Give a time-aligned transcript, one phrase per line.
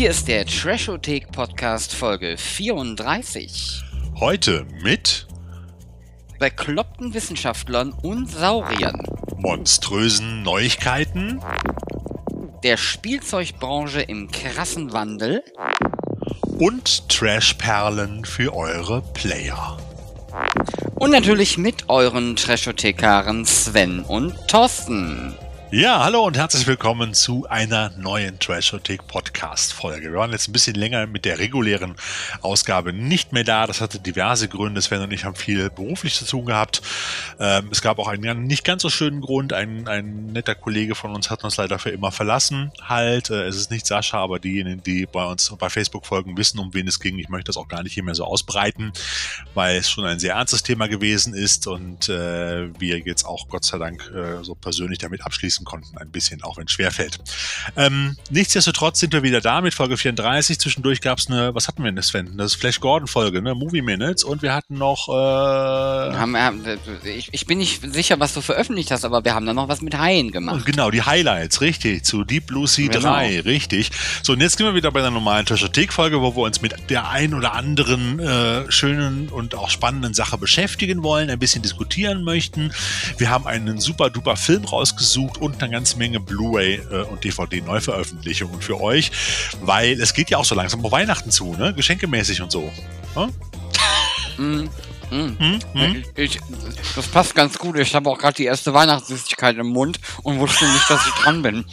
[0.00, 3.82] Hier ist der Trashothek Podcast Folge 34.
[4.18, 5.26] Heute mit
[6.38, 9.06] Bekloppten Wissenschaftlern und Sauriern.
[9.36, 11.42] monströsen Neuigkeiten
[12.62, 15.44] Der Spielzeugbranche im krassen Wandel.
[16.58, 19.76] und Trashperlen für eure Player.
[20.94, 25.36] Und natürlich mit euren Trashothekaren Sven und Thorsten.
[25.72, 30.10] Ja, hallo und herzlich willkommen zu einer neuen Trashothek Podcast Folge.
[30.10, 31.94] Wir waren jetzt ein bisschen länger mit der regulären
[32.42, 33.68] Ausgabe nicht mehr da.
[33.68, 34.82] Das hatte diverse Gründe.
[34.82, 36.82] Sven und ich haben viel beruflich zu tun gehabt.
[37.38, 39.52] Ähm, es gab auch einen nicht ganz so schönen Grund.
[39.52, 42.72] Ein, ein netter Kollege von uns hat uns leider für immer verlassen.
[42.82, 46.58] Halt, äh, es ist nicht Sascha, aber diejenigen, die bei uns bei Facebook folgen, wissen,
[46.58, 47.16] um wen es ging.
[47.20, 48.92] Ich möchte das auch gar nicht hier mehr so ausbreiten,
[49.54, 53.64] weil es schon ein sehr ernstes Thema gewesen ist und äh, wir jetzt auch Gott
[53.64, 57.18] sei Dank äh, so persönlich damit abschließen konnten, ein bisschen, auch wenn es schwerfällt.
[57.76, 60.58] Ähm, nichtsdestotrotz sind wir wieder da mit Folge 34.
[60.58, 62.36] Zwischendurch gab es eine, was hatten wir denn, Sven?
[62.36, 63.54] Das Flash Gordon-Folge, ne?
[63.54, 65.08] Movie Minutes und wir hatten noch.
[65.08, 66.64] Äh, Haben, haben,
[67.04, 69.80] ich, ich bin nicht sicher, was du veröffentlicht hast, aber wir haben da noch was
[69.82, 70.64] mit Haien gemacht.
[70.66, 73.10] Genau, die Highlights, richtig, zu Deep Blue Sea Genau.
[73.14, 73.90] 3, richtig.
[74.22, 77.08] So, und jetzt sind wir wieder bei einer normalen Trashothek-Folge, wo wir uns mit der
[77.08, 82.72] ein oder anderen äh, schönen und auch spannenden Sache beschäftigen wollen, ein bisschen diskutieren möchten.
[83.18, 88.60] Wir haben einen super duper Film rausgesucht und eine ganze Menge Blu-ray äh, und DVD-Neuveröffentlichungen
[88.60, 89.10] für euch,
[89.62, 91.74] weil es geht ja auch so langsam auf Weihnachten zu, ne?
[91.74, 92.70] Geschenkemäßig und so.
[93.14, 93.30] Hm?
[94.40, 94.70] Mm,
[95.10, 95.36] mm.
[95.38, 95.60] Hm?
[95.74, 96.04] Hm?
[96.16, 96.40] Ich,
[96.96, 97.78] das passt ganz gut.
[97.78, 101.42] Ich habe auch gerade die erste Weihnachtssüßigkeit im Mund und wusste nicht, dass ich dran
[101.42, 101.66] bin.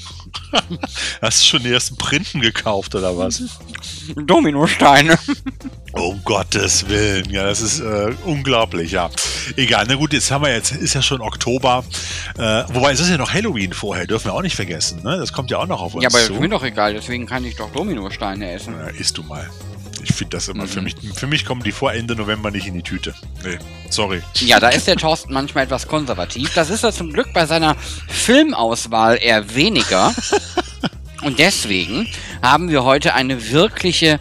[1.22, 3.42] Hast du schon die ersten Printen gekauft oder was?
[4.18, 5.18] Dominosteine.
[5.94, 9.10] Um Gottes Willen, ja, das ist äh, unglaublich, ja.
[9.56, 11.86] Egal, na gut, jetzt haben wir jetzt, ist ja schon Oktober.
[12.38, 15.18] Äh, wobei, es ist ja noch Halloween vorher, dürfen wir auch nicht vergessen, ne?
[15.18, 16.34] Das kommt ja auch noch auf uns Ja, aber zu.
[16.34, 18.76] ist mir doch egal, deswegen kann ich doch Dominosteine essen.
[18.78, 19.50] Ja, isst du mal.
[20.10, 20.68] Ich finde das immer, Mhm.
[20.70, 23.14] für, mich, für mich kommen die vor Ende November nicht in die Tüte.
[23.44, 23.60] Nee,
[23.90, 24.22] sorry.
[24.40, 26.54] Ja, da ist der Thorsten manchmal etwas konservativ.
[26.54, 27.76] Das ist er zum Glück bei seiner
[28.08, 30.14] Filmauswahl eher weniger.
[31.24, 32.08] Und deswegen
[32.42, 34.20] haben wir heute eine wirkliche.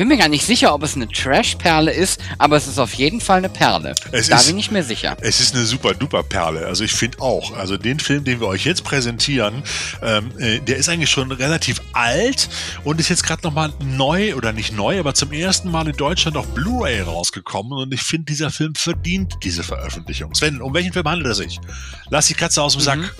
[0.00, 2.94] Ich bin mir gar nicht sicher, ob es eine Trash-Perle ist, aber es ist auf
[2.94, 3.94] jeden Fall eine Perle.
[4.12, 5.14] Es da ist- bin ich mir sicher.
[5.20, 6.66] Es ist eine super duper Perle.
[6.66, 7.54] Also ich finde auch.
[7.54, 9.62] Also den Film, den wir euch jetzt präsentieren,
[10.00, 12.48] ähm, äh, der ist eigentlich schon relativ alt
[12.82, 16.38] und ist jetzt gerade nochmal neu oder nicht neu, aber zum ersten Mal in Deutschland
[16.38, 17.72] auf Blu-ray rausgekommen.
[17.74, 20.34] Und ich finde, dieser Film verdient diese Veröffentlichung.
[20.34, 21.60] Sven, um welchen Film handelt es sich?
[22.08, 23.00] Lass die Katze aus dem Sack.
[23.00, 23.10] Mhm.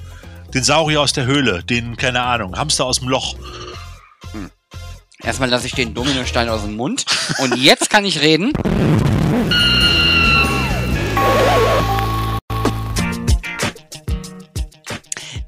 [0.54, 3.36] Den Saurier aus der Höhle, den, keine Ahnung, Hamster aus dem Loch.
[5.22, 7.04] Erstmal lasse ich den Dominostein aus dem Mund.
[7.38, 8.52] Und jetzt kann ich reden.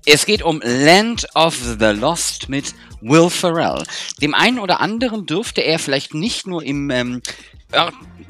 [0.05, 3.83] Es geht um Land of the Lost mit Will Ferrell.
[4.21, 7.23] Dem einen oder anderen dürfte er vielleicht nicht nur im, ähm,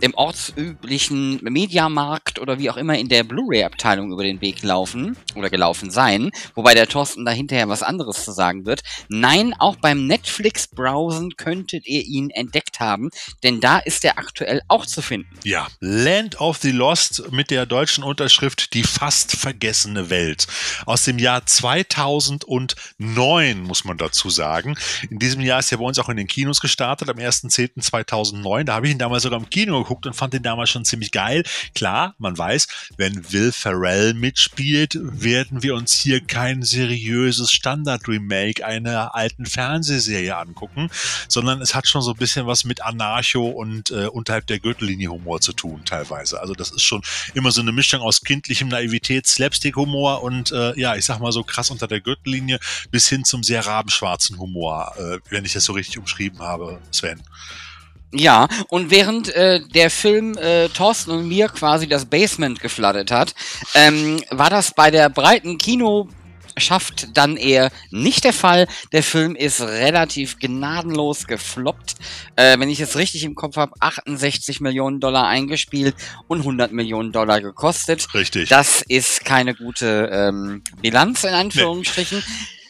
[0.02, 5.48] im ortsüblichen Mediamarkt oder wie auch immer in der Blu-ray-Abteilung über den Weg laufen oder
[5.48, 8.82] gelaufen sein, wobei der Thorsten da hinterher was anderes zu sagen wird.
[9.08, 13.10] Nein, auch beim Netflix-Browsen könntet ihr ihn entdeckt haben,
[13.44, 15.38] denn da ist er aktuell auch zu finden.
[15.44, 20.48] Ja, Land of the Lost mit der deutschen Unterschrift Die fast vergessene Welt.
[20.84, 24.74] Aus dem Jahr 2009, muss man dazu sagen.
[25.10, 28.64] In diesem Jahr ist er bei uns auch in den Kinos gestartet, am 1.10.2009.
[28.64, 31.10] Da habe ich ihn damals sogar im Kino geguckt und fand ihn damals schon ziemlich
[31.10, 31.44] geil.
[31.74, 32.66] Klar, man weiß,
[32.96, 40.90] wenn Will Ferrell mitspielt, werden wir uns hier kein seriöses Standard-Remake einer alten Fernsehserie angucken,
[41.28, 45.08] sondern es hat schon so ein bisschen was mit Anarcho und äh, unterhalb der Gürtellinie
[45.08, 46.40] Humor zu tun, teilweise.
[46.40, 47.02] Also das ist schon
[47.34, 51.44] immer so eine Mischung aus kindlichem Naivität, Slapstick-Humor und äh, ja, ich sag mal so
[51.44, 52.58] krass unter der Gürtellinie
[52.90, 57.20] bis hin zum sehr rabenschwarzen Humor, äh, wenn ich das so richtig umschrieben habe, Sven.
[58.14, 63.34] Ja, und während äh, der Film äh, Thorsten und mir quasi das Basement geflattert hat,
[63.74, 66.08] ähm, war das bei der breiten Kino
[66.56, 68.66] schafft dann eher nicht der Fall.
[68.92, 71.94] Der Film ist relativ gnadenlos gefloppt.
[72.36, 75.94] Äh, wenn ich es richtig im Kopf habe, 68 Millionen Dollar eingespielt
[76.28, 78.12] und 100 Millionen Dollar gekostet.
[78.14, 78.48] Richtig.
[78.48, 82.22] Das ist keine gute ähm, Bilanz in Anführungsstrichen.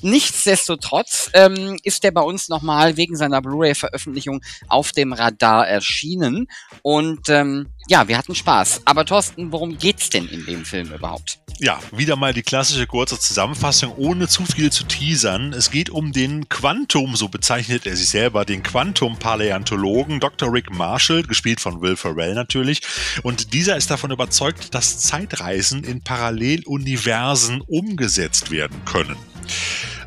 [0.02, 6.48] Nichtsdestotrotz ähm, ist der bei uns nochmal wegen seiner Blu-ray-Veröffentlichung auf dem Radar erschienen.
[6.82, 8.82] Und ähm, ja, wir hatten Spaß.
[8.84, 11.41] Aber Thorsten, worum geht's denn in dem Film überhaupt?
[11.62, 15.52] Ja, wieder mal die klassische kurze Zusammenfassung, ohne zu viel zu teasern.
[15.52, 20.52] Es geht um den Quantum, so bezeichnet er sich selber, den Quantum-Paläontologen Dr.
[20.52, 22.80] Rick Marshall, gespielt von Will Ferrell natürlich.
[23.22, 29.16] Und dieser ist davon überzeugt, dass Zeitreisen in Paralleluniversen umgesetzt werden können.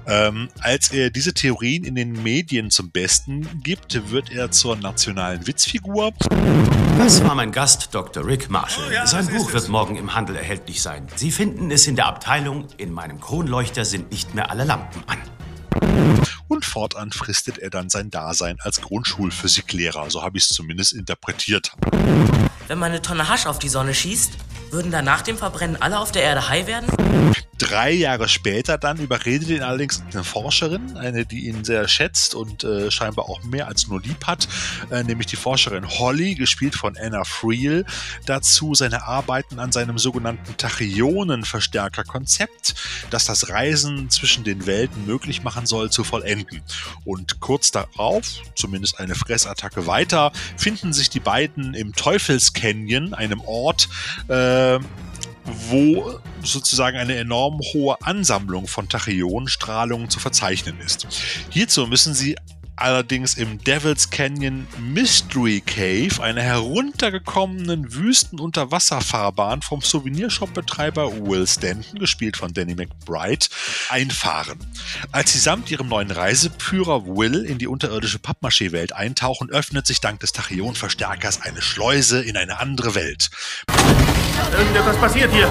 [0.08, 5.48] Ähm, als er diese Theorien in den Medien zum Besten gibt, wird er zur nationalen
[5.48, 6.14] Witzfigur.
[6.98, 8.26] Das war mein Gast, Dr.
[8.26, 9.06] Rick Marshall.
[9.06, 11.08] Sein Buch wird morgen im Handel erhältlich sein.
[11.16, 12.68] Sie finden es in der Abteilung.
[12.78, 15.18] In meinem Kronleuchter sind nicht mehr alle Lampen an.
[16.48, 20.10] Und fortan fristet er dann sein Dasein als Grundschulphysiklehrer.
[20.10, 21.72] So habe ich es zumindest interpretiert.
[22.68, 24.34] Wenn man eine Tonne Hasch auf die Sonne schießt,
[24.72, 26.88] würden dann nach dem Verbrennen alle auf der Erde high werden?
[27.58, 32.66] Drei Jahre später dann überredet ihn allerdings eine Forscherin, eine, die ihn sehr schätzt und
[32.66, 34.50] äh, scheinbar auch mehr als nur lieb hat,
[34.92, 37.86] äh, nämlich die Forscherin Holly, gespielt von Anna Friel,
[38.26, 42.76] dazu seine Arbeiten an seinem sogenannten Tachyonenverstärker-Konzept,
[43.10, 46.62] das das Reisen zwischen den Welten möglich machen soll, zu vollenden.
[47.04, 48.26] Und kurz darauf,
[48.56, 53.90] zumindest eine Fressattacke weiter, finden sich die beiden im Teufels Canyon, einem Ort,
[54.28, 54.80] äh,
[55.70, 61.08] wo sozusagen eine enorm hohe Ansammlung von Tachyonenstrahlungen zu verzeichnen ist.
[61.50, 62.36] Hierzu müssen sie
[62.76, 72.54] allerdings im Devil's Canyon Mystery Cave, einer heruntergekommenen Wüsten-Unterwasserfahrbahn vom Souvenirshop-Betreiber Will Stanton, gespielt von
[72.54, 73.46] Danny McBride,
[73.90, 74.60] einfahren.
[75.12, 80.20] Als sie samt ihrem neuen Reiseführer Will in die unterirdische Pappmaché-Welt eintauchen, öffnet sich dank
[80.20, 83.30] des Tachyonverstärkers eine Schleuse in eine andere Welt.
[84.58, 85.50] Irgendetwas passiert hier.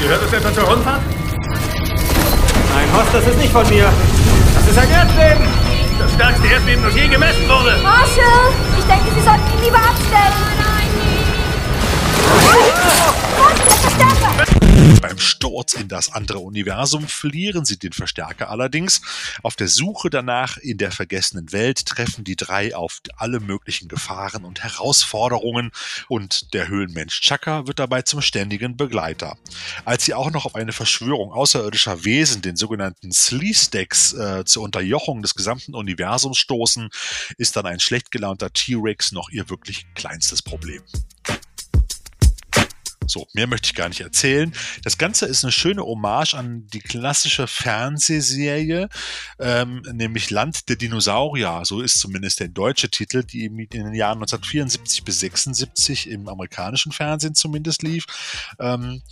[0.00, 1.02] Gehört das etwa zur Rundfahrt?
[2.74, 3.92] Nein, Horst, das ist nicht von mir.
[4.54, 5.73] Das ist ein Erdbeben.
[5.98, 7.78] Das stärkste Erdbeben, das je gemessen wurde.
[7.82, 10.32] Marshall, ich denke, Sie sollten ihn lieber abstellen.
[10.58, 10.88] Nein,
[13.36, 14.43] Vorsicht, der Verstärker!
[15.00, 19.02] Beim Sturz in das andere Universum verlieren sie den Verstärker allerdings.
[19.42, 24.44] Auf der Suche danach in der vergessenen Welt treffen die drei auf alle möglichen Gefahren
[24.44, 25.72] und Herausforderungen
[26.08, 29.36] und der Höhlenmensch Chaka wird dabei zum ständigen Begleiter.
[29.84, 35.22] Als sie auch noch auf eine Verschwörung außerirdischer Wesen, den sogenannten Sleestacks, äh, zur Unterjochung
[35.22, 36.88] des gesamten Universums stoßen,
[37.36, 40.82] ist dann ein schlecht gelaunter T-Rex noch ihr wirklich kleinstes Problem.
[43.06, 44.52] So, mehr möchte ich gar nicht erzählen.
[44.82, 48.88] Das Ganze ist eine schöne Hommage an die klassische Fernsehserie,
[49.38, 51.62] ähm, nämlich Land der Dinosaurier.
[51.64, 56.92] So ist zumindest der deutsche Titel, die in den Jahren 1974 bis 76 im amerikanischen
[56.92, 58.04] Fernsehen zumindest lief.
[58.58, 59.02] Ähm,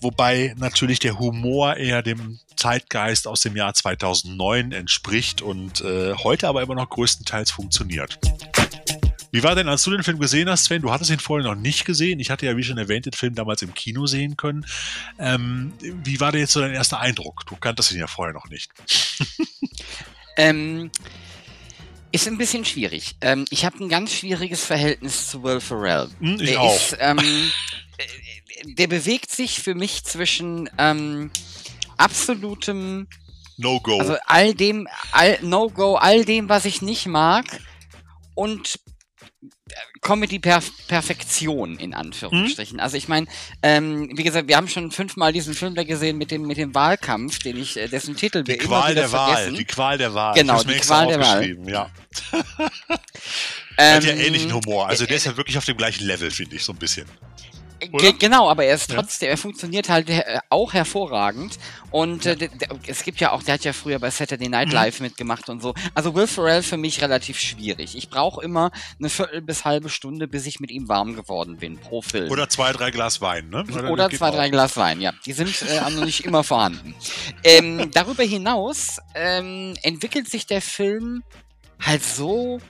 [0.00, 6.48] wobei natürlich der Humor eher dem Zeitgeist aus dem Jahr 2009 entspricht und äh, heute
[6.48, 8.18] aber immer noch größtenteils funktioniert.
[9.32, 10.82] Wie war denn, als du den Film gesehen hast, Sven?
[10.82, 12.20] Du hattest ihn vorher noch nicht gesehen.
[12.20, 14.66] Ich hatte ja, wie schon erwähnt, den Film damals im Kino sehen können.
[15.18, 17.44] Ähm, wie war denn jetzt so dein erster Eindruck?
[17.46, 18.70] Du kanntest ihn ja vorher noch nicht.
[20.36, 20.90] Ähm,
[22.10, 23.16] ist ein bisschen schwierig.
[23.20, 26.08] Ähm, ich habe ein ganz schwieriges Verhältnis zu Will Ferrell.
[26.20, 26.74] Hm, ich der auch.
[26.76, 31.30] Ist, ähm, äh, der bewegt sich für mich zwischen ähm,
[31.96, 33.08] absolutem,
[33.56, 33.98] No go.
[33.98, 37.44] also all dem, all, No-Go, all dem, was ich nicht mag
[38.34, 38.78] und
[40.00, 42.80] Comedy-Perfektion in Anführungsstrichen.
[42.80, 43.26] Also ich meine,
[43.62, 46.74] ähm, wie gesagt, wir haben schon fünfmal diesen Film da gesehen mit dem mit dem
[46.74, 49.34] Wahlkampf, den ich äh, dessen Titel die wir Qual der Wahl.
[49.34, 49.56] vergessen.
[49.56, 50.34] Die Qual der Wahl.
[50.34, 51.56] Genau, die Qual der Wahl.
[51.68, 51.90] Ja.
[53.78, 54.86] Er hat ja Ähm, ähnlichen Humor.
[54.88, 57.06] Also der ist ja wirklich auf dem gleichen Level, finde ich, so ein bisschen.
[57.92, 58.12] Oder?
[58.12, 58.96] genau, aber er ist Ja.
[58.96, 61.58] trotzdem, er funktioniert halt äh, auch hervorragend.
[61.90, 64.68] Und äh, der- der- es gibt ja auch, der hat ja früher bei Saturday Night
[64.68, 64.74] Mhm.
[64.74, 65.74] Live mitgemacht und so.
[65.94, 67.96] Also Will Ferrell für mich relativ schwierig.
[67.96, 71.78] Ich brauche immer eine Viertel bis halbe Stunde, bis ich mit ihm warm geworden bin
[71.78, 72.30] pro Film.
[72.30, 73.64] Oder zwei, drei Glas Wein, ne?
[73.90, 74.34] Oder geht zwei, auch.
[74.34, 75.12] drei Glas Wein, ja.
[75.26, 76.94] Die sind äh, also nicht immer vorhanden.
[77.44, 81.22] Ähm, darüber hinaus ähm, entwickelt sich der Film
[81.80, 82.60] halt so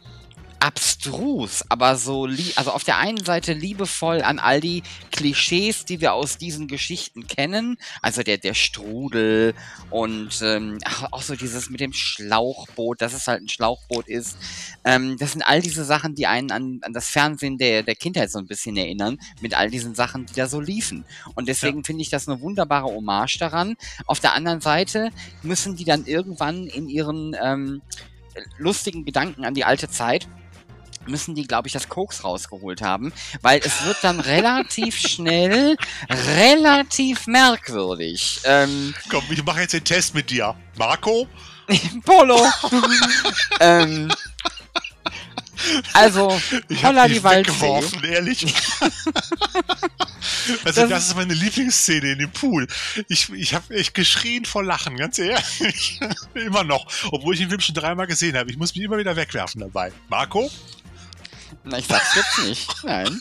[0.62, 6.00] abstrus, aber so, lie also auf der einen Seite liebevoll an all die Klischees, die
[6.00, 9.54] wir aus diesen Geschichten kennen, also der, der Strudel
[9.90, 10.78] und ähm,
[11.10, 14.36] auch so dieses mit dem Schlauchboot, dass es halt ein Schlauchboot ist.
[14.84, 18.30] Ähm, das sind all diese Sachen, die einen an, an das Fernsehen der, der Kindheit
[18.30, 21.04] so ein bisschen erinnern, mit all diesen Sachen, die da so liefen.
[21.34, 23.74] Und deswegen finde ich das eine wunderbare Hommage daran.
[24.06, 25.10] Auf der anderen Seite
[25.42, 27.82] müssen die dann irgendwann in ihren ähm,
[28.58, 30.28] lustigen Gedanken an die alte Zeit
[31.06, 35.76] müssen die, glaube ich, das Koks rausgeholt haben, weil es wird dann relativ schnell
[36.36, 38.40] relativ merkwürdig.
[38.44, 40.54] Ähm, Komm, ich mache jetzt den Test mit dir.
[40.76, 41.26] Marco?
[42.04, 42.44] Polo!
[43.60, 44.10] ähm,
[45.92, 48.44] also, Ich holla die weggeworfen, ehrlich.
[50.64, 52.66] also Das- das, ist meine Lieblingsszene in dem Pool.
[53.08, 56.00] Ich, ich habe echt geschrien vor Lachen, ganz ehrlich.
[56.34, 56.86] immer noch.
[57.12, 58.50] Obwohl ich den Film schon dreimal gesehen habe.
[58.50, 59.92] Ich muss mich immer wieder wegwerfen dabei.
[60.08, 60.50] Marco?
[61.64, 62.84] Na, ich sag's jetzt nicht.
[62.84, 63.18] Nein.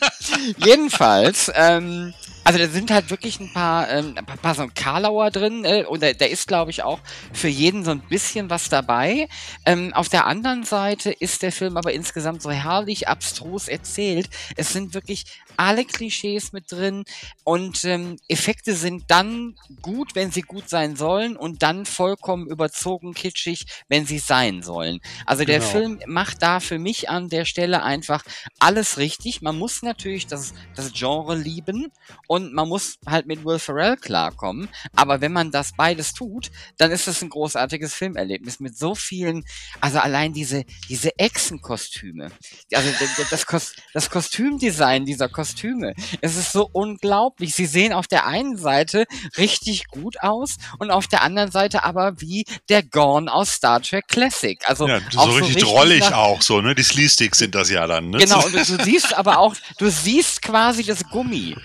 [0.58, 4.74] Jedenfalls, ähm, Also da sind halt wirklich ein paar, ähm, ein paar, paar so ein
[4.74, 6.98] Karlauer drin äh, und da, da ist, glaube ich, auch
[7.32, 9.28] für jeden so ein bisschen was dabei.
[9.64, 14.28] Ähm, auf der anderen Seite ist der Film aber insgesamt so herrlich abstrus erzählt.
[14.56, 15.24] Es sind wirklich
[15.56, 17.04] alle Klischees mit drin
[17.44, 23.14] und ähm, Effekte sind dann gut, wenn sie gut sein sollen und dann vollkommen überzogen
[23.14, 25.00] kitschig, wenn sie sein sollen.
[25.26, 25.70] Also der Genau.
[25.70, 28.21] Film macht da für mich an der Stelle einfach
[28.58, 29.42] alles richtig.
[29.42, 31.92] Man muss natürlich das, das Genre lieben
[32.26, 34.68] und man muss halt mit Will Ferrell klarkommen.
[34.96, 39.44] Aber wenn man das beides tut, dann ist das ein großartiges Filmerlebnis mit so vielen,
[39.80, 42.30] also allein diese, diese Echsenkostüme.
[42.72, 42.90] Also
[43.30, 47.54] das, Kos das Kostümdesign dieser Kostüme, es ist so unglaublich.
[47.54, 49.04] Sie sehen auf der einen Seite
[49.36, 54.08] richtig gut aus und auf der anderen Seite aber wie der Gorn aus Star Trek
[54.08, 54.58] Classic.
[54.66, 56.74] Also Ja, so auch richtig drollig nach- auch so, ne?
[56.74, 58.18] Die Sleesticks sind das ja dann, ne?
[58.18, 61.56] Genau, und du, du siehst aber auch, du siehst quasi das Gummi.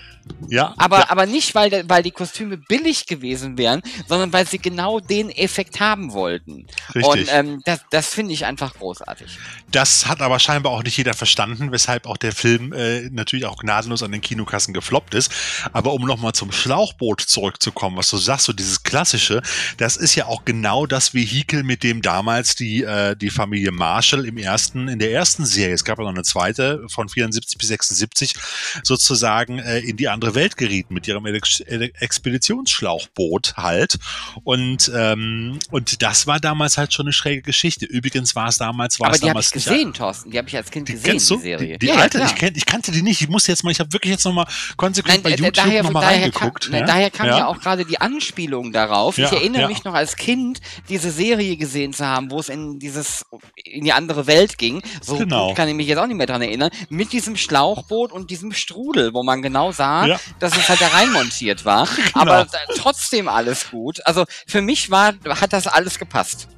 [0.48, 4.58] Ja, Aber, ja, aber nicht, weil, weil die Kostüme billig gewesen wären, sondern weil sie
[4.58, 6.66] genau den Effekt haben wollten.
[6.94, 7.04] Richtig.
[7.04, 9.38] Und ähm, das, das finde ich einfach großartig.
[9.70, 13.58] Das hat aber scheinbar auch nicht jeder verstanden, weshalb auch der Film äh, natürlich auch
[13.58, 15.30] gnadenlos an den Kinokassen gefloppt ist.
[15.72, 19.42] Aber um nochmal zum Schlauchboot zurückzukommen, was du sagst, so dieses klassische,
[19.76, 24.24] das ist ja auch genau das Vehikel, mit dem damals die, äh, die Familie Marshall
[24.24, 27.68] im ersten, in der ersten Serie, es gab ja noch eine zweite von 74 bis
[27.68, 28.34] 76,
[28.82, 33.98] sozusagen äh, in die andere Welt gerieten mit ihrem Expeditionsschlauchboot halt.
[34.44, 37.86] Und, ähm, und das war damals halt schon eine schräge Geschichte.
[37.86, 40.30] Übrigens war es damals, war Aber es die habe damals ich nicht- gesehen, Thorsten.
[40.30, 41.36] Die habe ich als Kind die gesehen, du?
[41.36, 41.72] die Serie.
[41.78, 43.20] Die, die Ja, alte, ich, kenn, ich kannte die nicht.
[43.20, 44.46] Ich muss jetzt mal, ich habe wirklich jetzt nochmal
[44.76, 46.70] konsequent bei äh, YouTube daher, nochmal daher kam, reingeguckt.
[46.70, 46.86] ne, ja?
[46.86, 47.38] daher kam ja.
[47.38, 49.18] ja auch gerade die Anspielung darauf.
[49.18, 53.24] Ich erinnere mich noch als Kind, diese Serie gesehen zu haben, wo es in dieses
[53.64, 54.82] in die andere Welt ging.
[55.02, 55.52] So Genau.
[55.54, 56.70] kann ich mich jetzt auch nicht mehr dran erinnern.
[56.88, 60.20] Mit diesem Schlauchboot und diesem Strudel, wo man genau sah, Ja.
[60.38, 61.88] dass es halt da reinmontiert war.
[62.14, 64.04] Aber da- trotzdem alles gut.
[64.06, 66.48] Also für mich war, hat das alles gepasst.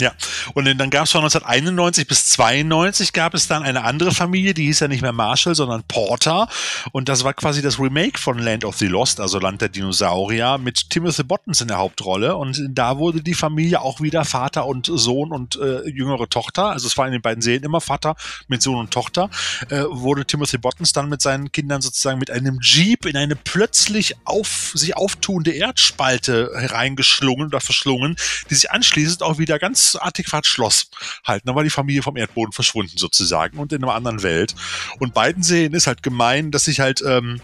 [0.00, 0.12] Ja,
[0.54, 4.66] und dann gab es von 1991 bis 92 gab es dann eine andere Familie, die
[4.66, 6.48] hieß ja nicht mehr Marshall, sondern Porter.
[6.92, 10.56] Und das war quasi das Remake von Land of the Lost, also Land der Dinosaurier,
[10.58, 12.36] mit Timothy Bottoms in der Hauptrolle.
[12.36, 16.70] Und da wurde die Familie auch wieder Vater und Sohn und äh, jüngere Tochter.
[16.70, 18.14] Also es war in den beiden Serien immer Vater
[18.46, 19.30] mit Sohn und Tochter.
[19.68, 24.14] Äh, wurde Timothy Bottoms dann mit seinen Kindern sozusagen mit einem Jeep in eine plötzlich
[24.24, 28.14] auf sich auftuende Erdspalte hereingeschlungen oder verschlungen,
[28.48, 30.90] die sich anschließend auch wieder ganz adäquat schloss.
[31.24, 34.54] Halt, dann war die Familie vom Erdboden verschwunden sozusagen und in einer anderen Welt.
[34.98, 37.40] Und beiden Serien ist halt gemein, dass sich halt, ähm,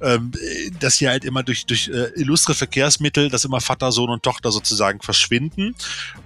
[0.00, 0.32] ähm,
[0.80, 4.52] dass sie halt immer durch, durch äh, illustre Verkehrsmittel, dass immer Vater, Sohn und Tochter
[4.52, 5.74] sozusagen verschwinden.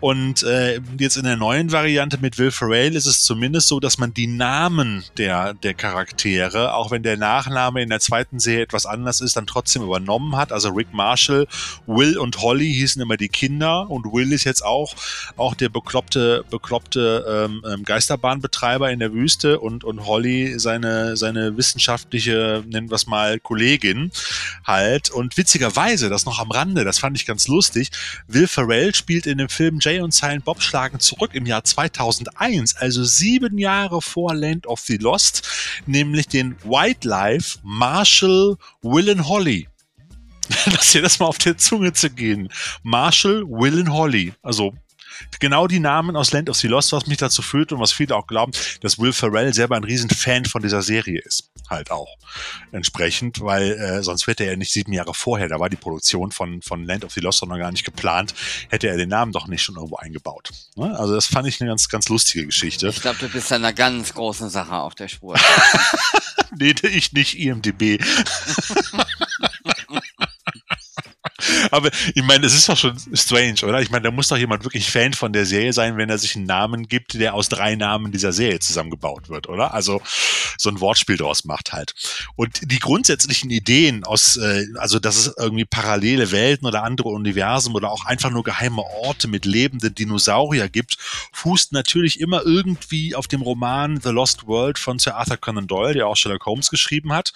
[0.01, 3.99] Und äh, jetzt in der neuen Variante mit Will Ferrell ist es zumindest so, dass
[3.99, 8.87] man die Namen der, der Charaktere, auch wenn der Nachname in der zweiten Serie etwas
[8.87, 10.53] anders ist, dann trotzdem übernommen hat.
[10.53, 11.47] Also Rick Marshall,
[11.87, 14.95] Will und Holly hießen immer die Kinder und Will ist jetzt auch,
[15.37, 21.57] auch der bekloppte, bekloppte ähm, ähm, Geisterbahnbetreiber in der Wüste und, und Holly seine, seine
[21.57, 24.11] wissenschaftliche, nennen wir es mal, Kollegin
[24.65, 25.11] halt.
[25.11, 27.91] Und witzigerweise, das noch am Rande, das fand ich ganz lustig,
[28.27, 32.77] Will Ferrell spielt in dem Film Jay und Silent Bob schlagen zurück im Jahr 2001,
[32.77, 35.49] also sieben Jahre vor Land of the Lost,
[35.87, 39.69] nämlich den Wildlife Marshall, Will and Holly.
[40.67, 42.49] Lass dir das mal auf der Zunge zu gehen.
[42.83, 44.33] Marshall, Will and Holly.
[44.43, 44.75] Also
[45.39, 48.17] genau die Namen aus Land of the Lost, was mich dazu führt und was viele
[48.17, 51.51] auch glauben, dass Will Ferrell selber ein riesen Fan von dieser Serie ist.
[51.69, 52.17] Halt auch.
[52.73, 56.63] Entsprechend, weil äh, sonst hätte er nicht sieben Jahre vorher, da war die Produktion von,
[56.63, 58.35] von Land of the Lost noch gar nicht geplant,
[58.69, 60.51] hätte er den Namen doch nicht schon irgendwo eingebaut.
[60.77, 60.97] Ne?
[60.99, 62.89] Also das fand ich eine ganz, ganz lustige Geschichte.
[62.89, 65.39] Ich glaube, du bist einer ganz großen Sache auf der Spur.
[66.59, 68.03] Nee, ich nicht IMDB.
[71.71, 73.81] Aber ich meine, es ist doch schon strange, oder?
[73.81, 76.37] Ich meine, da muss doch jemand wirklich Fan von der Serie sein, wenn er sich
[76.37, 79.75] einen Namen gibt, der aus drei Namen dieser Serie zusammengebaut wird, oder?
[79.75, 80.03] Also
[80.59, 81.95] so ein Wortspiel draus macht halt.
[82.37, 87.75] Und die grundsätzlichen Ideen aus, äh, also dass es irgendwie parallele Welten oder andere Universen
[87.75, 90.97] oder auch einfach nur geheime Orte mit lebenden Dinosaurier gibt,
[91.33, 95.95] fußt natürlich immer irgendwie auf dem Roman The Lost World von Sir Arthur Conan Doyle,
[95.95, 97.33] der auch Sherlock Holmes geschrieben hat.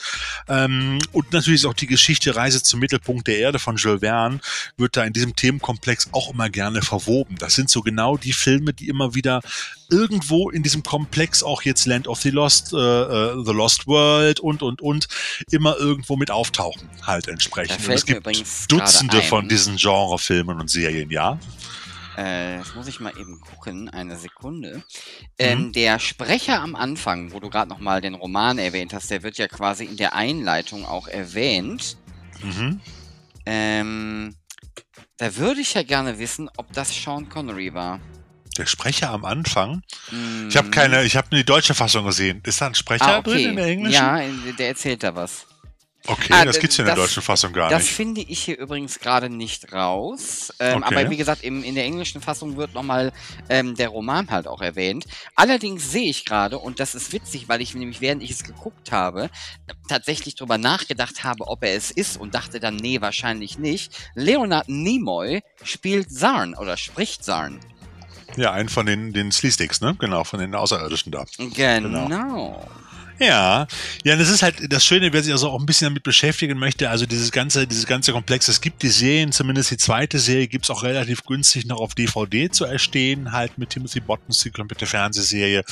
[0.48, 4.40] Ähm, und natürlich ist auch die Geschichte Reise zum Mittelpunkt der Erde von Jules Verne
[4.76, 7.36] wird da in diesem Themenkomplex auch immer gerne verwoben.
[7.38, 9.40] Das sind so genau die Filme, die immer wieder
[9.90, 14.40] irgendwo in diesem Komplex auch jetzt Land of the Lost, äh, äh, The Lost World
[14.40, 15.08] und und und
[15.50, 17.88] immer irgendwo mit auftauchen, halt entsprechend.
[17.88, 18.26] Es gibt
[18.70, 21.38] Dutzende von diesen Genrefilmen und Serien, ja.
[22.16, 24.76] Äh, jetzt muss ich mal eben gucken, eine Sekunde.
[24.76, 24.82] Mhm.
[25.38, 29.36] Ähm, der Sprecher am Anfang, wo du gerade nochmal den Roman erwähnt hast, der wird
[29.36, 31.96] ja quasi in der Einleitung auch erwähnt.
[32.42, 32.80] Mhm.
[33.46, 34.34] Ähm,
[35.18, 38.00] da würde ich ja gerne wissen, ob das Sean Connery war.
[38.56, 39.82] Der Sprecher am Anfang.
[40.10, 40.48] Mhm.
[40.48, 42.40] Ich habe keine, ich habe nur die deutsche Fassung gesehen.
[42.44, 43.30] Ist da ein Sprecher ah, okay.
[43.30, 43.94] drin in der englischen?
[43.94, 44.20] Ja,
[44.58, 45.46] der erzählt da was.
[46.06, 47.92] Okay, Ah, das gibt's in der das- deutschen Fassung gar Das nicht.
[47.92, 50.52] finde ich hier übrigens gerade nicht raus.
[50.58, 50.94] Ähm, Okay.
[51.00, 53.10] Aber wie gesagt, im, in der englischen Fassung wird nochmal
[53.48, 55.06] ähm, der Roman halt auch erwähnt.
[55.34, 58.92] Allerdings sehe ich gerade, und das ist witzig, weil ich nämlich während ich es geguckt
[58.92, 59.30] habe,
[59.88, 63.92] tatsächlich drüber nachgedacht habe, ob er es ist und dachte dann, nee, wahrscheinlich nicht.
[64.14, 67.60] Leonard Nimoy spielt Zarn oder spricht Zarn.
[68.36, 69.94] Ja, einen von den, den Sleesticks, ne?
[69.98, 71.24] Genau, von den Außerirdischen da.
[71.38, 72.66] Genau.
[73.20, 73.68] Ja,
[74.02, 76.90] ja, das ist halt das Schöne, wer sich also auch ein bisschen damit beschäftigen möchte,
[76.90, 80.68] also dieses ganze, dieses ganze Komplex, es gibt die Serien, zumindest die zweite Serie gibt's
[80.68, 85.62] auch relativ günstig noch auf DVD zu erstehen, halt mit Timothy Bottoms, die komplette Fernsehserie.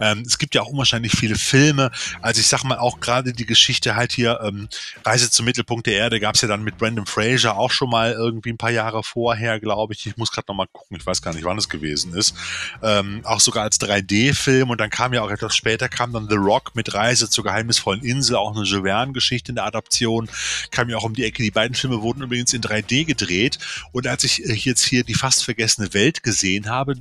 [0.00, 1.90] Ähm, es gibt ja auch unwahrscheinlich viele Filme,
[2.22, 4.68] also ich sag mal auch gerade die Geschichte halt hier, ähm,
[5.04, 8.50] Reise zum Mittelpunkt der Erde gab's ja dann mit Brandon Fraser auch schon mal irgendwie
[8.50, 10.06] ein paar Jahre vorher, glaube ich.
[10.06, 12.34] Ich muss gerade noch mal gucken, ich weiß gar nicht, wann es gewesen ist.
[12.82, 16.36] Ähm, auch sogar als 3D-Film und dann kam ja auch etwas später, kam dann The
[16.36, 20.28] Rock mit Reise zur geheimnisvollen Insel, auch eine Jules Verne-Geschichte in der Adaption,
[20.70, 21.42] kam ja auch um die Ecke.
[21.42, 23.58] Die beiden Filme wurden übrigens in 3D gedreht
[23.92, 26.94] und als ich äh, jetzt hier die fast vergessene Welt gesehen habe,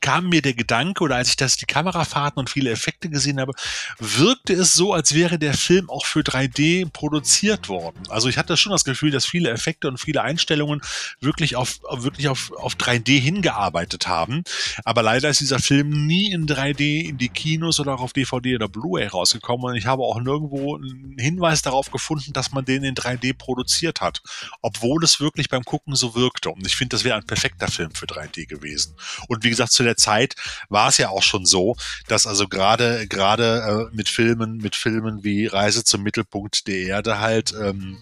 [0.00, 3.52] kam mir der Gedanke oder als ich das die Kamerafahrten und viele Effekte gesehen habe,
[3.98, 8.02] wirkte es so, als wäre der Film auch für 3D produziert worden.
[8.08, 10.80] Also ich hatte schon das Gefühl, dass viele Effekte und viele Einstellungen
[11.20, 14.42] wirklich auf wirklich auf, auf 3D hingearbeitet haben.
[14.84, 18.56] Aber leider ist dieser Film nie in 3D in die Kinos oder auch auf DVD
[18.56, 22.84] oder Blu-ray rausgekommen und ich habe auch nirgendwo einen Hinweis darauf gefunden, dass man den
[22.84, 24.22] in 3D produziert hat,
[24.62, 26.50] obwohl es wirklich beim Gucken so wirkte.
[26.50, 28.96] Und ich finde, das wäre ein perfekter Film für 3D gewesen.
[29.28, 30.34] Und wie gesagt, zu der Zeit
[30.68, 31.76] war es ja auch schon so,
[32.08, 37.20] dass also gerade gerade äh, mit Filmen mit Filmen wie Reise zum Mittelpunkt der Erde
[37.20, 37.98] halt ähm,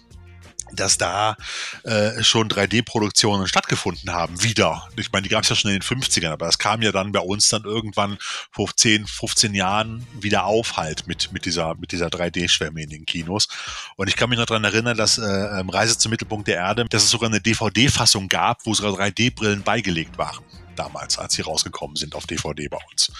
[0.73, 1.35] dass da
[1.83, 4.87] äh, schon 3D-Produktionen stattgefunden haben, wieder.
[4.97, 7.11] Ich meine, die gab es ja schon in den 50ern, aber das kam ja dann
[7.11, 8.17] bei uns dann irgendwann
[8.51, 13.05] vor 10, 15 Jahren wieder auf halt mit, mit dieser, mit dieser 3D-Schwemme in den
[13.05, 13.47] Kinos.
[13.95, 16.85] Und ich kann mich noch dran erinnern, dass äh, ähm, Reise zum Mittelpunkt der Erde,
[16.85, 20.43] dass es sogar eine DVD-Fassung gab, wo sogar 3D-Brillen beigelegt waren
[20.79, 23.11] damals, als sie rausgekommen sind auf DVD bei uns.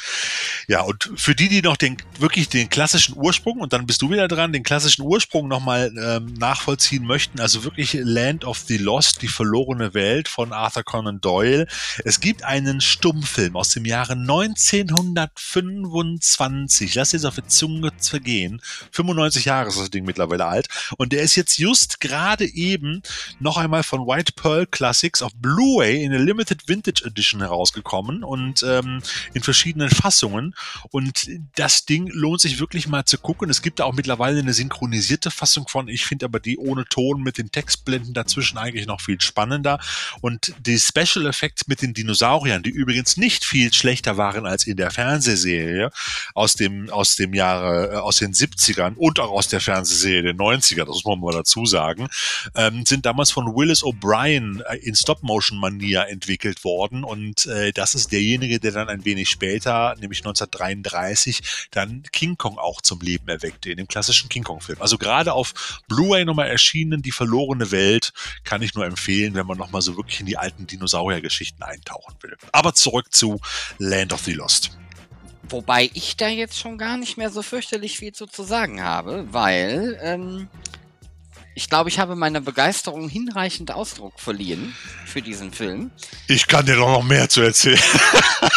[0.67, 4.09] Ja, und für die, die noch den wirklich den klassischen Ursprung, und dann bist du
[4.09, 9.21] wieder dran, den klassischen Ursprung nochmal ähm, nachvollziehen möchten, also wirklich Land of the Lost,
[9.21, 11.67] die verlorene Welt von Arthur Conan Doyle.
[12.05, 16.95] Es gibt einen Stummfilm aus dem Jahre 1925.
[16.95, 18.61] Lass es auf die Zunge vergehen.
[18.91, 20.67] 95 Jahre ist das Ding mittlerweile alt.
[20.97, 23.03] Und der ist jetzt just gerade eben
[23.39, 28.63] noch einmal von White Pearl Classics auf Blu-ray in der Limited Vintage Edition herausgekommen und
[28.63, 29.01] ähm,
[29.33, 30.55] in verschiedenen Fassungen.
[30.91, 33.49] Und das Ding lohnt sich wirklich mal zu gucken.
[33.49, 35.87] Es gibt da auch mittlerweile eine synchronisierte Fassung von.
[35.87, 39.79] Ich finde aber die ohne Ton mit den Textblenden dazwischen eigentlich noch viel spannender.
[40.21, 44.77] Und die Special Effects mit den Dinosauriern, die übrigens nicht viel schlechter waren als in
[44.77, 45.91] der Fernsehserie
[46.33, 50.35] aus dem, aus dem Jahre, äh, aus den 70ern und auch aus der Fernsehserie der
[50.35, 52.07] 90er, das muss man mal dazu sagen,
[52.55, 57.03] ähm, sind damals von Willis O'Brien äh, in Stop-Motion-Manier entwickelt worden.
[57.03, 62.57] Und äh, das ist derjenige, der dann ein wenig später, nämlich 1933, dann King Kong
[62.57, 64.81] auch zum Leben erweckte, in dem klassischen King Kong-Film.
[64.81, 69.57] Also gerade auf Blu-ray nochmal erschienen, Die verlorene Welt, kann ich nur empfehlen, wenn man
[69.57, 72.35] nochmal so wirklich in die alten Dinosaurier-Geschichten eintauchen will.
[72.51, 73.39] Aber zurück zu
[73.77, 74.71] Land of the Lost.
[75.49, 79.25] Wobei ich da jetzt schon gar nicht mehr so fürchterlich viel zu, zu sagen habe,
[79.31, 80.47] weil ähm,
[81.59, 84.73] ich glaube, ich habe meiner Begeisterung hinreichend Ausdruck verliehen
[85.05, 85.91] für diesen Film.
[86.29, 87.81] Ich kann dir doch noch mehr zu erzählen.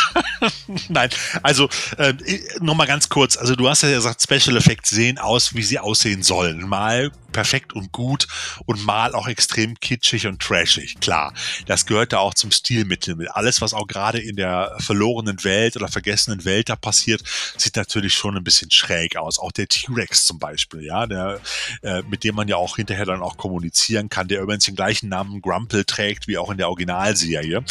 [0.89, 1.11] Nein,
[1.43, 2.15] also äh,
[2.61, 3.37] nochmal ganz kurz.
[3.37, 6.69] Also du hast ja gesagt, Special Effects sehen aus, wie sie aussehen sollen.
[6.69, 8.27] Mal perfekt und gut
[8.67, 11.01] und mal auch extrem kitschig und trashig.
[11.01, 11.33] Klar,
[11.67, 13.31] das gehört da auch zum Stilmittel mit.
[13.31, 17.23] Alles, was auch gerade in der verlorenen Welt oder vergessenen Welt da passiert,
[17.57, 19.39] sieht natürlich schon ein bisschen schräg aus.
[19.39, 21.41] Auch der T-Rex zum Beispiel, ja, der,
[21.83, 25.09] äh, mit dem man ja auch hinterher dann auch kommunizieren kann, der übrigens den gleichen
[25.09, 27.65] Namen Grumple trägt wie auch in der Originalserie.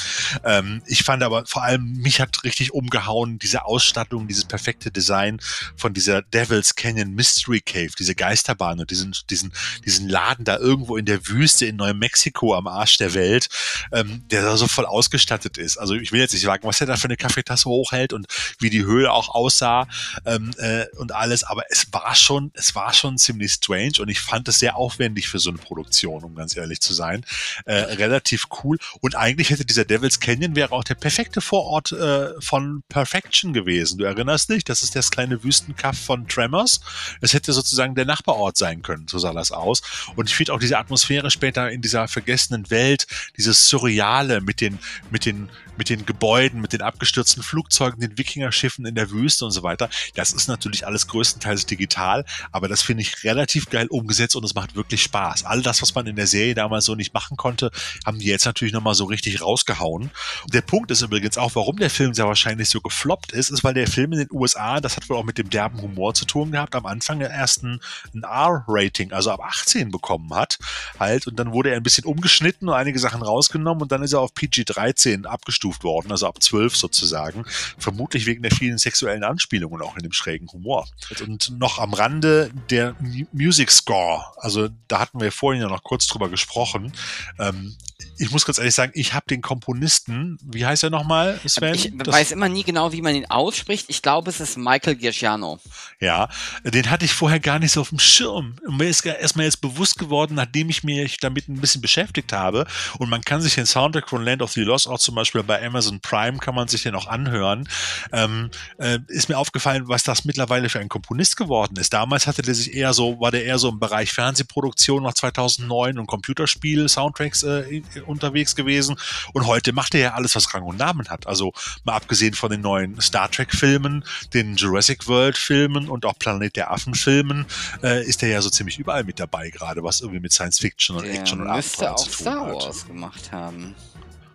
[0.43, 5.39] Ähm, ich fand aber vor allem, mich hat richtig umgehauen, diese Ausstattung, dieses perfekte Design
[5.75, 9.50] von dieser Devil's Canyon Mystery Cave, diese Geisterbahn und diesen, diesen,
[9.85, 13.49] diesen Laden da irgendwo in der Wüste in Neumexiko am Arsch der Welt,
[13.91, 15.77] ähm, der da so voll ausgestattet ist.
[15.77, 18.27] Also ich will jetzt nicht sagen, was er da für eine Kaffeetasse hochhält und
[18.59, 19.87] wie die Höhle auch aussah
[20.25, 24.19] ähm, äh, und alles, aber es war schon, es war schon ziemlich strange und ich
[24.19, 27.25] fand es sehr aufwendig für so eine Produktion, um ganz ehrlich zu sein.
[27.65, 32.29] Äh, relativ cool und eigentlich hätte dieser Devil's Canyon wäre auch der perfekte Vorort äh,
[32.39, 33.97] von Perfection gewesen.
[33.97, 36.81] Du erinnerst dich, das ist das kleine Wüstenkaff von Tremors.
[37.21, 39.81] Es hätte sozusagen der Nachbarort sein können zu Salaman anders aus.
[40.15, 44.77] Und ich finde auch diese Atmosphäre später in dieser vergessenen Welt, dieses Surreale mit den,
[45.09, 49.51] mit den, mit den Gebäuden, mit den abgestürzten Flugzeugen, den Wikingerschiffen in der Wüste und
[49.51, 49.89] so weiter.
[50.13, 54.53] Das ist natürlich alles größtenteils digital, aber das finde ich relativ geil umgesetzt und es
[54.53, 55.45] macht wirklich Spaß.
[55.45, 57.71] All das, was man in der Serie damals so nicht machen konnte,
[58.05, 60.11] haben die jetzt natürlich nochmal so richtig rausgehauen.
[60.53, 63.73] Der Punkt ist übrigens auch, warum der Film sehr wahrscheinlich so gefloppt ist, ist, weil
[63.73, 66.51] der Film in den USA, das hat wohl auch mit dem derben Humor zu tun
[66.51, 67.79] gehabt, am Anfang erst ein
[68.13, 70.59] R-Rating, also ab 18 bekommen hat.
[70.99, 74.13] Halt, und dann wurde er ein bisschen umgeschnitten und einige Sachen rausgenommen und dann ist
[74.13, 77.45] er auf PG-13 abgestuft worden, also ab 12 sozusagen.
[77.77, 80.87] Vermutlich wegen der vielen sexuellen Anspielungen auch in dem schrägen Humor.
[81.21, 82.95] Und noch am Rande der
[83.31, 86.93] Music Score, also da hatten wir vorhin ja noch kurz drüber gesprochen.
[87.39, 87.75] Ähm,
[88.17, 91.73] ich muss ganz ehrlich sagen, ich habe den Komponisten, wie heißt er nochmal, Sven?
[91.75, 93.85] Ich Das- weiß immer nie genau, wie man ihn ausspricht.
[93.89, 95.59] Ich glaube, es ist Michael Giacchiano.
[95.99, 96.29] Ja,
[96.63, 98.55] den hatte ich vorher gar nicht so auf dem Schirm.
[98.65, 102.65] Und mir ist erstmal jetzt bewusst geworden, nachdem ich mich damit ein bisschen beschäftigt habe.
[102.99, 105.65] Und man kann sich den Soundtrack von Land of the Lost auch zum Beispiel bei
[105.65, 107.67] Amazon Prime kann man sich den auch anhören.
[108.11, 111.93] Ähm, äh, ist mir aufgefallen, was das mittlerweile für ein Komponist geworden ist.
[111.93, 115.97] Damals hatte der sich eher so, war der eher so im Bereich Fernsehproduktion nach 2009
[115.99, 118.97] und Computerspiel-Soundtracks äh, unterwegs gewesen.
[119.33, 121.27] Und heute macht er ja alles, was Rang und Namen hat.
[121.27, 126.71] Also mal abgesehen von den neuen Star Trek-Filmen, den Jurassic World-Filmen und auch Planet der
[126.71, 127.45] Affen-Filmen,
[127.83, 130.97] äh, ist er ja so ziemlich überall mit dabei, gerade was irgendwie mit Science Fiction
[130.97, 132.53] und Der Action und Abenteuer auch zu tun Star hat.
[132.55, 133.75] Wars gemacht haben.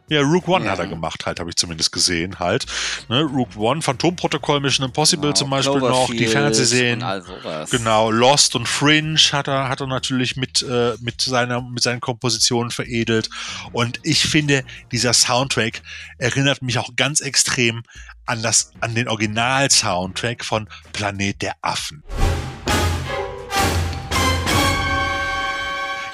[0.08, 0.72] Ja, Rook One Ja.
[0.72, 2.66] hat er gemacht, halt, habe ich zumindest gesehen, halt.
[3.08, 7.04] Ne, Rook One, Phantomprotokoll, Mission Impossible Genau, zum Beispiel noch, die Fernsehserien.
[7.70, 12.00] Genau, Lost und Fringe hat er, hat er natürlich mit, äh, mit, seiner, mit seinen
[12.00, 13.28] Kompositionen veredelt.
[13.72, 15.82] Und ich finde, dieser Soundtrack
[16.18, 17.82] erinnert mich auch ganz extrem
[18.26, 22.02] an, das, an den Original-Soundtrack von Planet der Affen.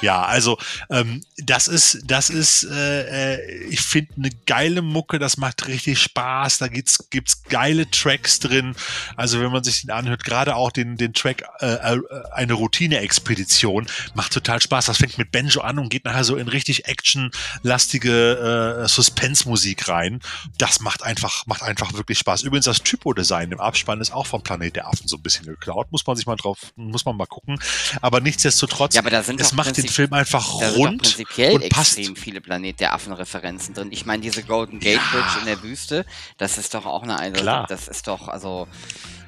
[0.03, 0.59] Ja, also
[0.91, 6.01] ähm, das ist, das ist, äh, äh, ich finde eine geile Mucke, das macht richtig
[6.01, 6.59] Spaß.
[6.59, 8.75] Da gibt's, gibt's geile Tracks drin.
[9.17, 12.01] Also wenn man sich den anhört, gerade auch den, den Track äh, äh,
[12.33, 14.87] eine Routine-Expedition macht total Spaß.
[14.87, 20.21] Das fängt mit Banjo an und geht nachher so in richtig actionlastige äh, Suspense-Musik rein.
[20.59, 22.43] Das macht einfach, macht einfach wirklich Spaß.
[22.43, 25.93] Übrigens das Typo-Design im Abspann ist auch von Planet der Affen so ein bisschen geklaut.
[25.93, 27.61] Muss man sich mal drauf, muss man mal gucken.
[28.01, 31.53] Aber nichtsdestotrotz, Ja, aber da sind es macht den Film einfach Da sind rund prinzipiell
[31.55, 31.99] und passt.
[31.99, 33.89] extrem viele Planet der Affen-Referenzen drin.
[33.93, 36.05] Ich meine, diese Golden Gate Bridge in der Wüste,
[36.39, 37.67] das ist doch auch eine, also, Klar.
[37.69, 38.67] das ist doch, also,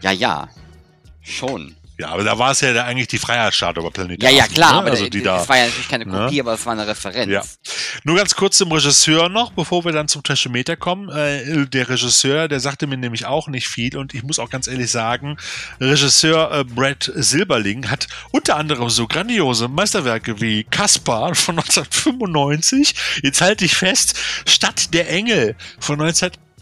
[0.00, 0.48] ja, ja,
[1.22, 1.76] schon.
[1.96, 4.78] Ja, aber da war es ja eigentlich die Freiheitsstatue bei Planet Ja, ja, klar, ne?
[4.78, 5.48] aber also das die da.
[5.48, 6.24] war ja natürlich keine ne?
[6.24, 7.30] Kopie, aber es war eine Referenz.
[7.30, 7.42] Ja.
[8.02, 11.08] Nur ganz kurz zum Regisseur noch, bevor wir dann zum Trashometer kommen.
[11.10, 14.66] Äh, der Regisseur, der sagte mir nämlich auch nicht viel und ich muss auch ganz
[14.66, 15.36] ehrlich sagen,
[15.80, 22.94] Regisseur äh, Brad Silberling hat unter anderem so grandiose Meisterwerke wie Caspar von 1995.
[23.22, 26.00] Jetzt halte ich fest, Stadt der Engel von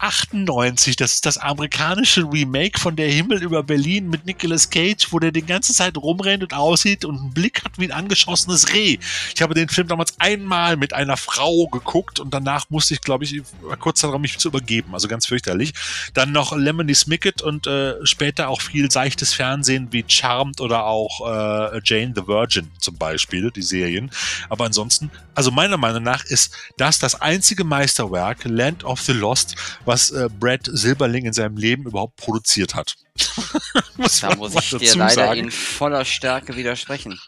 [0.03, 0.97] 1998.
[0.97, 5.31] Das ist das amerikanische Remake von Der Himmel über Berlin mit Nicolas Cage, wo der
[5.31, 8.97] die ganze Zeit rumrennt und aussieht und einen Blick hat wie ein angeschossenes Reh.
[9.33, 13.23] Ich habe den Film damals einmal mit einer Frau geguckt und danach musste ich, glaube
[13.23, 13.41] ich,
[13.79, 14.93] kurz darauf mich zu übergeben.
[14.93, 15.73] Also ganz fürchterlich.
[16.13, 21.21] Dann noch Lemony Snicket und äh, später auch viel seichtes Fernsehen wie Charmed oder auch
[21.21, 24.11] äh, Jane the Virgin zum Beispiel, die Serien.
[24.49, 29.55] Aber ansonsten, also meiner Meinung nach ist das das einzige Meisterwerk, Land of the Lost,
[29.85, 32.95] was äh, Brad Silberling in seinem Leben überhaupt produziert hat.
[33.97, 35.39] muss Da muss ich dir leider sagen.
[35.39, 37.19] in voller Stärke widersprechen.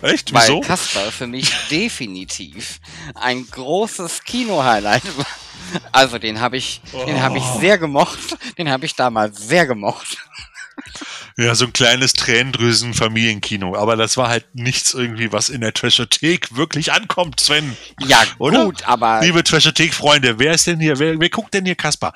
[0.00, 0.32] Echt?
[0.32, 0.60] Weil Wieso?
[0.60, 2.80] Kasper für mich definitiv
[3.14, 5.26] ein großes Kino-Highlight war.
[5.92, 7.60] Also den habe ich, den habe ich Oh.
[7.60, 8.36] sehr gemocht.
[8.58, 10.16] Den habe ich damals sehr gemocht.
[11.36, 13.74] Ja, so ein kleines Tränendrüsen-Familienkino.
[13.76, 17.76] Aber das war halt nichts irgendwie, was in der Trashothek wirklich ankommt, Sven.
[18.06, 18.66] Ja, Oder?
[18.66, 20.98] gut, aber Liebe Trashothek-Freunde, wer ist denn hier?
[20.98, 22.12] Wer, wer guckt denn hier Kasper?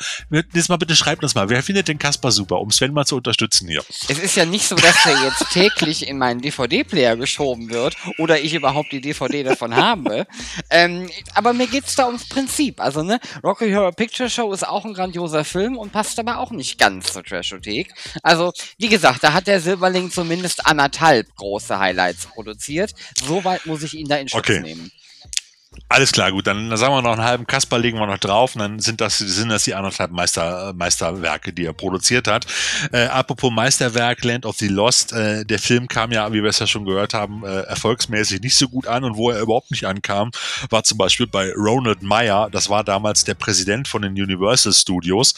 [0.52, 3.16] Jetzt mal bitte schreibt uns mal, wer findet den Kasper super, um Sven mal zu
[3.16, 3.82] unterstützen hier?
[4.08, 8.40] es ist ja nicht so, dass der jetzt täglich in meinen DVD-Player geschoben wird oder
[8.40, 10.26] ich überhaupt die DVD davon habe.
[10.70, 12.80] Ähm, aber mir geht's da ums Prinzip.
[12.80, 16.50] Also, ne, Rocky Horror Picture Show ist auch ein grandioser Film und passt aber auch
[16.50, 17.92] nicht ganz zur Trashothek.
[18.22, 22.92] Also, wie gesagt, da hat der Silberling zumindest anderthalb große Highlights produziert.
[23.24, 24.60] Soweit muss ich ihn da in Schutz Okay.
[24.60, 24.90] nehmen.
[25.88, 28.58] Alles klar, gut, dann sagen wir noch einen halben Kasper legen wir noch drauf und
[28.60, 32.44] dann sind das, sind das die anderthalb Meister, Meisterwerke, die er produziert hat.
[32.90, 36.58] Äh, apropos Meisterwerk, Land of the Lost, äh, der Film kam ja, wie wir es
[36.58, 39.86] ja schon gehört haben, äh, erfolgsmäßig nicht so gut an und wo er überhaupt nicht
[39.86, 40.32] ankam,
[40.70, 45.34] war zum Beispiel bei Ronald Meyer, das war damals der Präsident von den Universal Studios,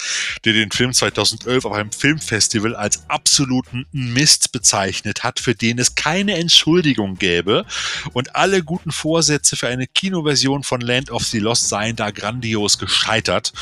[0.46, 5.94] der den Film 2011 auf einem Filmfestival als absoluten Mist bezeichnet hat, für den es
[5.94, 7.66] keine Entschuldigung gäbe
[8.14, 12.12] und alle guten Vorsätze für eine Kinoversion Version von Land of the Lost seien da
[12.12, 13.52] grandios gescheitert.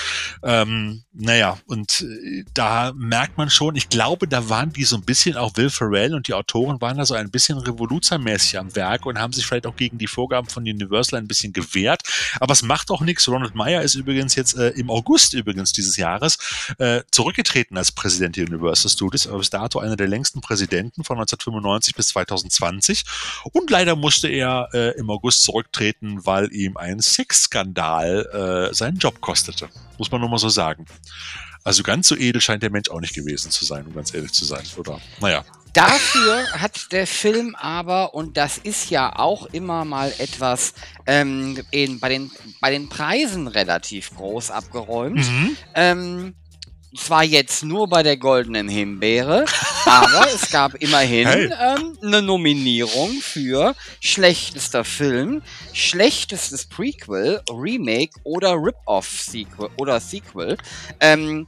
[0.43, 5.03] Ähm, naja, und äh, da merkt man schon, ich glaube, da waren die so ein
[5.03, 9.07] bisschen, auch Will Ferrell und die Autoren waren da so ein bisschen revoluzermäßig am Werk
[9.07, 12.03] und haben sich vielleicht auch gegen die Vorgaben von Universal ein bisschen gewehrt.
[12.41, 13.27] Aber es macht auch nichts.
[13.27, 16.37] Ronald Meyer ist übrigens jetzt äh, im August übrigens dieses Jahres
[16.77, 21.17] äh, zurückgetreten als Präsident der Universal Studios, aber bis dato einer der längsten Präsidenten von
[21.17, 23.05] 1995 bis 2020.
[23.53, 28.99] Und leider musste er äh, im August zurücktreten, weil ihm ihm ein Sexskandal äh, seinen
[28.99, 29.69] Job kostete.
[29.99, 30.87] Muss man nur mal so sagen.
[31.65, 34.33] Also ganz so edel scheint der Mensch auch nicht gewesen zu sein, um ganz ehrlich
[34.33, 35.01] zu sein, oder?
[35.21, 35.45] Naja.
[35.73, 40.73] Dafür hat der Film aber, und das ist ja auch immer mal etwas
[41.07, 42.31] ähm, in, bei, den,
[42.63, 45.57] bei den Preisen relativ groß abgeräumt, mhm.
[45.75, 46.35] ähm,
[46.97, 49.45] zwar jetzt nur bei der Goldenen Himbeere,
[49.85, 51.51] aber es gab immerhin hey.
[51.61, 60.57] ähm, eine Nominierung für schlechtester Film, schlechtestes Prequel, Remake oder Rip-Off-Sequel oder Sequel.
[61.01, 61.47] Ähm,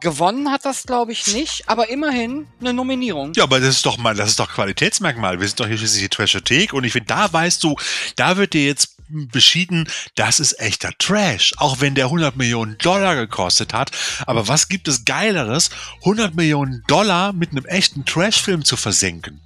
[0.00, 3.32] Gewonnen hat das, glaube ich, nicht, aber immerhin eine Nominierung.
[3.34, 5.38] Ja, aber das ist doch mal, das ist doch Qualitätsmerkmal.
[5.38, 7.76] Wir sind doch hier schließlich die Trashothek und ich finde, da weißt du,
[8.16, 8.93] da wird dir jetzt
[9.28, 11.52] beschieden, das ist echter Trash.
[11.56, 13.90] Auch wenn der 100 Millionen Dollar gekostet hat.
[14.26, 19.40] Aber was gibt es Geileres, 100 Millionen Dollar mit einem echten Trash-Film zu versenken?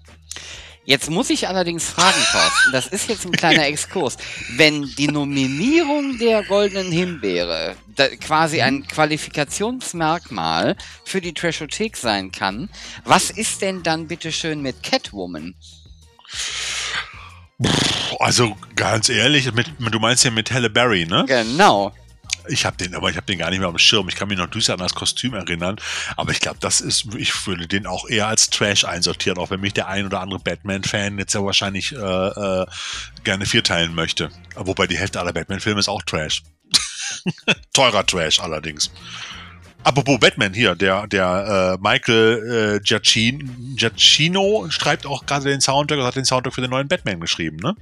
[0.88, 4.16] Jetzt muss ich allerdings fragen, Thorsten, das ist jetzt ein kleiner Exkurs.
[4.56, 7.76] Wenn die Nominierung der Goldenen Himbeere
[8.20, 12.70] quasi ein Qualifikationsmerkmal für die Trashothek sein kann,
[13.04, 15.54] was ist denn dann bitteschön mit Catwoman?
[18.20, 21.24] Also ganz ehrlich, mit, du meinst ja mit Halle Berry, ne?
[21.26, 21.92] Genau.
[22.48, 24.08] Ich habe den, aber ich habe den gar nicht mehr auf dem Schirm.
[24.08, 25.76] Ich kann mich noch düster an das Kostüm erinnern.
[26.16, 29.60] Aber ich glaube, das ist, ich würde den auch eher als Trash einsortieren, auch wenn
[29.60, 32.66] mich der ein oder andere Batman-Fan jetzt ja wahrscheinlich äh, äh,
[33.24, 34.30] gerne vierteilen möchte.
[34.54, 36.42] Wobei die Hälfte aller Batman-Filme ist auch Trash.
[37.74, 38.90] Teurer Trash allerdings.
[39.88, 42.80] Apropos Batman hier, der, der äh, Michael äh,
[43.74, 47.74] Giacchino schreibt auch gerade den Soundtrack, hat den Soundtrack für den neuen Batman geschrieben, ne?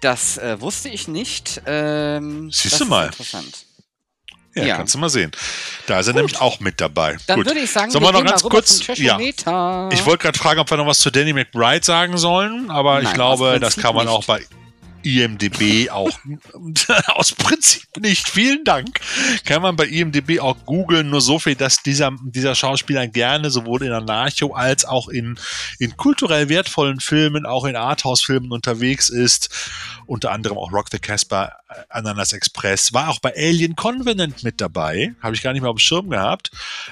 [0.00, 1.62] Das äh, wusste ich nicht.
[1.64, 3.06] Ähm, Siehst du mal.
[3.06, 3.66] Interessant.
[4.56, 5.30] Ja, ja, kannst du mal sehen.
[5.86, 6.22] Da ist er Gut.
[6.22, 7.18] nämlich auch mit dabei.
[7.28, 7.46] Dann Gut.
[7.46, 8.84] würde ich sagen, sollen wir, wir noch ganz kurz.
[8.96, 9.20] Ja.
[9.20, 13.04] Ich wollte gerade fragen, ob wir noch was zu Danny McBride sagen sollen, aber Nein,
[13.04, 14.12] ich glaube, das kann man nicht.
[14.14, 14.44] auch bei
[15.06, 16.18] IMDB auch
[17.08, 18.28] aus Prinzip nicht.
[18.28, 19.00] Vielen Dank.
[19.44, 23.84] Kann man bei IMDB auch googeln, nur so viel, dass dieser, dieser Schauspieler gerne sowohl
[23.84, 25.38] in Anarcho als auch in,
[25.78, 29.48] in kulturell wertvollen Filmen, auch in Arthouse-Filmen unterwegs ist.
[30.06, 31.52] Unter anderem auch Rock the Casper,
[31.88, 35.14] Ananas Express, war auch bei Alien Covenant mit dabei.
[35.20, 36.50] Habe ich gar nicht mehr auf dem Schirm gehabt.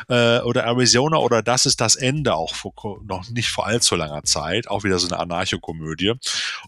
[0.08, 2.72] Äh, oder Arizona oder Das ist das Ende, auch vor,
[3.06, 4.68] noch nicht vor allzu langer Zeit.
[4.68, 6.14] Auch wieder so eine Anarcho-Komödie.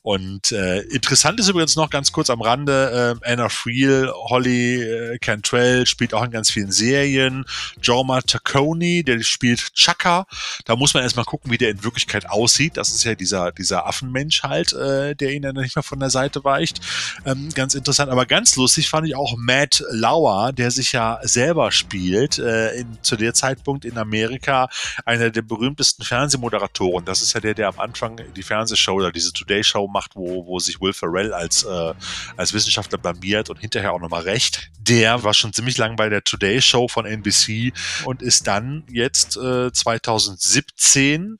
[0.03, 4.81] Und äh, interessant Interessant ist übrigens noch ganz kurz am Rande, äh, Anna Friel, Holly
[4.83, 7.45] äh, Cantrell spielt auch in ganz vielen Serien.
[7.83, 10.27] Jorma Tacconi, der spielt Chaka.
[10.65, 12.79] Da muss man erstmal gucken, wie der in Wirklichkeit aussieht.
[12.79, 16.09] Das ist ja dieser, dieser Affenmensch halt, äh, der ihn dann nicht mehr von der
[16.09, 16.81] Seite weicht.
[17.27, 21.71] Ähm, ganz interessant, aber ganz lustig fand ich auch Matt Lauer, der sich ja selber
[21.71, 24.71] spielt, äh, in, zu der Zeitpunkt in Amerika
[25.05, 27.05] einer der berühmtesten Fernsehmoderatoren.
[27.05, 30.47] Das ist ja der, der am Anfang die Fernsehshow oder diese Today Show macht, wo,
[30.47, 31.95] wo sich Will Ferrell Bell als, äh,
[32.37, 34.71] als Wissenschaftler blamiert und hinterher auch nochmal recht.
[34.79, 37.73] Der war schon ziemlich lang bei der Today Show von NBC
[38.05, 41.39] und ist dann jetzt äh, 2017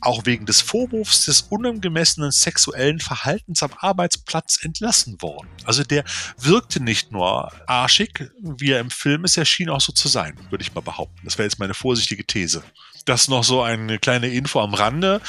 [0.00, 5.48] auch wegen des Vorwurfs des unangemessenen sexuellen Verhaltens am Arbeitsplatz entlassen worden.
[5.64, 6.04] Also der
[6.38, 10.38] wirkte nicht nur arschig, wie er im Film ist, er schien auch so zu sein,
[10.50, 11.20] würde ich mal behaupten.
[11.24, 12.62] Das wäre jetzt meine vorsichtige These.
[13.04, 15.20] Das noch so eine kleine Info am Rande.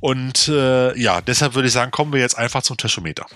[0.00, 3.26] Und äh, ja, deshalb würde ich sagen, kommen wir jetzt einfach zum Teschometer.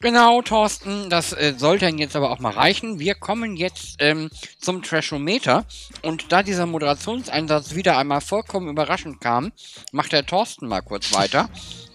[0.00, 3.00] Genau, Thorsten, das äh, sollte jetzt aber auch mal reichen.
[3.00, 4.30] Wir kommen jetzt ähm,
[4.60, 5.64] zum Trashometer.
[6.02, 9.50] Und da dieser Moderationseinsatz wieder einmal vollkommen überraschend kam,
[9.90, 11.50] macht der Thorsten mal kurz weiter,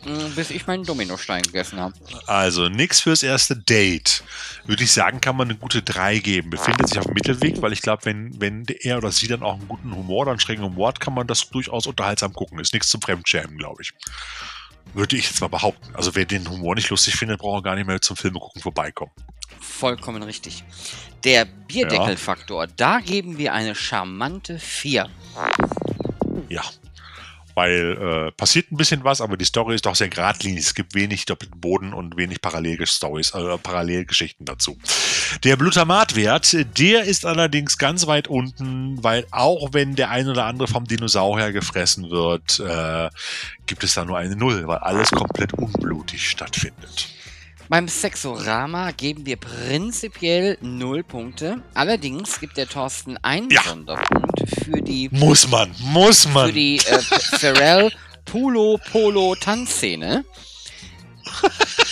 [0.05, 1.93] äh, bis ich meinen Dominostein gegessen habe.
[2.27, 4.25] Also, nix fürs erste Date.
[4.65, 6.49] Würde ich sagen, kann man eine gute 3 geben.
[6.49, 9.53] Befindet sich auf dem Mittelweg, weil ich glaube, wenn, wenn er oder sie dann auch
[9.53, 12.59] einen guten Humor einen schrägen Humor hat, kann man das durchaus unterhaltsam gucken.
[12.59, 13.93] Ist nichts zum Fremdschämen, glaube ich.
[14.93, 15.95] Würde ich jetzt mal behaupten.
[15.95, 19.11] Also wer den Humor nicht lustig findet, braucht gar nicht mehr zum Filme gucken vorbeikommen.
[19.59, 20.63] Vollkommen richtig.
[21.23, 25.09] Der Bierdeckelfaktor, da geben wir eine charmante 4.
[26.49, 26.63] Ja.
[27.55, 30.65] Weil äh, passiert ein bisschen was, aber die Story ist doch sehr geradlinig.
[30.65, 34.77] Es gibt wenig doppelten Boden und wenig Parallelstories, äh, Parallelgeschichten dazu.
[35.43, 40.67] Der Glutamatwert, der ist allerdings ganz weit unten, weil auch wenn der ein oder andere
[40.67, 43.09] vom Dinosaurier gefressen wird, äh,
[43.65, 47.12] gibt es da nur eine Null, weil alles komplett unblutig stattfindet.
[47.73, 51.63] Beim Sexorama geben wir prinzipiell 0 Punkte.
[51.73, 53.63] Allerdings gibt der Thorsten einen Ja.
[53.63, 56.45] Sonderpunkt für die, Muss man, muss man.
[56.49, 56.99] für die äh,
[57.39, 57.91] Pharrell
[58.25, 60.23] Pulo Polo Tanzszene.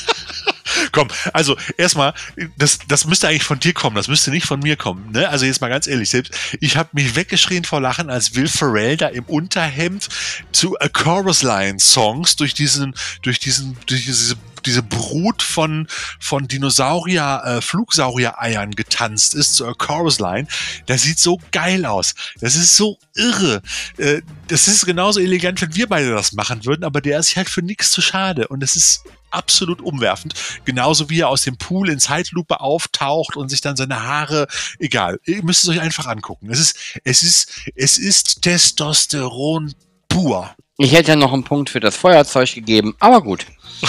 [0.92, 2.14] Komm, also erstmal,
[2.58, 5.12] das, das müsste eigentlich von dir kommen, das müsste nicht von mir kommen.
[5.12, 5.28] Ne?
[5.30, 8.98] Also jetzt mal ganz ehrlich, selbst ich habe mich weggeschrien vor Lachen, als Will Ferrell
[8.98, 10.10] da im Unterhemd
[10.52, 15.88] zu A Chorus Line Songs durch diesen, durch diesen, durch diese diese Brut von,
[16.20, 20.48] von Dinosaurier, äh, Flugsaurier-Eiern getanzt ist zur Chorus Line.
[20.86, 22.14] Das sieht so geil aus.
[22.40, 23.62] Das ist so irre.
[23.98, 27.50] Äh, das ist genauso elegant, wenn wir beide das machen würden, aber der ist halt
[27.50, 28.48] für nichts zu schade.
[28.48, 30.34] Und es ist absolut umwerfend.
[30.66, 34.48] Genauso wie er aus dem Pool in Zeitlupe auftaucht und sich dann seine Haare,
[34.80, 36.50] egal, ihr müsst es euch einfach angucken.
[36.50, 39.74] Es ist, es ist, es ist Testosteron
[40.10, 40.56] pur.
[40.78, 43.46] Ich hätte ja noch einen Punkt für das Feuerzeug gegeben, aber gut.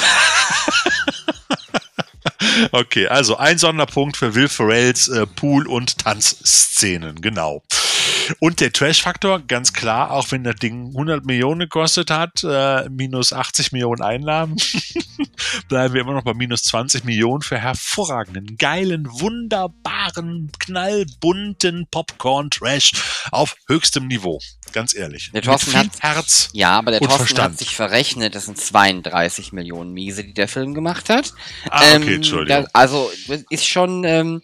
[2.70, 7.62] Okay, also ein Sonderpunkt für Will Ferrells äh, Pool- und Tanzszenen, genau.
[8.40, 13.32] Und der Trash-Faktor, ganz klar, auch wenn das Ding 100 Millionen gekostet hat, äh, minus
[13.32, 14.56] 80 Millionen Einnahmen,
[15.68, 22.92] bleiben wir immer noch bei minus 20 Millionen für hervorragenden, geilen, wunderbaren, knallbunten Popcorn-Trash
[23.30, 24.38] auf höchstem Niveau.
[24.72, 25.30] Ganz ehrlich.
[25.35, 26.48] Der Thorsten hat- Herz.
[26.52, 27.52] Ja, aber der Thorsten Verstand.
[27.52, 28.35] hat sich verrechnet.
[28.35, 31.35] Das sind 32 Millionen Miese, die der Film gemacht hat.
[31.68, 32.64] Ah, okay, Entschuldigung.
[32.64, 34.42] da- also das ist schon, ähm,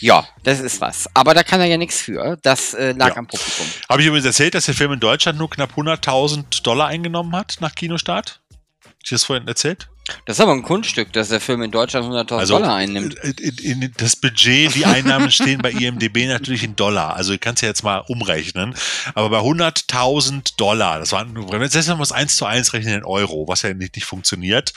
[0.00, 1.08] ja, das ist was.
[1.14, 2.36] Aber da kann er ja nichts für.
[2.42, 3.16] Das äh, lag Ja.
[3.16, 3.66] am Publikum.
[3.88, 7.56] Habe ich übrigens erzählt, dass der Film in Deutschland nur knapp 100.000 Dollar eingenommen hat
[7.60, 8.40] nach Kinostart?
[8.84, 9.88] Hab ich das vorhin erzählt?
[10.24, 13.14] Das ist aber ein Kunststück, dass der Film in Deutschland 100.000 Also Dollar einnimmt.
[13.14, 17.16] in, in, in das Budget, die Einnahmen stehen bei IMDB natürlich in Dollar.
[17.16, 18.74] Also du kannst ja jetzt mal umrechnen.
[19.14, 22.94] Aber bei 100.000 Dollar, das waren, wenn wir jetzt mal das 1 zu 1 rechnen
[22.94, 24.72] in Euro, was ja nicht, nicht funktioniert,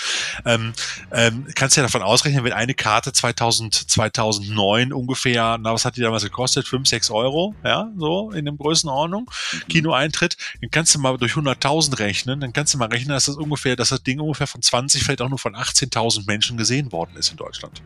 [0.45, 0.73] ähm,
[1.11, 5.95] ähm, kannst du ja davon ausrechnen, wenn eine Karte 2000, 2009 ungefähr, na was hat
[5.97, 6.67] die damals gekostet?
[6.67, 9.29] 5, 6 Euro, ja, so in dem Größenordnung,
[9.69, 13.35] Kinoeintritt, dann kannst du mal durch 100.000 rechnen, dann kannst du mal rechnen, dass das
[13.35, 17.15] ungefähr, dass das Ding ungefähr von 20, vielleicht auch nur von 18.000 Menschen gesehen worden
[17.15, 17.82] ist in Deutschland.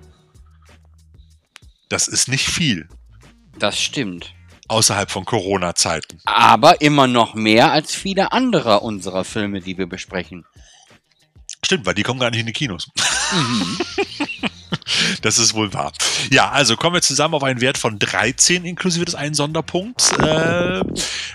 [1.89, 2.87] Das ist nicht viel
[3.59, 4.33] Das stimmt.
[4.67, 6.19] außerhalb von Corona-Zeiten.
[6.25, 10.45] Aber immer noch mehr als viele andere unserer Filme, die wir besprechen.
[11.63, 12.89] Stimmt, weil die kommen gar nicht in die Kinos.
[15.21, 15.91] Das ist wohl wahr.
[16.29, 20.81] Ja, also kommen wir zusammen auf einen Wert von 13 inklusive des einen Sonderpunkts äh,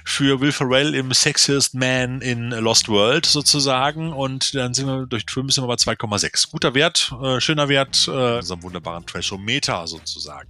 [0.05, 5.25] für Will Ferrell im Sexiest Man in Lost World sozusagen und dann sind wir durch
[5.29, 6.51] 5 sind wir bei 2,6.
[6.51, 10.49] Guter Wert, äh, schöner Wert, äh, so einem wunderbaren Trashometer sozusagen.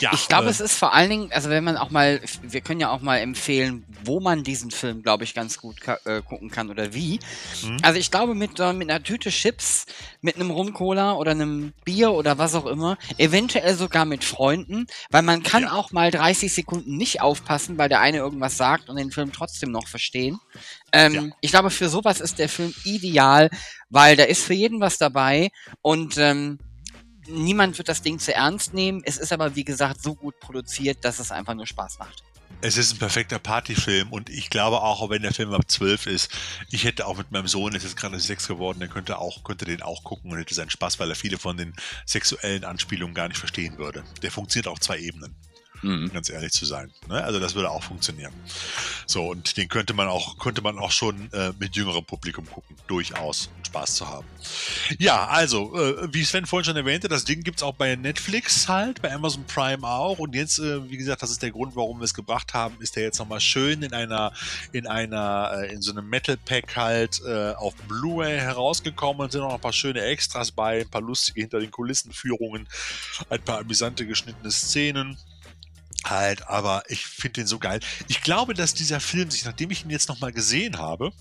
[0.00, 2.60] Ja, Ich glaube, äh, es ist vor allen Dingen, also wenn man auch mal, wir
[2.60, 6.50] können ja auch mal empfehlen, wo man diesen Film, glaube ich, ganz gut äh, gucken
[6.50, 7.18] kann oder wie.
[7.62, 7.78] Mhm.
[7.82, 9.86] Also ich glaube, mit, äh, mit einer Tüte Chips,
[10.20, 15.22] mit einem Rum-Cola oder einem Bier oder was auch immer, eventuell sogar mit Freunden, weil
[15.22, 15.72] man kann Ja.
[15.72, 19.70] auch mal 30 Sekunden nicht aufpassen, weil der eine irgendwas sagt und den Film trotzdem
[19.70, 20.38] noch verstehen.
[20.92, 21.22] Ähm, Ja.
[21.40, 23.50] Ich glaube, für sowas ist der Film ideal,
[23.88, 25.48] weil da ist für jeden was dabei
[25.82, 26.58] und ähm,
[27.28, 29.02] niemand wird das Ding zu ernst nehmen.
[29.04, 32.22] Es ist aber, wie gesagt, so gut produziert, dass es einfach nur Spaß macht.
[32.62, 36.32] Es ist ein perfekter Partyfilm und ich glaube auch, wenn der Film ab 12 ist,
[36.70, 39.44] ich hätte auch mit meinem Sohn, der ist jetzt gerade 6 geworden, der könnte auch,
[39.44, 41.74] könnte den auch gucken und hätte seinen Spaß, weil er viele von den
[42.06, 44.04] sexuellen Anspielungen gar nicht verstehen würde.
[44.22, 45.36] Der funktioniert auf zwei Ebenen,
[45.82, 46.90] um ganz ehrlich zu sein.
[47.08, 47.22] Ne?
[47.22, 48.32] Also das würde auch funktionieren.
[49.06, 52.76] So, und den könnte man auch, könnte man auch schon äh, mit jüngerem Publikum gucken,
[52.86, 54.26] durchaus, um Spaß zu haben.
[54.98, 59.02] Ja, also, äh, wie Sven vorhin schon erwähnte, das Ding gibt's auch bei Netflix halt,
[59.02, 60.18] bei Amazon Prime auch.
[60.18, 62.96] Und jetzt, äh, wie gesagt, das ist der Grund, warum wir es gebracht haben, ist
[62.96, 64.32] der jetzt nochmal schön in einer,
[64.72, 69.42] in einer, äh, in so einem Metal Pack halt äh, auf Blu-ray herausgekommen und sind
[69.42, 72.68] auch noch ein paar schöne Extras bei, ein paar lustige hinter den Kulissen Führungen,
[73.30, 75.16] ein paar amüsante geschnittene Szenen.
[76.08, 77.80] Halt, aber ich finde den so geil.
[78.08, 81.12] Ich glaube, dass dieser Film sich, nachdem ich ihn jetzt nochmal gesehen habe,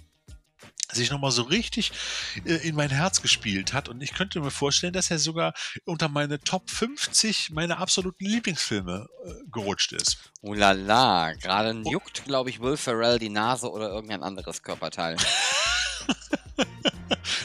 [0.92, 1.92] sich nochmal so richtig
[2.46, 3.90] äh, in mein Herz gespielt hat.
[3.90, 5.54] Und ich könnte mir vorstellen, dass er sogar
[5.86, 10.32] unter meine Top 50 meiner absoluten Lieblingsfilme äh, gerutscht ist.
[10.42, 15.18] Oh la la, gerade juckt, glaube ich, Will Ferrell die Nase oder irgendein anderes Körperteil.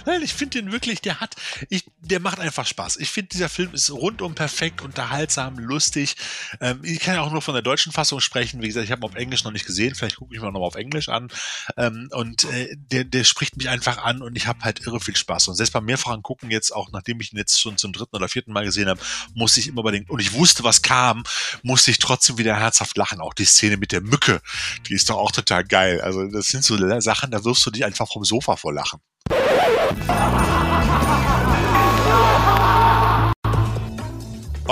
[0.06, 1.36] Nein, ich finde den wirklich, der hat,
[1.68, 2.96] ich, der macht einfach Spaß.
[2.96, 6.16] Ich finde, dieser Film ist rundum perfekt, unterhaltsam, lustig.
[6.60, 8.62] Ähm, ich kann ja auch nur von der deutschen Fassung sprechen.
[8.62, 9.94] Wie gesagt, ich habe ihn auf Englisch noch nicht gesehen.
[9.94, 11.28] Vielleicht gucke ich mir noch mal auf Englisch an.
[11.76, 15.16] Ähm, und äh, der, der spricht mich einfach an und ich habe halt irre viel
[15.16, 15.48] Spaß.
[15.48, 18.28] Und selbst beim mehrfachen Gucken jetzt, auch nachdem ich ihn jetzt schon zum dritten oder
[18.28, 19.00] vierten Mal gesehen habe,
[19.34, 21.24] musste ich immer bei den, und ich wusste, was kam,
[21.62, 23.20] musste ich trotzdem wieder herzhaft lachen.
[23.20, 24.40] Auch die Szene mit der Mücke,
[24.88, 26.00] die ist doch auch total geil.
[26.00, 29.00] Also das sind so Sachen, da wirst du dich einfach vom Sofa vor Lachen.
[29.90, 31.29] 哈哈哈哈哈哈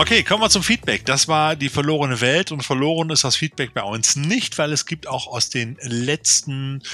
[0.01, 1.05] Okay, kommen wir zum Feedback.
[1.07, 4.87] Das war die verlorene Welt und verloren ist das Feedback bei uns nicht, weil es
[4.87, 6.85] gibt auch aus den letzten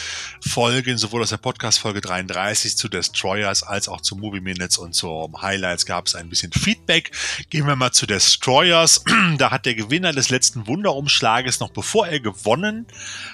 [0.40, 5.42] Folgen, sowohl aus der Podcast-Folge 33 zu Destroyers als auch zu Movie Minutes und zum
[5.42, 7.11] Highlights gab es ein bisschen Feedback.
[7.50, 9.05] Gehen wir mal zu Destroyers.
[9.36, 12.86] Da hat der Gewinner des letzten Wunderumschlages noch bevor er gewonnen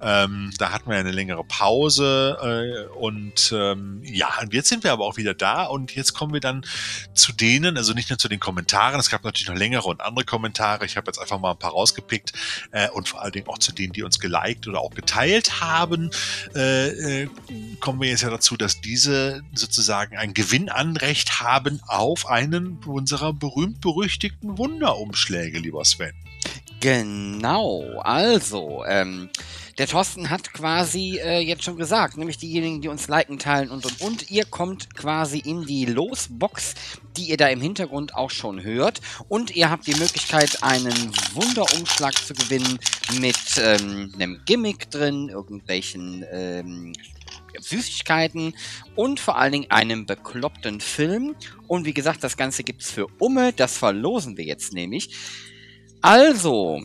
[0.00, 4.92] Ähm, da hatten wir eine längere Pause äh, und ähm, ja, und jetzt sind wir
[4.92, 5.64] aber auch wieder da.
[5.64, 6.64] Und jetzt kommen wir dann
[7.14, 10.24] zu denen, also nicht nur zu den Kommentaren, es gab natürlich noch längere und andere
[10.24, 12.32] Kommentare, ich habe jetzt einfach mal ein paar rausgepickt
[12.72, 16.10] äh, und vor allen Dingen auch zu denen, die uns geliked oder auch geteilt haben,
[16.54, 17.28] äh, äh,
[17.80, 24.58] kommen wir jetzt ja dazu, dass diese sozusagen ein Gewinnanrecht haben auf einen unserer berühmt-berüchtigten
[24.58, 26.14] Wunderumschläge, lieber Sven.
[26.80, 29.28] Genau, also, ähm,
[29.80, 33.86] der Thorsten hat quasi äh, jetzt schon gesagt, nämlich diejenigen, die uns liken, teilen und
[33.86, 34.30] und und.
[34.30, 36.74] Ihr kommt quasi in die Losbox,
[37.16, 39.00] die ihr da im Hintergrund auch schon hört.
[39.30, 40.92] Und ihr habt die Möglichkeit, einen
[41.32, 42.78] Wunderumschlag zu gewinnen
[43.20, 46.92] mit ähm, einem Gimmick drin, irgendwelchen ähm,
[47.58, 48.52] Süßigkeiten
[48.96, 51.34] und vor allen Dingen einem bekloppten Film.
[51.68, 53.54] Und wie gesagt, das Ganze gibt's für Umme.
[53.54, 55.16] Das verlosen wir jetzt nämlich.
[56.02, 56.82] Also,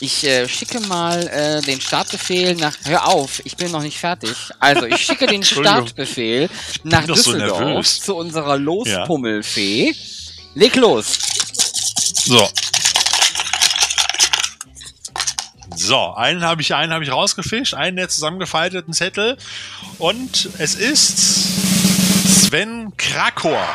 [0.00, 2.76] ich äh, schicke mal äh, den Startbefehl nach.
[2.84, 4.34] Hör auf, ich bin noch nicht fertig.
[4.58, 6.50] Also, ich schicke den Startbefehl
[6.82, 9.90] nach Düsseldorf so zu unserer Lospummelfee.
[9.90, 9.94] Ja.
[10.54, 11.18] Leg los!
[12.24, 12.48] So.
[15.74, 19.38] So, einen habe ich, einen habe ich rausgefischt, einen der zusammengefalteten Zettel.
[19.98, 21.18] Und es ist
[22.44, 23.66] Sven Krakor.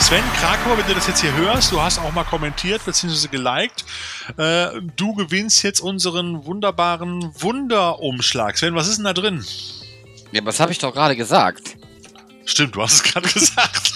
[0.00, 3.28] Sven Krakor, wenn du das jetzt hier hörst, du hast auch mal kommentiert bzw.
[3.28, 3.84] geliked.
[4.38, 8.58] Äh, du gewinnst jetzt unseren wunderbaren Wunderumschlag.
[8.58, 9.44] Sven, was ist denn da drin?
[10.32, 11.76] Ja, was habe ich doch gerade gesagt?
[12.44, 13.92] Stimmt, du hast es gerade gesagt.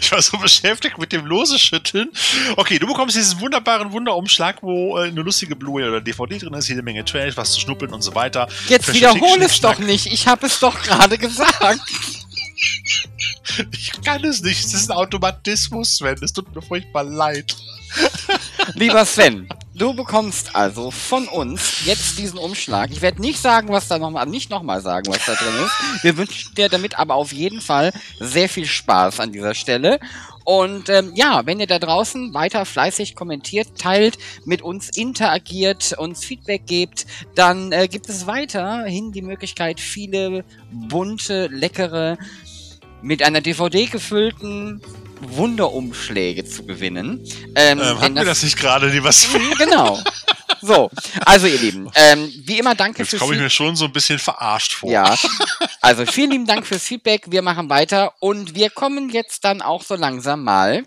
[0.00, 2.10] ich war so beschäftigt mit dem Lose schütteln.
[2.56, 6.68] Okay, du bekommst diesen wunderbaren Wunderumschlag, wo äh, eine lustige Blu-ray oder DVD drin ist,
[6.68, 8.48] jede Menge Trash, was zu schnuppeln und so weiter.
[8.68, 10.06] Jetzt wiederhole es doch nicht.
[10.06, 11.80] Ich habe es doch gerade gesagt.
[13.72, 14.64] Ich kann es nicht.
[14.64, 16.18] Es ist ein Automatismus, Sven.
[16.22, 17.54] Es tut mir furchtbar leid.
[18.74, 22.90] Lieber Sven, du bekommst also von uns jetzt diesen Umschlag.
[22.90, 26.04] Ich werde nicht sagen, was da nochmal, nicht nochmal sagen, was da drin ist.
[26.04, 29.98] Wir wünschen dir damit aber auf jeden Fall sehr viel Spaß an dieser Stelle.
[30.44, 36.24] Und ähm, ja, wenn ihr da draußen weiter fleißig kommentiert, teilt, mit uns interagiert, uns
[36.24, 42.18] Feedback gebt, dann äh, gibt es weiterhin die Möglichkeit, viele bunte, leckere
[43.02, 44.80] mit einer DVD gefüllten
[45.20, 47.24] Wunderumschläge zu gewinnen.
[47.54, 49.42] Ähm, Ähm, hatten wir das nicht gerade, lieber Sven?
[49.42, 49.98] Mhm, Genau.
[50.64, 50.90] So,
[51.26, 53.92] also ihr Lieben, ähm, wie immer danke Jetzt fürs komme ich mir schon so ein
[53.92, 54.88] bisschen verarscht vor.
[54.90, 55.16] Ja,
[55.80, 57.24] also vielen lieben Dank fürs Feedback.
[57.30, 60.84] Wir machen weiter und wir kommen jetzt dann auch so langsam mal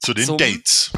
[0.00, 0.90] Zu den Dates.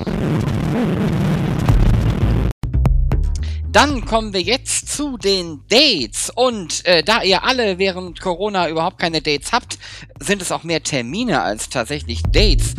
[3.74, 6.30] Dann kommen wir jetzt zu den Dates.
[6.32, 9.78] Und äh, da ihr alle während Corona überhaupt keine Dates habt,
[10.20, 12.76] sind es auch mehr Termine als tatsächlich Dates.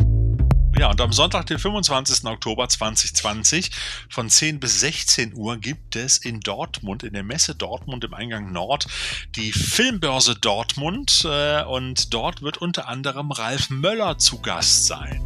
[0.78, 2.24] Ja, und am Sonntag, den 25.
[2.24, 3.72] Oktober 2020
[4.08, 8.50] von 10 bis 16 Uhr gibt es in Dortmund, in der Messe Dortmund im Eingang
[8.50, 8.86] Nord,
[9.34, 11.26] die Filmbörse Dortmund.
[11.26, 15.20] Äh, und dort wird unter anderem Ralf Möller zu Gast sein.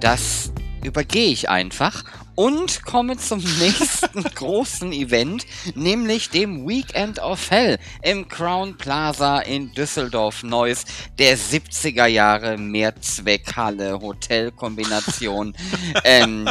[0.00, 2.04] Das übergehe ich einfach
[2.34, 9.72] und komme zum nächsten großen Event, nämlich dem Weekend of Hell im Crown Plaza in
[9.74, 10.84] Düsseldorf-Neuss,
[11.18, 15.54] der 70er Jahre Mehrzweckhalle Hotelkombination,
[16.04, 16.48] ähm,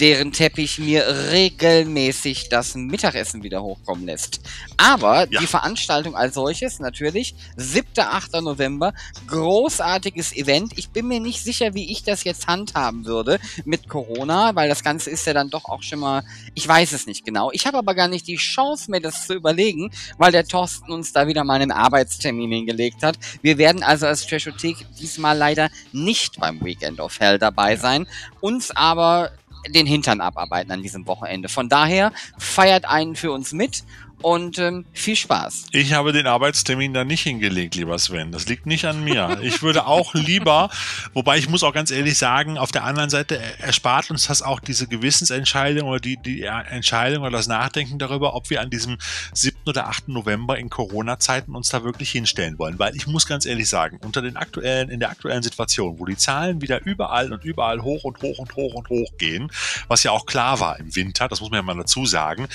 [0.00, 4.40] deren Teppich mir regelmäßig das Mittagessen wieder hochkommen lässt.
[4.76, 5.40] Aber Ja.
[5.40, 7.84] die Veranstaltung als solches natürlich, 7.
[7.96, 8.34] 8.
[8.42, 8.92] November,
[9.26, 10.72] großartiges Event.
[10.76, 14.82] Ich bin mir nicht sicher, wie ich das jetzt handhaben würde mit Corona, weil das
[14.82, 16.22] Ganze ist ja dann doch auch schon mal,
[16.54, 17.50] ich weiß es nicht genau.
[17.52, 21.12] Ich habe aber gar nicht die Chance, mir das zu überlegen, weil der Thorsten uns
[21.12, 23.18] da wieder mal einen Arbeitstermin hingelegt hat.
[23.42, 28.06] Wir werden also als Trashothek diesmal leider nicht beim Weekend of Hell dabei sein,
[28.40, 29.30] uns aber
[29.68, 31.48] den Hintern abarbeiten an diesem Wochenende.
[31.48, 33.84] Von daher feiert einen für uns mit
[34.24, 35.66] und ähm, viel Spaß.
[35.72, 38.32] Ich habe den Arbeitstermin da nicht hingelegt, lieber Sven.
[38.32, 39.38] Das liegt nicht an mir.
[39.42, 40.70] Ich würde auch lieber,
[41.12, 44.60] wobei ich muss auch ganz ehrlich sagen, auf der anderen Seite erspart uns das auch
[44.60, 48.96] diese Gewissensentscheidung oder die, die Entscheidung oder das Nachdenken darüber, ob wir an diesem
[49.34, 49.58] 7.
[49.66, 50.08] oder 8.
[50.08, 52.78] November in Corona-Zeiten uns da wirklich hinstellen wollen.
[52.78, 56.16] Weil ich muss ganz ehrlich sagen, unter den aktuellen, in der aktuellen Situation, wo die
[56.16, 59.52] Zahlen wieder überall und überall hoch und hoch und hoch und hoch gehen,
[59.88, 62.48] was ja auch klar war im Winter, das muss man ja mal dazu sagen,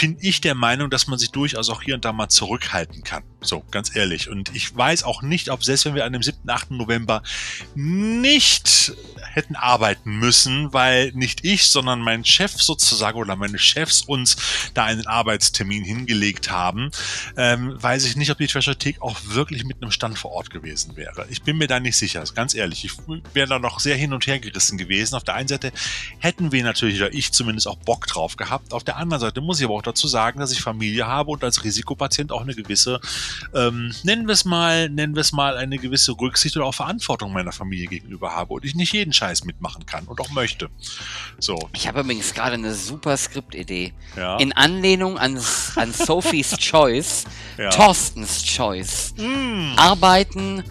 [0.00, 3.22] bin ich der Meinung, dass man sich durchaus auch hier und da mal zurückhalten kann.
[3.40, 4.28] So, ganz ehrlich.
[4.28, 6.70] Und ich weiß auch nicht, ob selbst wenn wir an dem 7., 8.
[6.72, 7.22] November
[7.74, 8.92] nicht
[9.34, 14.36] hätten arbeiten müssen, weil nicht ich, sondern mein Chef sozusagen oder meine Chefs uns
[14.74, 16.90] da einen Arbeitstermin hingelegt haben,
[17.36, 20.96] ähm, weiß ich nicht, ob die Trashothek auch wirklich mit einem Stand vor Ort gewesen
[20.96, 21.26] wäre.
[21.30, 22.84] Ich bin mir da nicht sicher, ganz ehrlich.
[22.84, 22.92] Ich
[23.32, 25.14] wäre da noch sehr hin und her gerissen gewesen.
[25.14, 25.72] Auf der einen Seite
[26.18, 28.72] hätten wir natürlich, oder ich zumindest auch Bock drauf gehabt.
[28.72, 31.42] Auf der anderen Seite muss ich aber auch dazu sagen, dass ich Familie habe und
[31.44, 33.00] als Risikopatient auch eine gewisse,
[33.54, 37.32] ähm, nennen wir es mal, nennen wir es mal, eine gewisse Rücksicht oder auch Verantwortung
[37.32, 40.68] meiner Familie gegenüber habe und ich nicht jeden Scheiß mitmachen kann und auch möchte.
[41.38, 43.92] So, Ich habe übrigens gerade eine super Skriptidee.
[44.16, 44.36] ja.
[44.38, 45.40] In Anlehnung an,
[45.76, 47.24] an Sophie's Choice,
[47.58, 47.70] Ja.
[47.70, 49.14] Thorstens Choice.
[49.16, 49.74] Mm.
[49.76, 50.64] Arbeiten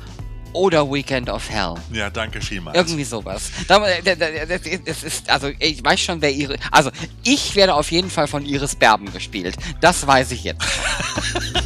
[0.53, 1.75] oder Weekend of Hell.
[1.91, 2.77] ja, danke vielmals.
[2.77, 3.51] Irgendwie sowas.
[3.67, 6.55] Da- da- da- Das das ist, also ich weiß schon, wer ihre.
[6.71, 6.89] Also
[7.23, 9.55] ich werde auf jeden Fall von Iris Berben gespielt.
[9.79, 10.61] Das weiß ich jetzt.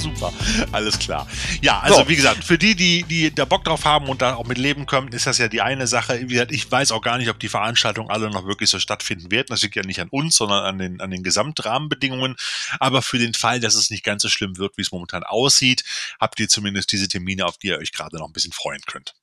[0.00, 0.32] Super,
[0.72, 1.26] alles klar.
[1.60, 2.08] Ja, also So.
[2.08, 4.86] wie gesagt, für die, die, die da Bock drauf haben und da auch mit leben
[4.86, 6.20] können, ist das ja die eine Sache.
[6.22, 9.30] Wie gesagt, ich weiß auch gar nicht, ob die Veranstaltungen alle noch wirklich so stattfinden
[9.30, 9.48] werden.
[9.50, 12.36] Das liegt ja nicht an uns, sondern an den, an den Gesamtrahmenbedingungen.
[12.78, 15.84] Aber für den Fall, dass es nicht ganz so schlimm wird, wie es momentan aussieht,
[16.18, 19.14] habt ihr zumindest diese Termine, auf die ihr euch gerade noch ein bisschen freuen könnt.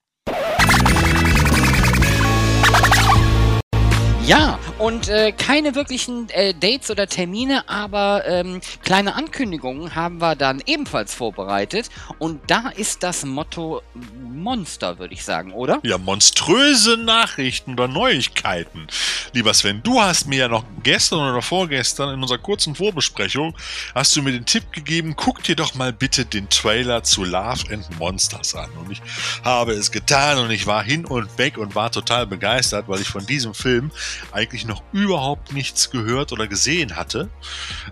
[4.27, 10.35] Ja, und äh, keine wirklichen äh, Dates oder Termine, aber ähm, kleine Ankündigungen haben wir
[10.35, 11.89] dann ebenfalls vorbereitet.
[12.19, 13.81] Und da ist das Motto
[14.21, 15.79] Monster, würde ich sagen, oder?
[15.83, 18.87] Ja, monströse Nachrichten oder Neuigkeiten.
[19.31, 23.55] Lieber Sven, du hast mir ja noch gestern oder vorgestern in unserer kurzen Vorbesprechung,
[23.95, 27.73] hast du mir den Tipp gegeben, guck dir doch mal bitte den Trailer zu Love
[27.73, 28.69] and Monsters an.
[28.71, 29.01] Und ich
[29.45, 33.07] habe es getan und ich war hin und weg und war total begeistert, weil ich
[33.07, 33.89] von diesem Film
[34.31, 37.29] eigentlich noch überhaupt nichts gehört oder gesehen hatte.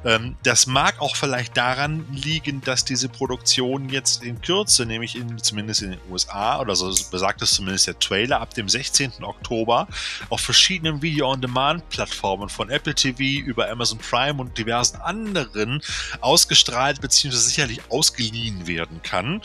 [0.03, 5.37] Ähm, das mag auch vielleicht daran liegen, dass diese Produktion jetzt in Kürze, nämlich in,
[5.37, 9.23] zumindest in den USA, oder so besagt es zumindest der Trailer, ab dem 16.
[9.23, 9.87] Oktober
[10.29, 15.81] auf verschiedenen Video-on-Demand-Plattformen von Apple TV über Amazon Prime und diversen anderen
[16.21, 17.35] ausgestrahlt bzw.
[17.35, 19.41] sicherlich ausgeliehen werden kann.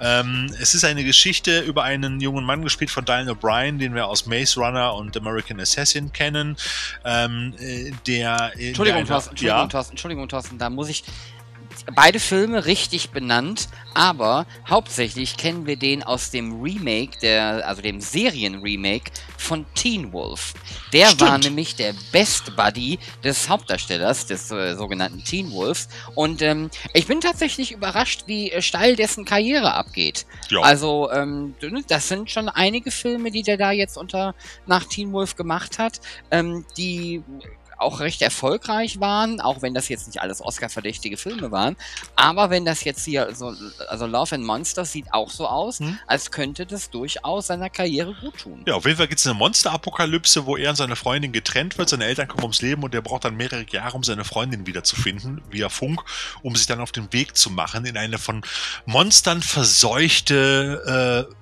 [0.00, 4.06] Ähm, es ist eine Geschichte über einen jungen Mann gespielt von Daniel O'Brien, den wir
[4.06, 6.56] aus Maze Runner und American Assassin kennen,
[7.04, 8.52] ähm, äh, der...
[8.58, 11.04] Entschuldigung, der Thorsten, Entschuldigung, ja, Thorsten, Entschuldigung, Thorsten, da muss ich
[11.94, 18.00] beide Filme richtig benannt, aber hauptsächlich kennen wir den aus dem Remake, der, also dem
[18.00, 20.54] Serien-Remake von Teen Wolf.
[20.92, 21.20] Der Stimmt.
[21.22, 25.88] war nämlich der Best Buddy des Hauptdarstellers, des äh, sogenannten Teen Wolves.
[26.14, 30.26] Und ähm, ich bin tatsächlich überrascht, wie äh, steil dessen Karriere abgeht.
[30.50, 30.60] Ja.
[30.60, 31.54] Also, ähm,
[31.88, 34.34] das sind schon einige Filme, die der da jetzt unter
[34.66, 37.22] nach Teen Wolf gemacht hat, ähm, die
[37.78, 41.76] auch recht erfolgreich waren, auch wenn das jetzt nicht alles Oscar-verdächtige Filme waren.
[42.16, 43.54] Aber wenn das jetzt hier so,
[43.88, 45.98] also Love and Monsters sieht auch so aus, Hm.
[46.06, 48.62] als könnte das durchaus seiner Karriere gut tun.
[48.66, 51.88] Ja, auf jeden Fall gibt es eine Monsterapokalypse, wo er und seine Freundin getrennt wird.
[51.88, 55.40] Seine Eltern kommen ums Leben und er braucht dann mehrere Jahre, um seine Freundin wiederzufinden,
[55.50, 56.02] via Funk,
[56.42, 58.42] um sich dann auf den Weg zu machen in eine von
[58.86, 61.34] Monstern verseuchte äh,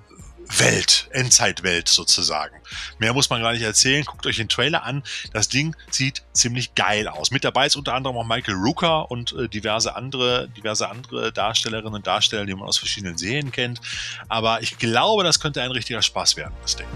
[0.49, 2.55] Welt, Endzeitwelt sozusagen.
[2.99, 4.03] Mehr muss man gar nicht erzählen.
[4.05, 5.03] Guckt euch den Trailer an.
[5.33, 7.31] Das Ding sieht ziemlich geil aus.
[7.31, 11.93] Mit dabei ist unter anderem auch Michael Rooker und äh, diverse andere, diverse andere Darstellerinnen
[11.93, 13.81] und Darsteller, die man aus verschiedenen Serien kennt.
[14.29, 16.87] Aber ich glaube, das könnte ein richtiger Spaß werden, das Ding.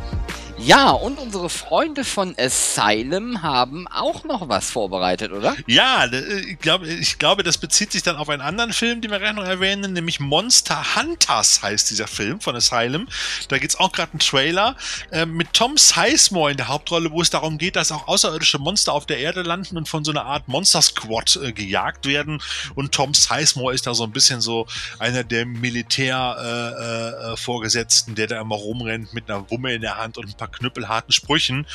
[0.64, 5.56] Ja, und unsere Freunde von Asylum haben auch noch was vorbereitet, oder?
[5.66, 9.10] Ja, äh, ich glaube, ich glaube, das bezieht sich dann auf einen anderen Film, den
[9.10, 13.08] wir gleich noch erwähnen, nämlich Monster Hunters heißt dieser Film von Asylum.
[13.48, 14.76] Da gibt's auch gerade einen Trailer
[15.12, 18.94] äh, mit Tom Sizemore in der Hauptrolle, wo es darum geht, dass auch außerirdische Monster
[18.94, 22.40] auf der Erde landen und von so einer Art Monster Squad äh, gejagt werden.
[22.76, 24.68] Und Tom Sizemore ist da so ein bisschen so
[25.00, 29.98] einer der Militär-Vorgesetzten, äh, äh, Vorgesetzten, der da immer rumrennt mit einer Wumme in der
[29.98, 31.66] Hand und ein paar knüppelharten Sprüchen.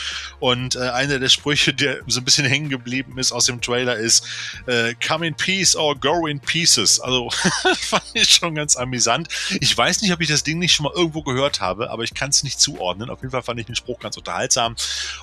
[0.41, 3.97] Und äh, einer der Sprüche, der so ein bisschen hängen geblieben ist aus dem Trailer,
[3.97, 4.27] ist
[4.67, 7.01] äh, Come in peace or go in pieces.
[7.01, 7.31] Also
[7.81, 9.29] fand ich schon ganz amüsant.
[9.61, 12.15] Ich weiß nicht, ob ich das Ding nicht schon mal irgendwo gehört habe, aber ich
[12.15, 13.11] kann es nicht zuordnen.
[13.11, 14.77] Auf jeden Fall fand ich den Spruch ganz unterhaltsam.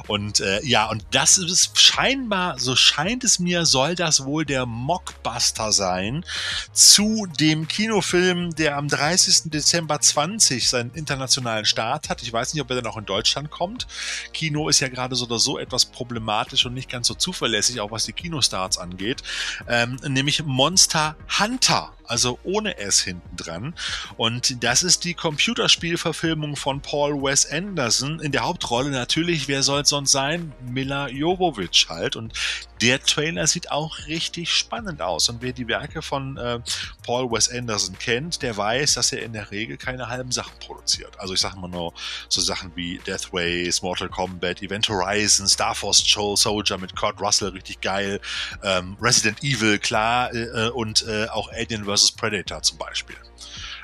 [0.07, 4.65] Und äh, ja, und das ist scheinbar, so scheint es mir, soll das wohl der
[4.65, 6.25] Mockbuster sein
[6.71, 9.51] zu dem Kinofilm, der am 30.
[9.51, 12.21] Dezember 20 seinen internationalen Start hat.
[12.21, 13.87] Ich weiß nicht, ob er dann auch in Deutschland kommt.
[14.33, 17.91] Kino ist ja gerade so oder so etwas problematisch und nicht ganz so zuverlässig, auch
[17.91, 19.23] was die Kinostarts angeht.
[19.67, 23.75] Ähm, nämlich Monster Hunter also ohne S hinten dran.
[24.17, 28.19] Und das ist die Computerspielverfilmung von Paul Wes Anderson.
[28.19, 30.53] In der Hauptrolle natürlich, wer soll es sonst sein?
[30.65, 32.15] Mila Jovovich halt.
[32.15, 32.33] Und
[32.81, 35.29] der Trailer sieht auch richtig spannend aus.
[35.29, 36.59] Und wer die Werke von äh,
[37.05, 41.17] Paul Wes Anderson kennt, der weiß, dass er in der Regel keine halben Sachen produziert.
[41.19, 41.93] Also ich sage mal nur
[42.27, 47.21] so Sachen wie Death Race, Mortal Kombat, Event Horizon, Star Force Soul Soldier mit Kurt
[47.21, 48.19] Russell, richtig geil,
[48.63, 51.92] ähm, Resident Evil, klar, äh, und äh, auch Alien vs.
[52.11, 53.17] Predator zum Beispiel.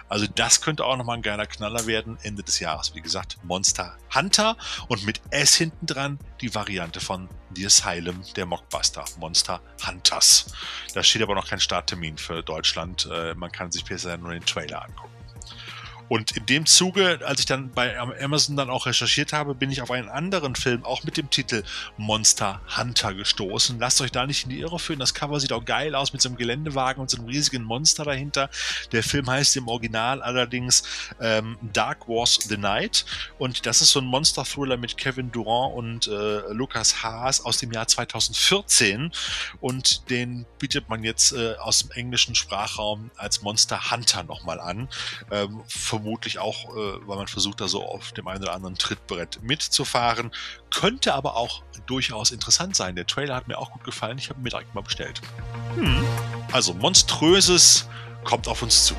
[0.10, 2.96] Also das könnte auch nochmal ein geiler Knaller werden, Ende des Jahres.
[2.96, 4.58] Wie gesagt, Monster Hunter
[4.88, 10.52] und mit S hinten dran die Variante von The Asylum, der Mockbuster, Monster Hunters.
[10.96, 13.08] Da steht aber noch kein Starttermin für Deutschland.
[13.12, 15.19] Äh, man kann sich bisher nur den Trailer angucken.
[16.10, 19.82] Und in dem Zuge, als ich dann bei Amazon dann auch recherchiert habe, bin ich
[19.82, 21.64] auf einen anderen Film, auch mit dem Titel
[21.98, 23.80] Monster Hunter gestoßen.
[23.80, 25.00] Lasst euch da nicht in die Irre führen.
[25.00, 28.04] Das Cover sieht auch geil aus mit so einem Geländewagen und so einem riesigen Monster
[28.04, 28.50] dahinter.
[28.92, 30.84] Der Film heißt im Original allerdings
[31.22, 33.06] ähm, Dark Wars the Night.
[33.38, 37.72] Und das ist so ein Monster-Thriller mit Kevin Durant und äh, Lukas Haas aus dem
[37.72, 39.12] Jahr 2014.
[39.62, 44.90] Und den bietet man jetzt äh, aus dem englischen Sprachraum als Monster Hunter nochmal an.
[45.32, 45.62] Ähm,
[46.00, 50.32] vermutlich auch, äh, weil man versucht, da so auf dem einen oder anderen Trittbrett mitzufahren.
[50.74, 52.96] Könnte aber auch durchaus interessant sein.
[52.96, 54.18] Der Trailer hat mir auch gut gefallen.
[54.18, 55.22] Ich habe ihn mir direkt mal bestellt.
[55.76, 56.04] Hm.
[56.52, 57.88] Also Monströses
[58.24, 58.96] kommt auf uns zu.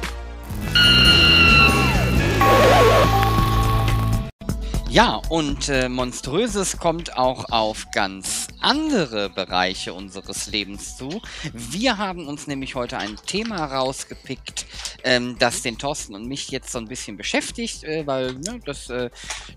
[4.93, 11.23] Ja, und äh, Monströses kommt auch auf ganz andere Bereiche unseres Lebens zu.
[11.53, 14.67] Wir haben uns nämlich heute ein Thema rausgepickt,
[15.05, 18.91] ähm, das den Thorsten und mich jetzt so ein bisschen beschäftigt, äh, weil ne, das,
[18.91, 19.11] äh,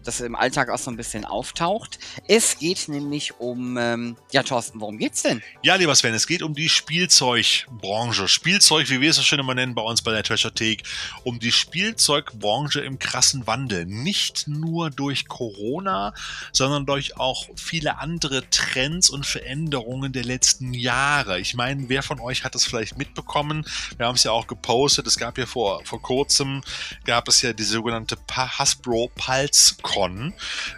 [0.04, 1.98] das im Alltag auch so ein bisschen auftaucht.
[2.28, 5.42] Es geht nämlich um, ähm, ja Thorsten, worum geht's denn?
[5.64, 8.28] Ja, lieber Sven, es geht um die Spielzeugbranche.
[8.28, 10.84] Spielzeug, wie wir es so schön immer nennen bei uns bei der Take,
[11.24, 13.88] um die Spielzeugbranche im krassen Wandel.
[13.88, 16.14] Nicht nur durch Corona,
[16.52, 21.40] sondern durch auch viele andere Trends und Veränderungen der letzten Jahre.
[21.40, 23.66] Ich meine, wer von euch hat das vielleicht mitbekommen?
[23.98, 25.08] Wir haben es ja auch gepostet.
[25.08, 26.62] Es gab ja vor, vor kurzem,
[27.06, 30.34] gab es ja die sogenannte Hasbro Pulse Con.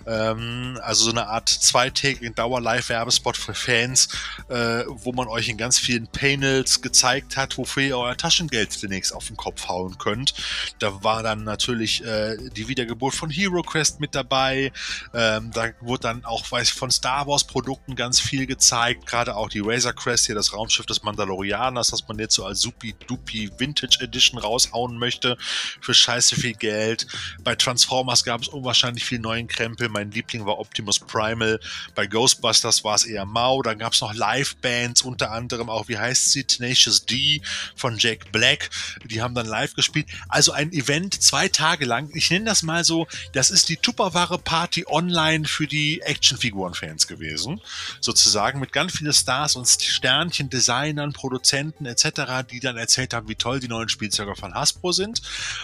[0.05, 4.09] Ähm, also so eine Art zweitägigen Dauer-Live-Werbespot für Fans,
[4.49, 9.13] äh, wo man euch in ganz vielen Panels gezeigt hat, wofür ihr euer Taschengeld demnächst
[9.13, 10.33] auf den Kopf hauen könnt.
[10.79, 14.71] Da war dann natürlich äh, die Wiedergeburt von Hero Quest mit dabei dabei.
[15.13, 19.49] Ähm, da wurde dann auch weiß, von Star Wars Produkten ganz viel gezeigt, gerade auch
[19.49, 23.97] die Razor Crest hier, das Raumschiff des Mandalorianers, das man jetzt so als Supi-Dupi Vintage
[24.01, 25.37] Edition raushauen möchte
[25.81, 27.07] für scheiße viel Geld.
[27.43, 29.89] Bei Transformers gab es unwahrscheinlich viel neuen Krempel.
[29.89, 31.59] Mein Liebling war Optimus Primal.
[31.93, 33.61] Bei Ghostbusters war es eher mau.
[33.61, 37.41] Dann gab es noch Live-Bands, unter anderem auch, wie heißt sie, Tenacious D
[37.75, 38.69] von Jack Black.
[39.05, 40.07] Die haben dann live gespielt.
[40.27, 42.09] Also ein Event zwei Tage lang.
[42.13, 47.61] Ich nenne das mal so, das ist die Tupperware Party online für die Actionfiguren-Fans gewesen.
[48.01, 53.35] Sozusagen mit ganz vielen Stars und Sternchen, Designern, Produzenten etc., die dann erzählt haben, wie
[53.35, 55.21] toll die neuen Spielzeuge von Hasbro sind.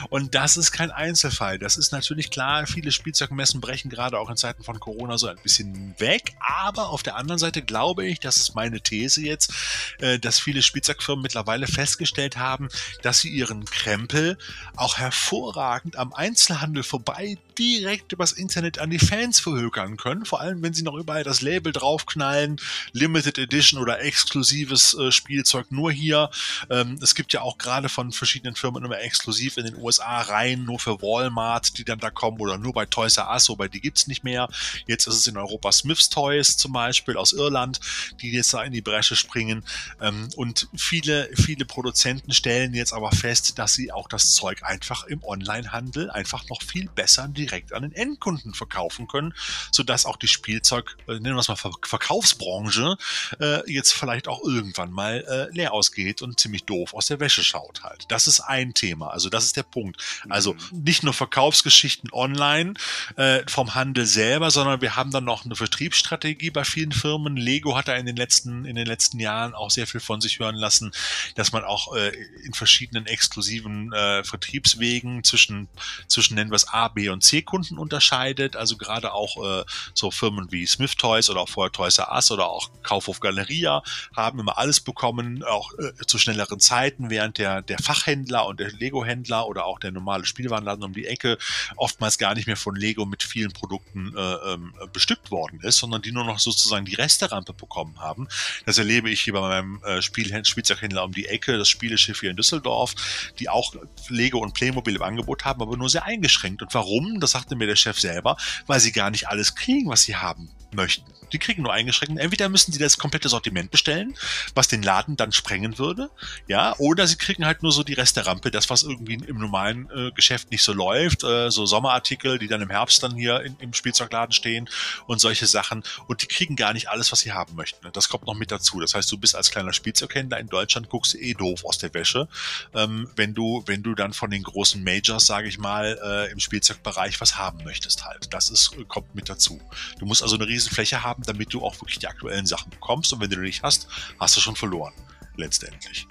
[0.09, 1.59] Und das ist kein Einzelfall.
[1.59, 5.37] Das ist natürlich klar, viele Spielzeugmessen brechen gerade auch in Zeiten von Corona so ein
[5.41, 6.33] bisschen weg.
[6.39, 9.53] Aber auf der anderen Seite glaube ich, das ist meine These jetzt,
[9.99, 12.69] äh, dass viele Spielzeugfirmen mittlerweile festgestellt haben,
[13.01, 14.37] dass sie ihren Krempel
[14.75, 20.25] auch hervorragend am Einzelhandel vorbei direkt übers Internet an die Fans verhökern können.
[20.25, 22.59] Vor allem, wenn sie noch überall das Label draufknallen,
[22.93, 26.29] Limited Edition oder exklusives äh, Spielzeug nur hier.
[26.69, 30.63] Ähm, es gibt ja auch gerade von verschiedenen Firmen immer exklusiv in den USA rein,
[30.63, 33.81] nur für Walmart, die dann da kommen oder nur bei Toys R Us, wobei die
[33.81, 34.47] gibt's nicht mehr.
[34.87, 37.79] Jetzt ist es in Europa Smiths Toys zum Beispiel aus Irland,
[38.21, 39.63] die jetzt da in die Bresche springen.
[39.99, 45.05] Ähm, und viele, viele Produzenten stellen jetzt aber fest, dass sie auch das Zeug einfach
[45.05, 49.33] im Onlinehandel einfach noch viel besser direkt an den Endkunden verkaufen können,
[49.71, 52.97] sodass auch die Spielzeug, äh, nennen wir es mal Verkaufsbranche,
[53.39, 57.43] äh, jetzt vielleicht auch irgendwann mal äh, leer ausgeht und ziemlich doof aus der Wäsche
[57.43, 58.05] schaut halt.
[58.09, 59.07] Das ist ein Thema.
[59.07, 60.01] Also das ist der Punkt.
[60.29, 60.83] Also mhm.
[60.83, 62.73] nicht nur Verkaufsgeschichten online
[63.15, 67.37] äh, vom Handel selber, sondern wir haben dann noch eine Vertriebsstrategie bei vielen Firmen.
[67.37, 70.39] Lego hat da in den letzten in den letzten Jahren auch sehr viel von sich
[70.39, 70.91] hören lassen,
[71.35, 72.11] dass man auch äh,
[72.43, 75.67] in verschiedenen exklusiven äh, Vertriebswegen zwischen
[76.07, 78.55] zwischen nennen wir es A, B und C C-Kunden unterscheidet.
[78.55, 79.63] Also gerade auch äh,
[79.93, 83.81] so Firmen wie Smith Toys oder auch vorher Toys R oder auch Kaufhof Galeria
[84.15, 88.71] haben immer alles bekommen, auch äh, zu schnelleren Zeiten, während der, der Fachhändler und der
[88.71, 91.37] Lego-Händler oder auch der normale Spielwarenladen um die Ecke
[91.77, 96.01] oftmals gar nicht mehr von Lego mit vielen Produkten äh, ähm, bestückt worden ist, sondern
[96.01, 98.27] die nur noch sozusagen die Resterampe bekommen haben.
[98.65, 102.31] Das erlebe ich hier bei meinem äh, Spiel Spielzeughändler um die Ecke, das Spieleschiff hier
[102.31, 102.93] in Düsseldorf,
[103.39, 103.73] die auch
[104.09, 106.61] Lego und Playmobil im Angebot haben, aber nur sehr eingeschränkt.
[106.61, 107.20] Und warum?
[107.21, 110.49] Das sagte mir der Chef selber, weil sie gar nicht alles kriegen, was sie haben
[110.73, 111.11] möchten.
[111.33, 112.19] Die kriegen nur eingeschränkt.
[112.19, 114.15] Entweder müssen sie das komplette Sortiment bestellen,
[114.53, 116.09] was den Laden dann sprengen würde,
[116.47, 120.11] ja, oder sie kriegen halt nur so die Resterampe, das, was irgendwie im normalen äh,
[120.11, 123.73] Geschäft nicht so läuft, äh, so Sommerartikel, die dann im Herbst dann hier in, im
[123.73, 124.69] Spielzeugladen stehen
[125.07, 125.83] und solche Sachen.
[126.07, 127.87] Und die kriegen gar nicht alles, was sie haben möchten.
[127.93, 128.79] Das kommt noch mit dazu.
[128.79, 132.27] Das heißt, du bist als kleiner Spielzeughändler in Deutschland, guckst eh doof aus der Wäsche,
[132.73, 136.39] ähm, wenn du, wenn du dann von den großen Majors, sage ich mal, äh, im
[136.39, 138.33] Spielzeugbereich was haben möchtest halt.
[138.33, 139.61] Das ist, kommt mit dazu.
[139.99, 143.11] Du musst also eine riesen Fläche haben, damit du auch wirklich die aktuellen Sachen bekommst.
[143.13, 143.87] Und wenn du die nicht hast,
[144.19, 144.93] hast du schon verloren.
[145.37, 146.07] Letztendlich.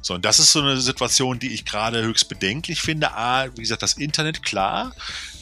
[0.00, 3.12] So, und das ist so eine Situation, die ich gerade höchst bedenklich finde.
[3.12, 4.94] A, wie gesagt, das Internet, klar,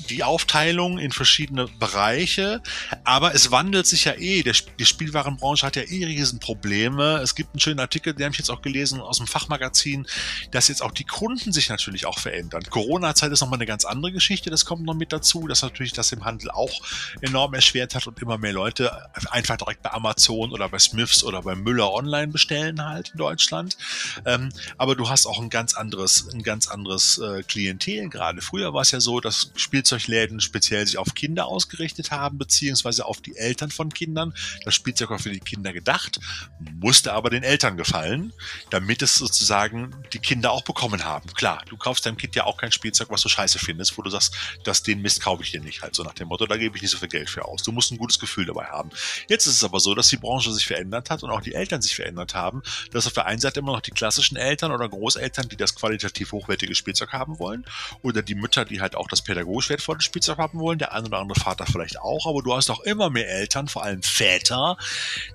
[0.07, 2.62] die Aufteilung in verschiedene Bereiche,
[3.04, 4.42] aber es wandelt sich ja eh.
[4.42, 7.20] Der, die Spielwarenbranche hat ja eh Riesenprobleme.
[7.22, 10.07] Es gibt einen schönen Artikel, den habe ich jetzt auch gelesen aus dem Fachmagazin,
[10.50, 12.62] dass jetzt auch die Kunden sich natürlich auch verändern.
[12.68, 16.12] Corona-Zeit ist nochmal eine ganz andere Geschichte, das kommt noch mit dazu, dass natürlich das
[16.12, 16.82] im Handel auch
[17.20, 18.92] enorm erschwert hat und immer mehr Leute
[19.30, 23.76] einfach direkt bei Amazon oder bei Smiths oder bei Müller online bestellen halt in Deutschland.
[24.24, 28.40] Ähm, aber du hast auch ein ganz anderes, ein ganz anderes äh, Klientel gerade.
[28.40, 33.05] Früher war es ja so, dass Spielzeug Spielzeugläden speziell sich auf Kinder ausgerichtet haben, beziehungsweise
[33.07, 34.34] auf die Eltern von Kindern.
[34.64, 36.18] Das Spielzeug war für die Kinder gedacht,
[36.74, 38.32] musste aber den Eltern gefallen,
[38.70, 41.32] damit es sozusagen die Kinder auch bekommen haben.
[41.34, 44.11] Klar, du kaufst deinem Kind ja auch kein Spielzeug, was du scheiße findest, wo du
[44.11, 44.34] sagst,
[44.64, 45.82] das den Mist kaufe ich dir nicht.
[45.82, 47.62] Halt so nach dem Motto, da gebe ich nicht so viel Geld für aus.
[47.62, 48.90] Du musst ein gutes Gefühl dabei haben.
[49.28, 51.82] Jetzt ist es aber so, dass die Branche sich verändert hat und auch die Eltern
[51.82, 55.49] sich verändert haben, dass auf der einen Seite immer noch die klassischen Eltern oder Großeltern,
[55.49, 57.64] die das qualitativ hochwertige Spielzeug haben wollen,
[58.03, 61.18] oder die Mütter, die halt auch das pädagogisch wertvolle Spielzeug haben wollen, der ein oder
[61.18, 64.76] andere Vater vielleicht auch, aber du hast auch immer mehr Eltern, vor allem Väter,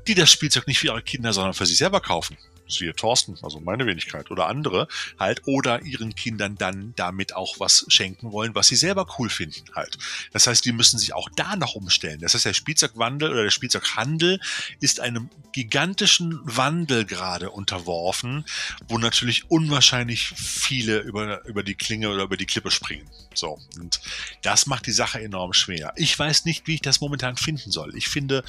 [0.07, 2.37] die das Spielzeug nicht für ihre Kinder, sondern für sich selber kaufen
[2.71, 4.87] siehe Thorsten, also meine Wenigkeit oder andere
[5.19, 9.63] halt, oder ihren Kindern dann damit auch was schenken wollen, was sie selber cool finden
[9.75, 9.97] halt.
[10.33, 12.19] Das heißt, die müssen sich auch da noch umstellen.
[12.21, 14.39] Das heißt, der Spielzeugwandel oder der Spielzeughandel
[14.79, 18.45] ist einem gigantischen Wandel gerade unterworfen,
[18.87, 23.09] wo natürlich unwahrscheinlich viele über, über die Klinge oder über die Klippe springen.
[23.33, 23.59] So.
[23.79, 24.01] Und
[24.41, 25.93] das macht die Sache enorm schwer.
[25.95, 27.95] Ich weiß nicht, wie ich das momentan finden soll.
[27.95, 28.43] Ich finde,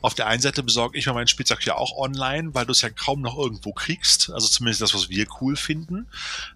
[0.00, 2.82] auf der einen Seite besorge ich mir mein Spielzeug ja auch online, weil du es
[2.82, 4.30] ja kaum noch irgendwo irgendwo kriegst.
[4.30, 6.06] Also zumindest das, was wir cool finden,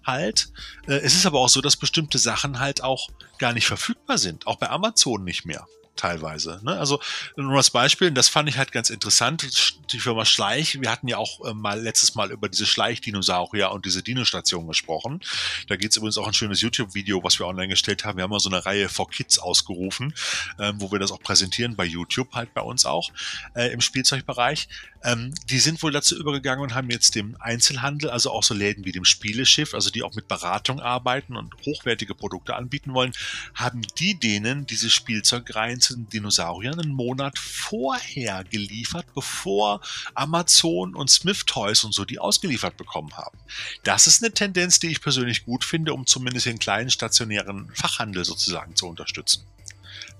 [0.05, 0.49] halt.
[0.87, 3.09] Äh, es ist aber auch so, dass bestimmte Sachen halt auch
[3.39, 4.47] gar nicht verfügbar sind.
[4.47, 6.59] Auch bei Amazon nicht mehr teilweise.
[6.63, 6.77] Ne?
[6.77, 6.99] Also
[7.35, 11.17] nur als Beispiel, das fand ich halt ganz interessant, die Firma Schleich, wir hatten ja
[11.17, 15.21] auch äh, mal letztes Mal über diese Schleichdinosaurier und diese Dino-Station gesprochen.
[15.67, 18.17] Da gibt es übrigens auch ein schönes YouTube-Video, was wir online gestellt haben.
[18.17, 20.15] Wir haben mal so eine Reihe for Kids ausgerufen,
[20.57, 23.11] äh, wo wir das auch präsentieren bei YouTube, halt bei uns auch
[23.53, 24.67] äh, im Spielzeugbereich.
[25.03, 28.85] Ähm, die sind wohl dazu übergegangen und haben jetzt dem Einzelhandel, also auch so Läden
[28.85, 33.13] wie dem Spieleschiff, also die auch mit Beratung arbeiten und hochwertige Produkte anbieten wollen,
[33.53, 39.81] haben die denen diese Spielzeugreihen zu den Dinosauriern einen Monat vorher geliefert, bevor
[40.15, 43.37] Amazon und Smith Toys und so die ausgeliefert bekommen haben.
[43.83, 48.23] Das ist eine Tendenz, die ich persönlich gut finde, um zumindest den kleinen stationären Fachhandel
[48.25, 49.43] sozusagen zu unterstützen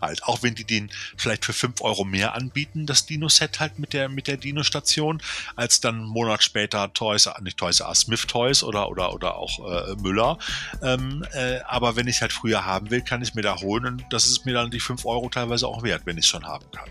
[0.03, 0.23] halt.
[0.23, 4.09] Auch wenn die den vielleicht für fünf Euro mehr anbieten, das Dino-Set halt mit der,
[4.09, 5.21] mit der Dino-Station,
[5.55, 9.59] als dann einen Monat später Toys, nicht Toys R Smith Toys oder, oder, oder auch
[9.59, 10.37] äh, Müller.
[10.81, 14.05] Ähm, äh, aber wenn ich halt früher haben will, kann ich mir da holen und
[14.09, 16.65] das ist mir dann die fünf Euro teilweise auch wert, wenn ich es schon haben
[16.71, 16.89] kann.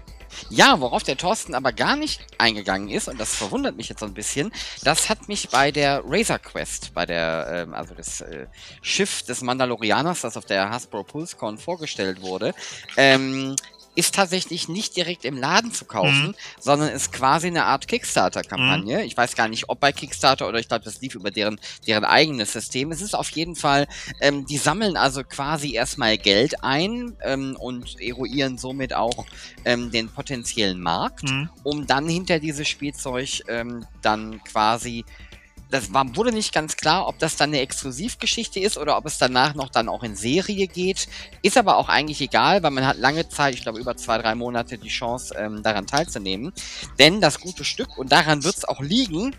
[0.50, 4.06] Ja, worauf der Thorsten aber gar nicht eingegangen ist, und das verwundert mich jetzt so
[4.06, 4.52] ein bisschen,
[4.84, 8.46] das hat mich bei der Razor Quest, bei der, ähm, also das äh,
[8.80, 12.54] Schiff des Mandalorianers, das auf der Hasbro PulseCon vorgestellt wurde,
[12.96, 13.56] ähm,
[13.94, 16.34] ist tatsächlich nicht direkt im Laden zu kaufen, mhm.
[16.58, 18.98] sondern ist quasi eine Art Kickstarter-Kampagne.
[18.98, 19.04] Mhm.
[19.04, 22.04] Ich weiß gar nicht, ob bei Kickstarter oder ich glaube, das lief über deren, deren
[22.04, 22.90] eigenes System.
[22.90, 23.86] Es ist auf jeden Fall,
[24.20, 29.26] ähm, die sammeln also quasi erstmal Geld ein ähm, und eruieren somit auch
[29.64, 31.50] ähm, den potenziellen Markt, mhm.
[31.62, 35.04] um dann hinter dieses Spielzeug ähm, dann quasi
[35.72, 39.16] das war, wurde nicht ganz klar, ob das dann eine Exklusivgeschichte ist oder ob es
[39.16, 41.08] danach noch dann auch in Serie geht.
[41.40, 44.34] Ist aber auch eigentlich egal, weil man hat lange Zeit, ich glaube über zwei, drei
[44.34, 46.52] Monate, die Chance, ähm, daran teilzunehmen.
[46.98, 49.34] Denn das gute Stück, und daran wird es auch liegen,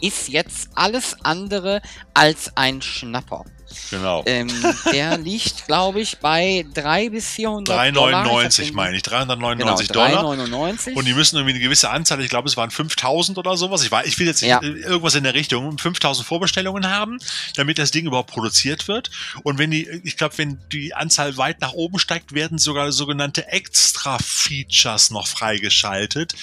[0.00, 1.82] ist jetzt alles andere
[2.14, 3.44] als ein Schnapper.
[3.90, 4.22] Genau.
[4.26, 4.48] Ähm,
[4.92, 9.02] der liegt, glaube ich, bei 3 bis 400 3,99 meine ich.
[9.02, 10.24] 399 genau, Dollar.
[10.34, 10.94] 3,99.
[10.94, 13.84] Und die müssen irgendwie eine gewisse Anzahl, ich glaube, es waren 5000 oder sowas.
[13.84, 14.60] Ich, war, ich will jetzt ja.
[14.62, 17.18] irgendwas in der Richtung, 5000 Vorbestellungen haben,
[17.54, 19.10] damit das Ding überhaupt produziert wird.
[19.42, 23.48] Und wenn die, ich glaube, wenn die Anzahl weit nach oben steigt, werden sogar sogenannte
[23.48, 26.34] Extra-Features noch freigeschaltet,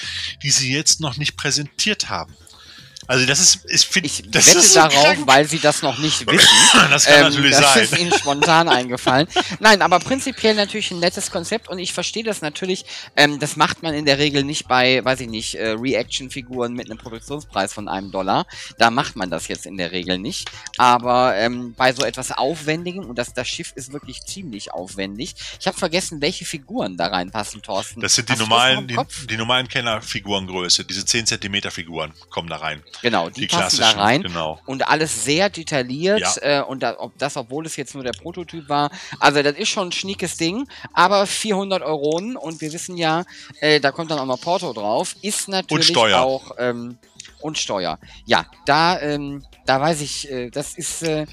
[0.41, 2.33] die sie jetzt noch nicht präsentiert haben.
[3.07, 5.27] Also das ist, ich finde, ich das wette ist so darauf, krank.
[5.27, 6.47] weil sie das noch nicht wissen.
[6.89, 7.81] das kann ähm, natürlich das sein.
[7.81, 9.27] Das ist ihnen spontan eingefallen.
[9.59, 12.85] Nein, aber prinzipiell natürlich ein nettes Konzept und ich verstehe das natürlich.
[13.15, 16.89] Ähm, das macht man in der Regel nicht bei, weiß ich nicht, äh, Reaction-Figuren mit
[16.89, 18.45] einem Produktionspreis von einem Dollar.
[18.77, 20.49] Da macht man das jetzt in der Regel nicht.
[20.77, 25.35] Aber ähm, bei so etwas Aufwendigem und das, das Schiff ist wirklich ziemlich aufwendig.
[25.59, 28.01] Ich habe vergessen, welche Figuren da reinpassen, Thorsten.
[28.01, 28.97] Das sind die Hast normalen, die,
[29.29, 30.85] die normalen Kennerfigurengröße.
[30.85, 32.83] Diese 10 Zentimeter Figuren kommen da rein.
[33.01, 34.23] Genau, die, die passen da rein.
[34.23, 34.59] Genau.
[34.65, 36.21] Und alles sehr detailliert.
[36.21, 36.61] Ja.
[36.61, 38.91] Äh, und da, ob das, obwohl es jetzt nur der Prototyp war.
[39.19, 40.67] Also, das ist schon ein schniekes Ding.
[40.93, 42.37] Aber 400 Euronen.
[42.37, 43.25] Und wir wissen ja,
[43.59, 45.15] äh, da kommt dann auch noch Porto drauf.
[45.21, 46.51] Ist natürlich auch.
[46.57, 46.97] Ähm,
[47.41, 47.99] und Steuer.
[48.25, 51.03] Ja, da, ähm, da weiß ich, äh, das ist.
[51.03, 51.25] Äh,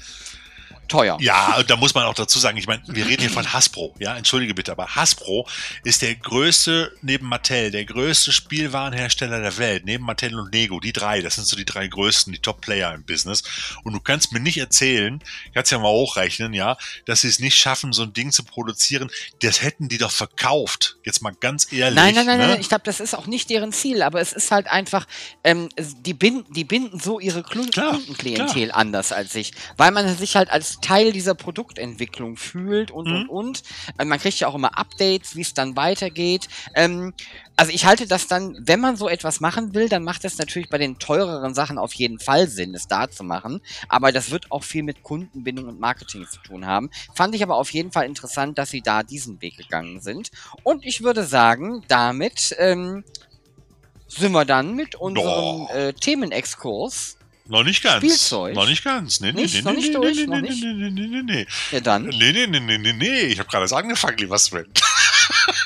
[0.91, 1.17] teuer.
[1.21, 4.15] Ja, da muss man auch dazu sagen, ich meine, wir reden hier von Hasbro, ja,
[4.15, 5.47] entschuldige bitte, aber Hasbro
[5.83, 10.91] ist der größte, neben Mattel, der größte Spielwarenhersteller der Welt, neben Mattel und Lego, die
[10.91, 13.43] drei, das sind so die drei größten, die Top-Player im Business.
[13.83, 15.23] Und du kannst mir nicht erzählen,
[15.53, 19.09] kannst ja mal hochrechnen, ja, dass sie es nicht schaffen, so ein Ding zu produzieren,
[19.41, 20.97] das hätten die doch verkauft.
[21.05, 21.95] Jetzt mal ganz ehrlich.
[21.95, 22.47] Nein, nein, nein, ne?
[22.47, 25.07] nein, ich glaube, das ist auch nicht deren Ziel, aber es ist halt einfach,
[25.45, 30.49] ähm, die, binden, die binden so ihre Kundenklientel anders als sich, weil man sich halt
[30.49, 33.29] als Teil dieser Produktentwicklung fühlt und, mhm.
[33.29, 33.63] und, und.
[33.97, 36.47] Also man kriegt ja auch immer Updates, wie es dann weitergeht.
[36.75, 37.13] Ähm,
[37.55, 40.69] also ich halte das dann, wenn man so etwas machen will, dann macht es natürlich
[40.69, 43.61] bei den teureren Sachen auf jeden Fall Sinn, es da zu machen.
[43.87, 46.89] Aber das wird auch viel mit Kundenbindung und Marketing zu tun haben.
[47.13, 50.31] Fand ich aber auf jeden Fall interessant, dass sie da diesen Weg gegangen sind.
[50.63, 53.03] Und ich würde sagen, damit ähm,
[54.07, 57.17] sind wir dann mit unserem äh, Themenexkurs
[57.47, 58.03] noch nicht ganz.
[58.03, 58.55] Spielzeug.
[58.55, 59.19] Noch nicht ganz.
[59.19, 59.63] Nee, nee, nicht?
[59.63, 60.17] nee, nee, durch?
[60.17, 61.47] Nee, nee, nee, nee, nee, nee.
[61.71, 62.05] Ja, dann.
[62.05, 63.21] Nee, nee, nee, nee, nee, nee.
[63.23, 64.65] Ich habe gerade erst angefangen, lieber Sven.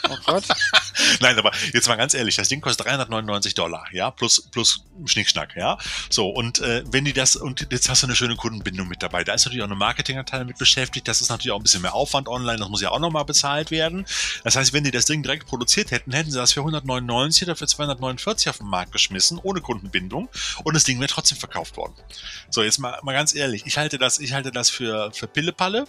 [0.09, 0.45] Oh Gott.
[1.19, 5.55] Nein, aber jetzt mal ganz ehrlich, das Ding kostet 399 Dollar, ja, plus, plus Schnickschnack,
[5.55, 5.77] ja.
[6.09, 9.23] So, und äh, wenn die das, und jetzt hast du eine schöne Kundenbindung mit dabei,
[9.23, 11.93] da ist natürlich auch eine Marketingabteilung mit beschäftigt, das ist natürlich auch ein bisschen mehr
[11.93, 14.05] Aufwand online, das muss ja auch nochmal bezahlt werden.
[14.43, 17.55] Das heißt, wenn die das Ding direkt produziert hätten, hätten sie das für 199 oder
[17.55, 20.29] für 249 auf den Markt geschmissen, ohne Kundenbindung,
[20.63, 21.93] und das Ding wäre trotzdem verkauft worden.
[22.49, 25.87] So, jetzt mal, mal ganz ehrlich, ich halte das, ich halte das für, für Pillepalle,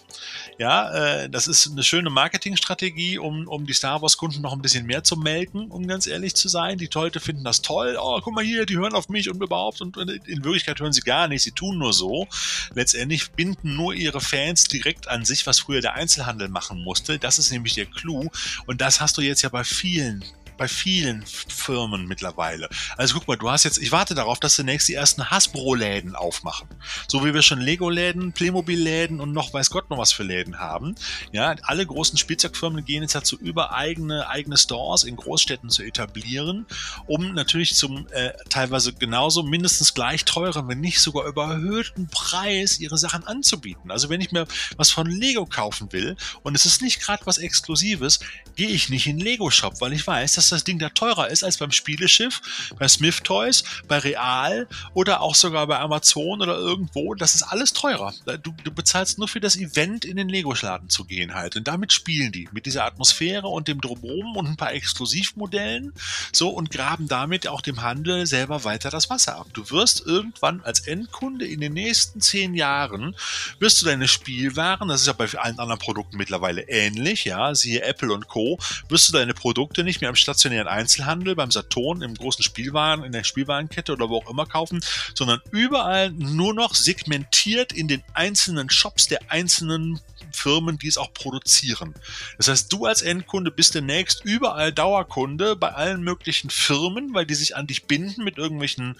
[0.59, 4.63] ja, äh, das ist eine schöne Marketingstrategie, um, um die Star Wars Kunden noch ein
[4.63, 6.79] bisschen mehr zu melken, um ganz ehrlich zu sein.
[6.79, 7.97] Die Leute finden das toll.
[7.99, 9.81] Oh, guck mal hier, die hören auf mich und überhaupt.
[9.81, 11.43] Und in Wirklichkeit hören sie gar nicht.
[11.43, 12.27] Sie tun nur so.
[12.75, 17.19] Letztendlich binden nur ihre Fans direkt an sich, was früher der Einzelhandel machen musste.
[17.19, 18.29] Das ist nämlich der Clou.
[18.67, 20.25] Und das hast du jetzt ja bei vielen
[20.57, 22.69] bei vielen Firmen mittlerweile.
[22.97, 26.69] Also guck mal, du hast jetzt, ich warte darauf, dass zunächst die ersten Hasbro-Läden aufmachen.
[27.09, 30.95] So wie wir schon Lego-Läden, Playmobil-Läden und noch weiß Gott noch was für Läden haben.
[31.33, 36.67] Ja, alle großen Spielzeugfirmen gehen jetzt dazu über, eigene, eigene Stores in Großstädten zu etablieren,
[37.07, 42.99] um natürlich zum äh, teilweise genauso mindestens gleich teuren, wenn nicht sogar überhöhten Preis ihre
[42.99, 43.91] Sachen anzubieten.
[43.91, 44.47] Also wenn ich mir
[44.77, 48.21] was von Lego kaufen will und es ist nicht gerade was Exklusives,
[48.55, 51.43] gehe ich nicht in Lego-Shop, weil ich weiß, dass dass das Ding da teurer ist
[51.43, 52.41] als beim Spieleschiff,
[52.79, 57.15] bei Smith Toys, bei Real oder auch sogar bei Amazon oder irgendwo.
[57.15, 58.15] Das ist alles teurer.
[58.43, 61.57] Du, du bezahlst nur für das Event in den Lego-Laden zu gehen halt.
[61.57, 62.49] Und damit spielen die.
[62.53, 65.93] Mit dieser Atmosphäre und dem Drumherum und ein paar Exklusivmodellen.
[66.33, 69.49] So und graben damit auch dem Handel selber weiter das Wasser ab.
[69.53, 73.17] Du wirst irgendwann als Endkunde in den nächsten zehn Jahren
[73.59, 77.83] wirst du deine Spielwaren, das ist ja bei allen anderen Produkten mittlerweile ähnlich, ja, siehe
[77.83, 82.03] Apple und Co., wirst du deine Produkte nicht mehr am Stadt stationären Einzelhandel, beim Saturn,
[82.03, 84.85] im großen Spielwaren, in der Spielwarenkette oder wo auch immer kaufen,
[85.15, 89.99] sondern überall nur noch segmentiert in den einzelnen Shops der einzelnen
[90.37, 91.95] Firmen, die es auch produzieren.
[92.37, 97.35] Das heißt, du als Endkunde bist demnächst überall Dauerkunde bei allen möglichen Firmen, weil die
[97.35, 98.97] sich an dich binden mit irgendwelchen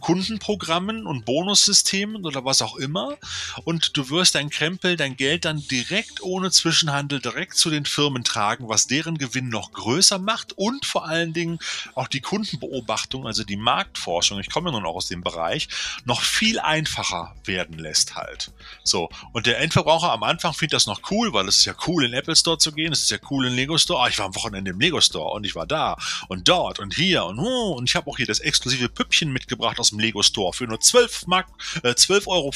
[0.00, 3.16] Kundenprogrammen und Bonussystemen oder was auch immer.
[3.64, 8.24] Und du wirst dein Krempel, dein Geld dann direkt ohne Zwischenhandel direkt zu den Firmen
[8.24, 11.58] tragen, was deren Gewinn noch größer macht und vor allen Dingen
[11.94, 15.68] auch die Kundenbeobachtung, also die Marktforschung, ich komme ja nun auch aus dem Bereich,
[16.04, 18.50] noch viel einfacher werden lässt halt.
[18.84, 19.08] So.
[19.32, 22.12] Und der Endverbraucher am Anfang findet das noch cool, weil es ist ja cool, in
[22.12, 24.02] Apple Store zu gehen, es ist ja cool, in Lego Store.
[24.02, 25.96] Ah, ich war am Wochenende im Lego Store und ich war da
[26.28, 29.78] und dort und hier und oh, und ich habe auch hier das exklusive Püppchen mitgebracht
[29.78, 31.48] aus dem Lego Store für nur 12 Mark,
[31.82, 32.52] äh, 12,50 Euro.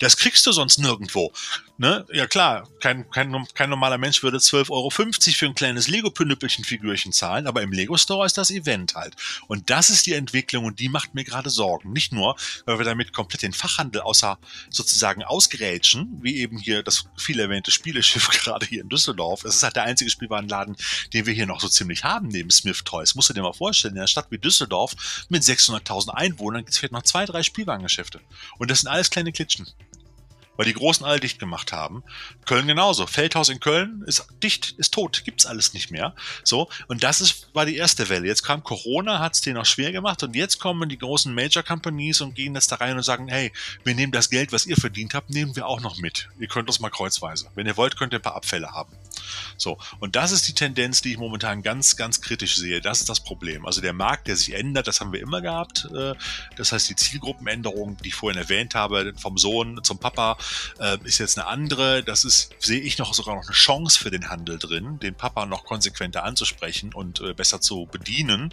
[0.00, 1.32] Das kriegst du sonst nirgendwo.
[1.80, 2.04] Ne?
[2.12, 7.37] Ja klar, kein, kein, kein normaler Mensch würde 12,50 Euro für ein kleines Lego-Pünüppelchen-Figürchen zahlen,
[7.46, 9.14] aber im Lego Store ist das Event halt.
[9.46, 11.92] Und das ist die Entwicklung und die macht mir gerade Sorgen.
[11.92, 14.38] Nicht nur, weil wir damit komplett den Fachhandel außer
[14.70, 19.44] sozusagen ausgerätschen, wie eben hier das viel erwähnte Spieleschiff gerade hier in Düsseldorf.
[19.44, 20.76] Es ist halt der einzige Spielwarenladen,
[21.12, 23.14] den wir hier noch so ziemlich haben, neben Smith Toys.
[23.14, 26.78] Musst du dir mal vorstellen, in einer Stadt wie Düsseldorf mit 600.000 Einwohnern gibt es
[26.78, 28.20] vielleicht noch zwei, drei Spielwarengeschäfte.
[28.58, 29.66] Und das sind alles kleine Klitschen
[30.58, 32.02] weil die Großen alle dicht gemacht haben.
[32.44, 33.06] Köln genauso.
[33.06, 36.14] Feldhaus in Köln ist dicht, ist tot, gibt's alles nicht mehr.
[36.42, 38.26] So, und das ist, war die erste Welle.
[38.26, 42.20] Jetzt kam Corona, hat's denen auch schwer gemacht und jetzt kommen die großen Major Companies
[42.20, 43.52] und gehen jetzt da rein und sagen, hey,
[43.84, 46.28] wir nehmen das Geld, was ihr verdient habt, nehmen wir auch noch mit.
[46.40, 47.46] Ihr könnt das mal kreuzweise.
[47.54, 48.92] Wenn ihr wollt, könnt ihr ein paar Abfälle haben.
[49.56, 52.80] So, und das ist die Tendenz, die ich momentan ganz, ganz kritisch sehe.
[52.80, 53.66] Das ist das Problem.
[53.66, 55.88] Also der Markt, der sich ändert, das haben wir immer gehabt.
[55.94, 56.14] Äh,
[56.56, 60.36] das heißt, die Zielgruppenänderung, die ich vorhin erwähnt habe, vom Sohn zum Papa,
[60.78, 62.02] äh, ist jetzt eine andere.
[62.02, 65.46] Das ist, sehe ich noch sogar noch eine Chance für den Handel drin, den Papa
[65.46, 68.52] noch konsequenter anzusprechen und äh, besser zu bedienen,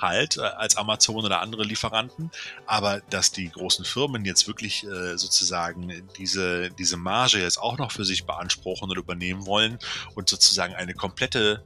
[0.00, 2.30] halt, als Amazon oder andere Lieferanten.
[2.66, 8.04] Aber dass die großen Firmen jetzt wirklich sozusagen diese, diese Marge jetzt auch noch für
[8.04, 9.78] sich beanspruchen oder übernehmen wollen
[10.14, 11.62] und sozusagen eine komplette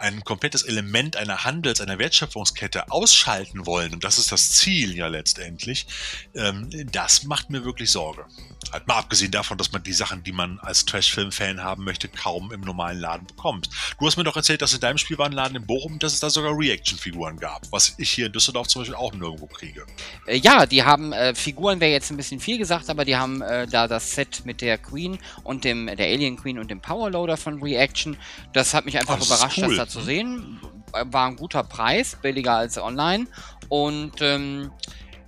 [0.00, 5.06] ein komplettes Element einer Handels-, einer Wertschöpfungskette ausschalten wollen, und das ist das Ziel ja
[5.08, 5.86] letztendlich,
[6.34, 8.24] ähm, das macht mir wirklich Sorge.
[8.72, 12.52] Halt mal abgesehen davon, dass man die Sachen, die man als Trash-Film-Fan haben möchte, kaum
[12.52, 13.68] im normalen Laden bekommt.
[13.98, 16.56] Du hast mir doch erzählt, dass in deinem Spielwarenladen in Bochum, dass es da sogar
[16.56, 19.84] Reaction-Figuren gab, was ich hier in Düsseldorf zum Beispiel auch nirgendwo kriege.
[20.26, 23.42] Äh, ja, die haben, äh, Figuren wäre jetzt ein bisschen viel gesagt, aber die haben
[23.42, 27.36] äh, da das Set mit der Queen und dem, der Alien Queen und dem Powerloader
[27.36, 28.16] von Reaction.
[28.52, 29.76] Das hat mich einfach oh, überrascht, cool.
[29.76, 30.60] dass da zu sehen.
[30.92, 33.26] War ein guter Preis, billiger als online.
[33.68, 34.70] Und ähm,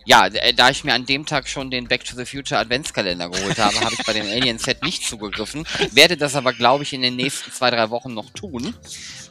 [0.05, 3.29] ja, äh, da ich mir an dem Tag schon den Back to the Future Adventskalender
[3.29, 5.65] geholt habe, habe ich bei dem Alien Set nicht zugegriffen.
[5.93, 8.75] Werde das aber, glaube ich, in den nächsten zwei, drei Wochen noch tun.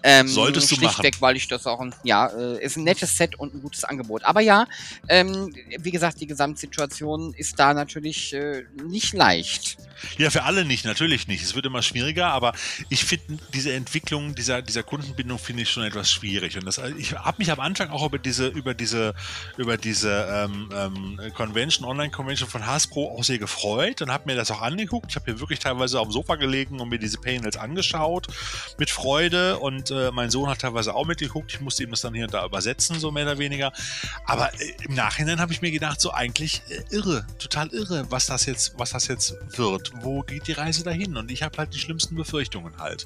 [0.03, 1.21] Ähm, Solltest du schlichtweg, machen.
[1.21, 4.23] weil ich das auch ein, ja, äh, ist ein nettes Set und ein gutes Angebot.
[4.23, 4.65] Aber ja,
[5.07, 9.77] ähm, wie gesagt, die Gesamtsituation ist da natürlich äh, nicht leicht.
[10.17, 11.43] Ja, für alle nicht, natürlich nicht.
[11.43, 12.53] Es wird immer schwieriger, aber
[12.89, 16.57] ich finde diese Entwicklung dieser, dieser Kundenbindung finde ich schon etwas schwierig.
[16.57, 19.13] Und das, ich habe mich am Anfang auch über diese, über diese,
[19.57, 24.49] über diese ähm, ähm, Convention, Online-Convention von Hasbro auch sehr gefreut und habe mir das
[24.49, 25.07] auch angeguckt.
[25.09, 28.27] Ich habe hier wirklich teilweise auf dem Sofa gelegen und mir diese Panels angeschaut
[28.77, 31.53] mit Freude und äh, mein Sohn hat teilweise auch mitgeguckt.
[31.53, 33.71] Ich musste ihm das dann hier und da übersetzen, so mehr oder weniger.
[34.25, 38.25] Aber äh, im Nachhinein habe ich mir gedacht, so eigentlich äh, irre, total irre, was
[38.25, 39.91] das jetzt, was das jetzt wird.
[40.01, 41.17] Wo geht die Reise dahin?
[41.17, 43.05] Und ich habe halt die schlimmsten Befürchtungen halt.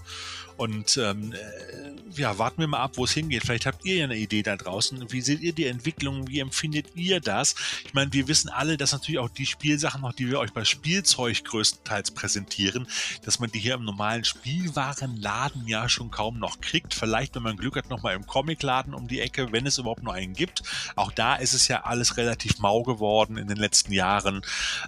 [0.57, 3.43] Und ähm, äh, ja, warten wir mal ab, wo es hingeht.
[3.43, 5.11] Vielleicht habt ihr ja eine Idee da draußen.
[5.11, 6.27] Wie seht ihr die Entwicklung?
[6.27, 7.55] Wie empfindet ihr das?
[7.85, 10.63] Ich meine, wir wissen alle, dass natürlich auch die Spielsachen noch, die wir euch bei
[10.63, 12.87] Spielzeug größtenteils präsentieren,
[13.23, 16.93] dass man die hier im normalen Spielwarenladen ja schon kaum noch kriegt.
[16.93, 20.13] Vielleicht, wenn man Glück hat, nochmal im Comicladen um die Ecke, wenn es überhaupt nur
[20.13, 20.63] einen gibt.
[20.95, 24.41] Auch da ist es ja alles relativ mau geworden in den letzten Jahren.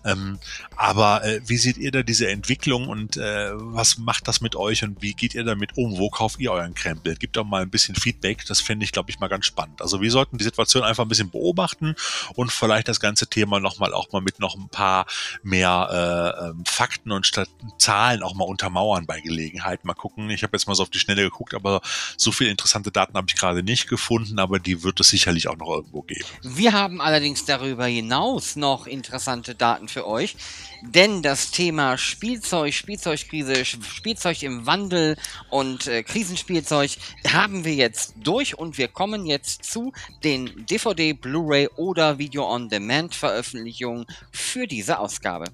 [0.06, 0.40] Ähm,
[0.76, 4.84] aber äh, wie seht ihr da diese Entwicklung und äh, was macht das mit euch
[4.84, 5.98] und wie geht ihr damit um?
[5.98, 7.16] Wo kauft ihr euren Krempel?
[7.16, 8.46] Gibt doch mal ein bisschen Feedback.
[8.48, 9.82] Das finde ich, glaube ich, mal ganz spannend.
[9.82, 11.96] Also wir sollten die Situation einfach ein bisschen beobachten
[12.36, 15.06] und vielleicht das ganze Thema nochmal auch mal mit noch ein paar
[15.44, 19.86] mehr äh, ähm, Fakten und Stat Zahlen auch mal untermauern bei Gelegenheit.
[19.86, 20.30] Mal gucken.
[20.30, 21.82] Ich habe jetzt mal so auf die Schnelle geguckt, aber
[22.18, 25.58] so viele interessante Daten habe ich gerade nicht gefunden, aber die wird es sicherlich auch
[25.58, 26.26] noch irgendwo geben.
[26.44, 30.36] Wir haben allerdings darüber hinaus noch interessante Daten für euch,
[30.82, 35.18] denn das Thema Spielzeug, Spielzeugkrise, Spielzeug im Wandel
[35.50, 36.92] und äh, Krisenspielzeug
[37.28, 39.94] haben wir jetzt durch und wir kommen jetzt zu
[40.24, 45.46] den DVD, Blu-ray oder Video-on-Demand-Veröffentlichungen für diese Ausgabe.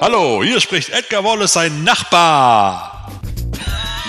[0.00, 3.19] Hallo, hier spricht Edgar Wallace, sein Nachbar.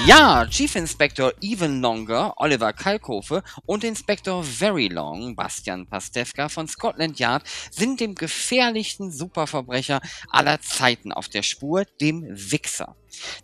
[0.07, 7.19] Ja, Chief Inspector Even Longer, Oliver Kalkofe und Inspector Very Long, Bastian Pastewka von Scotland
[7.19, 12.95] Yard, sind dem gefährlichsten Superverbrecher aller Zeiten auf der Spur, dem Wichser.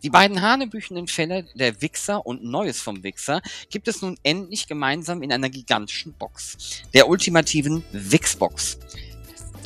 [0.01, 5.21] Die beiden hanebüchenden Fälle der Wichser und Neues vom Wichser gibt es nun endlich gemeinsam
[5.21, 8.79] in einer gigantischen Box, der ultimativen Wixbox.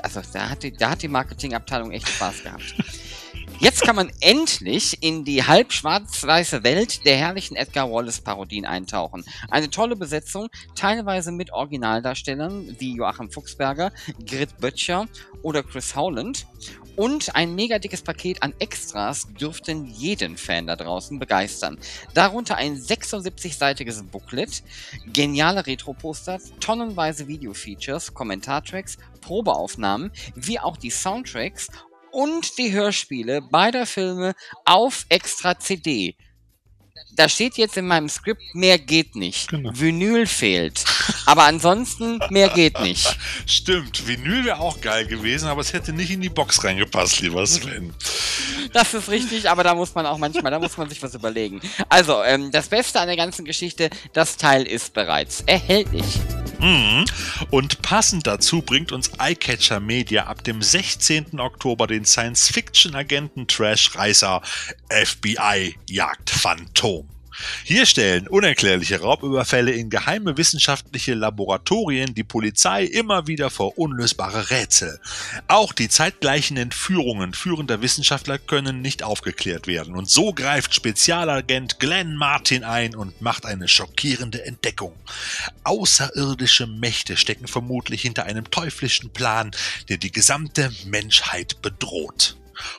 [0.03, 2.75] Also da hat die, da hat die Marketingabteilung echt Spaß gehabt.
[3.61, 9.23] Jetzt kann man endlich in die halb schwarz-weiße Welt der herrlichen Edgar Wallace-Parodien eintauchen.
[9.51, 13.91] Eine tolle Besetzung, teilweise mit Originaldarstellern wie Joachim Fuchsberger,
[14.25, 15.05] Grit Böttcher
[15.43, 16.47] oder Chris Howland.
[16.95, 21.77] Und ein mega dickes Paket an Extras dürften jeden Fan da draußen begeistern.
[22.15, 24.63] Darunter ein 76-seitiges Booklet,
[25.13, 31.67] geniale Retro-Poster, tonnenweise Video-Features, Kommentartracks, Probeaufnahmen, wie auch die Soundtracks
[32.11, 34.33] und die Hörspiele beider Filme
[34.65, 36.15] auf extra CD.
[37.15, 39.49] Da steht jetzt in meinem Skript, mehr geht nicht.
[39.49, 39.71] Genau.
[39.73, 40.83] Vinyl fehlt.
[41.25, 43.17] Aber ansonsten, mehr geht nicht.
[43.45, 47.45] Stimmt, Vinyl wäre auch geil gewesen, aber es hätte nicht in die Box reingepasst, lieber
[47.45, 47.93] Sven.
[48.73, 51.61] Das ist richtig, aber da muss man auch manchmal, da muss man sich was überlegen.
[51.89, 56.19] Also, ähm, das Beste an der ganzen Geschichte, das Teil ist bereits erhältlich.
[56.61, 57.05] Mhm.
[57.49, 61.39] Und passend dazu bringt uns Eyecatcher Media ab dem 16.
[61.39, 64.43] Oktober den Science-Fiction-Agenten-Trash-Reißer
[64.89, 67.00] FBI Jagd Phantom.
[67.63, 74.99] Hier stellen unerklärliche Raubüberfälle in geheime wissenschaftliche Laboratorien die Polizei immer wieder vor unlösbare Rätsel.
[75.47, 79.95] Auch die zeitgleichen Entführungen führender Wissenschaftler können nicht aufgeklärt werden.
[79.95, 84.93] Und so greift Spezialagent Glenn Martin ein und macht eine schockierende Entdeckung.
[85.63, 89.51] Außerirdische Mächte stecken vermutlich hinter einem teuflischen Plan,
[89.89, 92.35] der die gesamte Menschheit bedroht.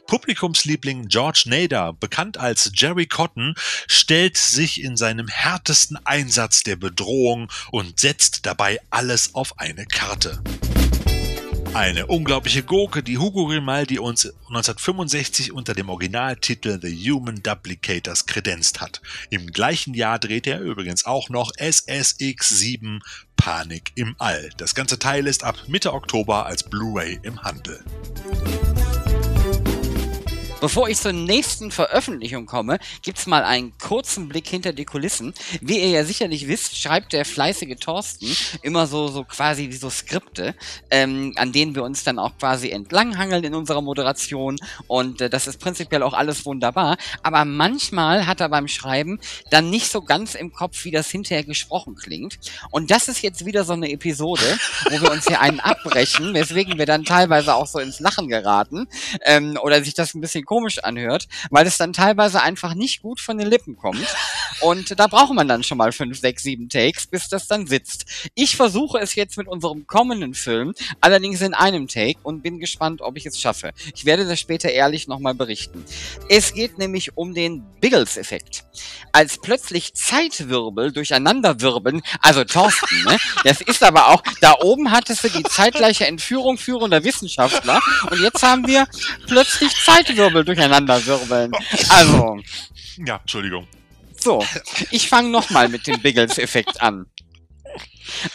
[0.07, 3.55] Publikumsliebling George Nader, bekannt als Jerry Cotton,
[3.87, 10.43] stellt sich in seinem härtesten Einsatz der Bedrohung und setzt dabei alles auf eine Karte.
[11.75, 18.83] Eine unglaubliche Gurke, die Hugo Grimaldi uns 1965 unter dem Originaltitel The Human Duplicators kredenzt
[18.83, 19.01] hat.
[19.31, 23.01] Im gleichen Jahr drehte er übrigens auch noch SSX7
[23.37, 24.51] Panik im All.
[24.59, 27.83] Das ganze Teil ist ab Mitte Oktober als Blu-ray im Handel.
[30.63, 35.35] Bevor ich zur nächsten Veröffentlichung komme, gibt's mal einen kurzen Blick hinter die Kulissen.
[35.61, 38.29] Wie ihr ja sicherlich wisst, schreibt der fleißige Thorsten
[38.63, 40.55] immer so, so quasi wie so Skripte,
[40.89, 44.57] ähm, an denen wir uns dann auch quasi entlanghangeln in unserer Moderation.
[44.87, 46.97] Und äh, das ist prinzipiell auch alles wunderbar.
[47.25, 49.19] Aber manchmal hat er beim Schreiben
[49.51, 52.39] dann nicht so ganz im Kopf, wie das hinterher gesprochen klingt.
[52.71, 54.61] Und das ist jetzt wieder so eine Episode,
[54.91, 58.87] wo wir uns hier einen abbrechen, weswegen wir dann teilweise auch so ins Lachen geraten
[59.25, 63.23] ähm, oder sich das ein bisschen komisch anhört, weil es dann teilweise einfach nicht gut
[63.23, 64.07] von den Lippen kommt.
[64.61, 68.05] Und da braucht man dann schon mal fünf, sechs, sieben Takes, bis das dann sitzt.
[68.35, 73.01] Ich versuche es jetzt mit unserem kommenden Film, allerdings in einem Take und bin gespannt,
[73.01, 73.73] ob ich es schaffe.
[73.95, 75.87] Ich werde das später ehrlich nochmal berichten.
[76.29, 78.65] Es geht nämlich um den Biggles-Effekt.
[79.11, 83.17] Als plötzlich Zeitwirbel durcheinanderwirbeln, also Thorsten, ne?
[83.45, 87.81] Das ist aber auch, da oben hattest du die zeitgleiche Entführung führender Wissenschaftler
[88.11, 88.87] und jetzt haben wir
[89.27, 91.53] plötzlich Zeitwirbel durcheinander wirbeln.
[91.89, 92.39] Also,
[93.07, 93.67] Ja, Entschuldigung.
[94.21, 94.45] so,
[94.91, 97.07] ich fange nochmal mit dem Biggles-Effekt an.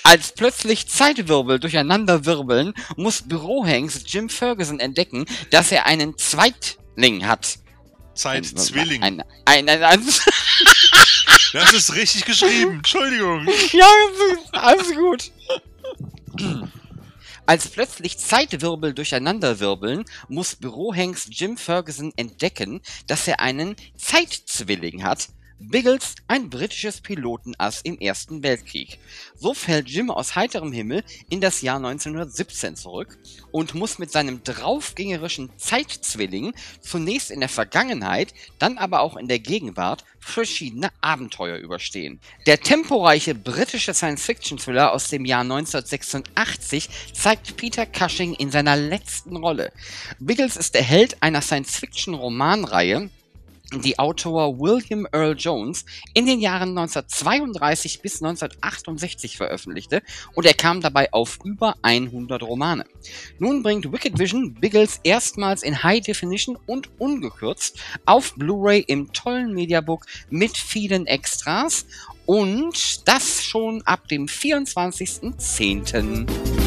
[0.03, 7.27] Als plötzlich Zeitwirbel durcheinander wirbeln, muss Bürohengst Jim Ferguson entdecken, dass er einen Zweit Zeitling
[7.27, 7.59] hat.
[8.15, 9.03] Zeitzwilling.
[9.03, 10.05] Ein, ein, ein, ein,
[11.53, 12.77] Das ist richtig geschrieben.
[12.77, 13.47] Entschuldigung.
[13.71, 13.87] ja,
[14.53, 15.31] alles gut.
[17.47, 25.29] Als plötzlich Zeitwirbel durcheinanderwirbeln, muss Bürohengst Jim Ferguson entdecken, dass er einen Zeitzwilling hat.
[25.59, 28.99] Biggles, ein britisches Pilotenass im Ersten Weltkrieg.
[29.35, 33.17] So fällt Jim aus heiterem Himmel in das Jahr 1917 zurück
[33.51, 39.39] und muss mit seinem draufgängerischen Zeitzwilling zunächst in der Vergangenheit, dann aber auch in der
[39.39, 42.19] Gegenwart verschiedene Abenteuer überstehen.
[42.45, 49.71] Der temporeiche britische Science-Fiction-Thriller aus dem Jahr 1986 zeigt Peter Cushing in seiner letzten Rolle.
[50.19, 53.09] Biggles ist der Held einer Science-Fiction-Romanreihe,
[53.73, 60.01] die Autor William Earl Jones in den Jahren 1932 bis 1968 veröffentlichte
[60.33, 62.85] und er kam dabei auf über 100 Romane.
[63.39, 69.53] Nun bringt Wicked Vision Biggles erstmals in High Definition und ungekürzt auf Blu-ray im tollen
[69.53, 71.85] Mediabook mit vielen Extras
[72.25, 76.66] und das schon ab dem 24.10.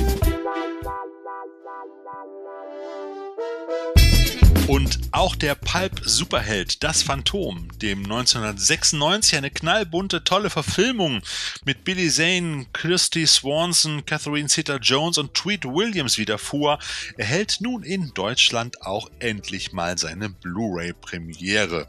[4.70, 11.22] Und auch der Pulp-Superheld, das Phantom, dem 1996 eine knallbunte, tolle Verfilmung
[11.64, 16.78] mit Billy Zane, Christy Swanson, Catherine Zeta-Jones und Tweet Williams widerfuhr,
[17.16, 21.88] erhält nun in Deutschland auch endlich mal seine Blu-ray-Premiere.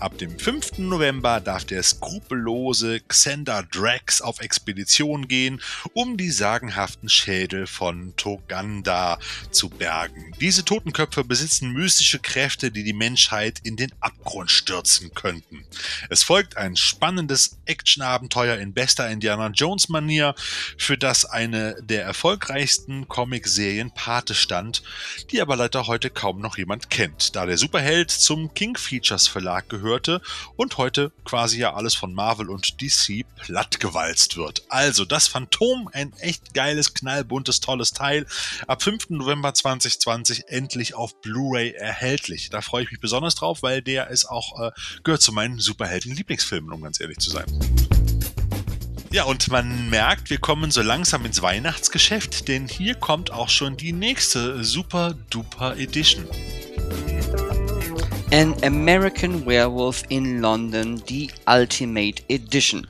[0.00, 0.78] Ab dem 5.
[0.78, 5.62] November darf der skrupellose Xander Drax auf Expedition gehen,
[5.92, 9.20] um die sagenhaften Schädel von Toganda
[9.52, 10.34] zu bergen.
[10.40, 15.64] Diese Totenköpfe besitzen mystische Kräfte, die die Menschheit in den Abgrund stürzen könnten.
[16.10, 20.34] Es folgt ein spannendes Actionabenteuer in bester Indiana Jones Manier,
[20.78, 24.82] für das eine der erfolgreichsten Comicserien Pate stand,
[25.30, 29.68] die aber leider heute kaum noch jemand kennt, da der Superheld zum King Features Verlag
[29.68, 30.20] gehörte
[30.56, 34.64] und heute quasi ja alles von Marvel und DC plattgewalzt wird.
[34.68, 38.26] Also das Phantom, ein echt geiles, knallbuntes, tolles Teil,
[38.66, 39.10] ab 5.
[39.10, 42.05] November 2020 endlich auf Blu-ray erhältlich.
[42.50, 44.70] Da freue ich mich besonders drauf, weil der ist auch äh,
[45.02, 47.46] gehört zu meinen Superhelden-Lieblingsfilmen, um ganz ehrlich zu sein.
[49.10, 53.76] Ja, und man merkt, wir kommen so langsam ins Weihnachtsgeschäft, denn hier kommt auch schon
[53.76, 56.26] die nächste Super Duper Edition.
[58.32, 62.86] An American Werewolf in London, die Ultimate Edition.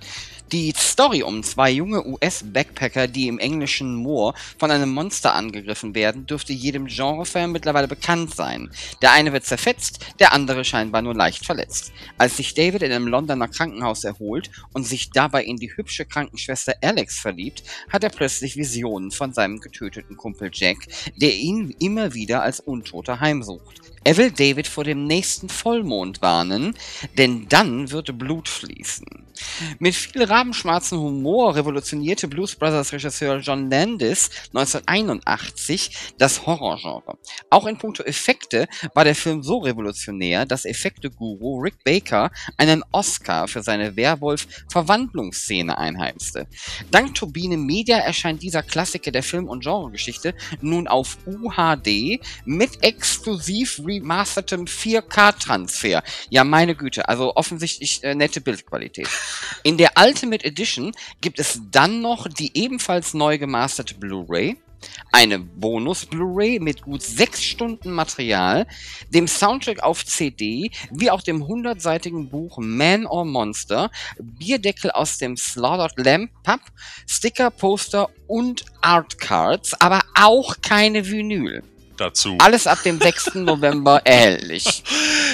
[0.52, 6.24] Die Story um zwei junge US-Backpacker, die im englischen Moor von einem Monster angegriffen werden,
[6.24, 8.70] dürfte jedem Genrefan mittlerweile bekannt sein.
[9.02, 11.92] Der eine wird zerfetzt, der andere scheinbar nur leicht verletzt.
[12.16, 16.74] Als sich David in einem Londoner Krankenhaus erholt und sich dabei in die hübsche Krankenschwester
[16.80, 20.78] Alex verliebt, hat er plötzlich Visionen von seinem getöteten Kumpel Jack,
[21.16, 23.85] der ihn immer wieder als Untoter heimsucht.
[24.06, 26.76] Er will David vor dem nächsten Vollmond warnen,
[27.18, 29.04] denn dann wird Blut fließen.
[29.80, 37.18] Mit viel rabenschwarzen Humor revolutionierte Blues Brothers Regisseur John Landis 1981 das Horrorgenre.
[37.50, 43.48] Auch in puncto Effekte war der Film so revolutionär, dass Effekte-Guru Rick Baker einen Oscar
[43.48, 46.46] für seine Werwolf-Verwandlungsszene einheimste.
[46.92, 53.80] Dank Turbine Media erscheint dieser Klassiker der Film- und Genregeschichte nun auf UHD mit exklusiv
[54.00, 56.02] remastertem 4K-Transfer.
[56.30, 59.08] Ja, meine Güte, also offensichtlich äh, nette Bildqualität.
[59.62, 64.56] In der Ultimate Edition gibt es dann noch die ebenfalls neu gemasterte Blu-ray,
[65.12, 68.66] eine Bonus-Blu-ray mit gut sechs Stunden Material,
[69.10, 75.36] dem Soundtrack auf CD, wie auch dem 100-seitigen Buch Man or Monster, Bierdeckel aus dem
[75.36, 76.60] Slaughtered Lamb Pub,
[77.06, 81.62] Sticker, Poster und Artcards, aber auch keine Vinyl.
[81.96, 82.36] Dazu.
[82.40, 83.36] Alles ab dem 6.
[83.36, 84.82] November erhältlich.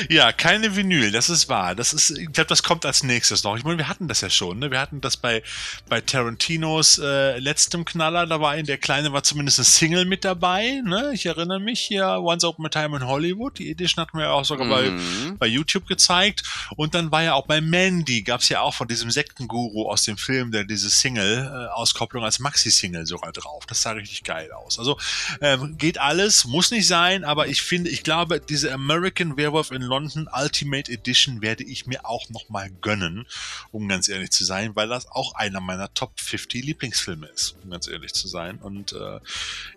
[0.09, 1.75] Ja, keine Vinyl, das ist wahr.
[1.75, 3.57] Das ist, ich glaube, das kommt als nächstes noch.
[3.57, 4.71] Ich meine, wir hatten das ja schon, ne?
[4.71, 5.43] Wir hatten das bei,
[5.89, 10.25] bei Tarantinos äh, letztem Knaller, da war in der Kleine war zumindest ein Single mit
[10.25, 11.11] dabei, ne?
[11.15, 14.31] Ich erinnere mich hier, Once Open a Time in Hollywood, die Edition hatten wir ja
[14.33, 15.39] auch sogar bei, Mhm.
[15.39, 16.43] bei YouTube gezeigt.
[16.77, 20.03] Und dann war ja auch bei Mandy, gab es ja auch von diesem Sektenguru aus
[20.05, 23.67] dem Film, der diese Single-Auskopplung als Maxi-Single sogar drauf.
[23.67, 24.79] Das sah richtig geil aus.
[24.79, 24.99] Also
[25.41, 29.81] ähm, geht alles, muss nicht sein, aber ich finde, ich glaube, diese American Werewolf in
[29.81, 33.27] London Ultimate Edition werde ich mir auch nochmal gönnen,
[33.71, 37.71] um ganz ehrlich zu sein, weil das auch einer meiner Top 50 Lieblingsfilme ist, um
[37.71, 38.59] ganz ehrlich zu sein.
[38.59, 39.19] Und äh,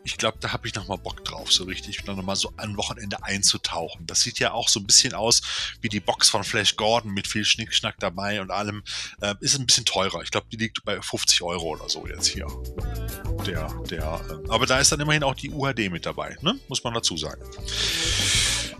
[0.03, 3.23] ich glaube, da habe ich nochmal Bock drauf, so richtig, dann nochmal so am Wochenende
[3.23, 4.05] einzutauchen.
[4.05, 5.41] Das sieht ja auch so ein bisschen aus
[5.79, 8.83] wie die Box von Flash Gordon mit viel Schnickschnack dabei und allem.
[9.21, 10.23] Äh, ist ein bisschen teurer.
[10.23, 12.47] Ich glaube, die liegt bei 50 Euro oder so jetzt hier.
[13.47, 16.59] Der, der, äh, aber da ist dann immerhin auch die UHD mit dabei, ne?
[16.67, 17.41] Muss man dazu sagen.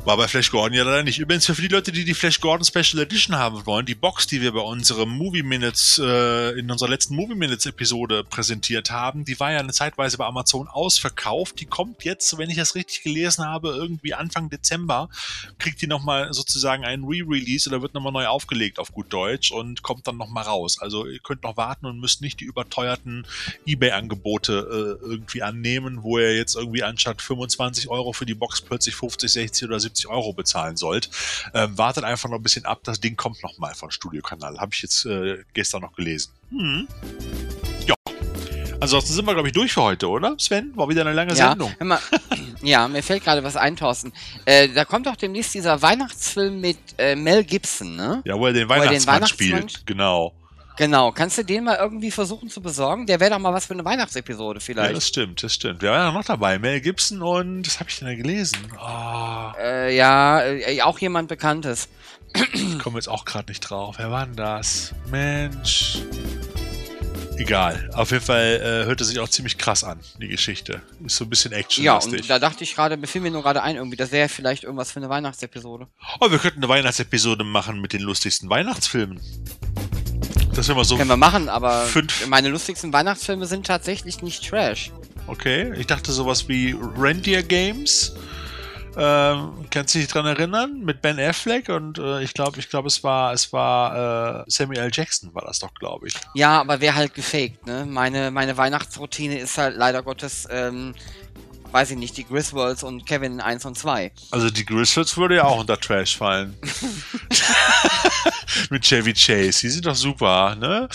[0.06, 1.18] War bei Flash Gordon ja leider nicht.
[1.18, 4.40] Übrigens für die Leute, die die Flash Gordon Special Edition haben wollen, die Box, die
[4.40, 9.40] wir bei unserem Movie Minutes, äh, in unserer letzten Movie Minutes Episode präsentiert haben, die
[9.40, 11.60] war ja eine Zeitweise bei Amazon ausverkauft.
[11.60, 15.10] Die kommt jetzt, wenn ich das richtig gelesen habe, irgendwie Anfang Dezember,
[15.57, 19.82] kriegt die nochmal sozusagen einen Re-Release oder wird nochmal neu aufgelegt auf gut Deutsch und
[19.82, 20.80] kommt dann nochmal raus.
[20.80, 23.26] Also ihr könnt noch warten und müsst nicht die überteuerten
[23.65, 28.94] Ebay-Angebote äh, irgendwie annehmen, wo ihr jetzt irgendwie anstatt 25 Euro für die Box plötzlich
[28.94, 31.09] 50, 60 oder 70 Euro bezahlen sollt.
[31.53, 34.57] Ähm, wartet einfach noch ein bisschen ab, das Ding kommt noch mal von Studiokanal.
[34.59, 36.31] Habe ich jetzt äh, gestern noch gelesen.
[36.49, 36.88] Hm.
[37.88, 37.95] Ja.
[38.81, 40.35] Ansonsten sind wir, glaube ich, durch für heute, oder?
[40.38, 41.73] Sven, war wieder eine lange Ja, Sendung.
[41.80, 41.99] mal,
[42.61, 44.11] ja, mir fällt gerade was ein, Thorsten.
[44.43, 48.22] Äh, da kommt doch demnächst dieser Weihnachtsfilm mit äh, Mel Gibson, ne?
[48.26, 49.88] Ja, wo er den Wo er den Weihnachtsmann Weihnachtsmann- spielt.
[49.88, 50.34] Genau.
[50.77, 53.06] Genau, kannst du den mal irgendwie versuchen zu besorgen?
[53.06, 54.95] Der wäre doch mal was für eine Weihnachtsepisode Ja, vielleicht.
[54.97, 55.81] das stimmt, das stimmt.
[55.81, 56.60] Wer war ja noch dabei?
[56.60, 58.57] Mel Gibson und, was habe ich denn da gelesen?
[58.77, 61.88] Ah, äh, ja, äh, auch jemand Bekanntes.
[62.53, 63.95] ich komme jetzt auch gerade nicht drauf.
[63.97, 64.93] Wer war denn das?
[65.10, 65.99] Mensch.
[67.38, 67.89] Egal.
[67.93, 70.81] Auf jeden Fall äh, hört es sich auch ziemlich krass an, die Geschichte.
[71.06, 72.22] Ist so ein bisschen Ja, actionlastig.
[72.22, 74.91] und da dachte ich gerade, befiel mir nur gerade ein, irgendwie, das wäre vielleicht irgendwas
[74.91, 75.88] für eine Weihnachtsepisode.
[76.22, 79.19] Oh, wir könnten eine Weihnachtsepisode machen mit den lustigsten Weihnachtsfilmen.
[80.56, 80.98] Das wäre mal so.
[80.98, 82.27] Können wir machen, aber Fünf.
[82.27, 84.91] meine lustigsten Weihnachtsfilme sind tatsächlich nicht Trash.
[85.27, 85.73] Okay.
[85.77, 88.15] Ich dachte sowas wie Reindeer Games.
[88.98, 90.80] Ähm, kannst du dich dran erinnern?
[90.80, 94.80] Mit Ben Affleck und äh, ich glaube, ich glaube, es war, es war äh, Samuel
[94.80, 94.90] L.
[94.94, 96.14] Jackson, war das doch, glaube ich.
[96.34, 97.86] Ja, aber wäre halt gefaked, ne?
[97.86, 100.95] Meine, meine Weihnachtsroutine ist halt leider Gottes, ähm,
[101.76, 104.14] weiß ich nicht, die Griswolds und Kevin 1 und 2.
[104.31, 106.56] Also die Griswolds würde ja auch unter Trash fallen.
[108.69, 109.60] Mit Chevy Chase.
[109.60, 110.88] Die sind doch super, ne?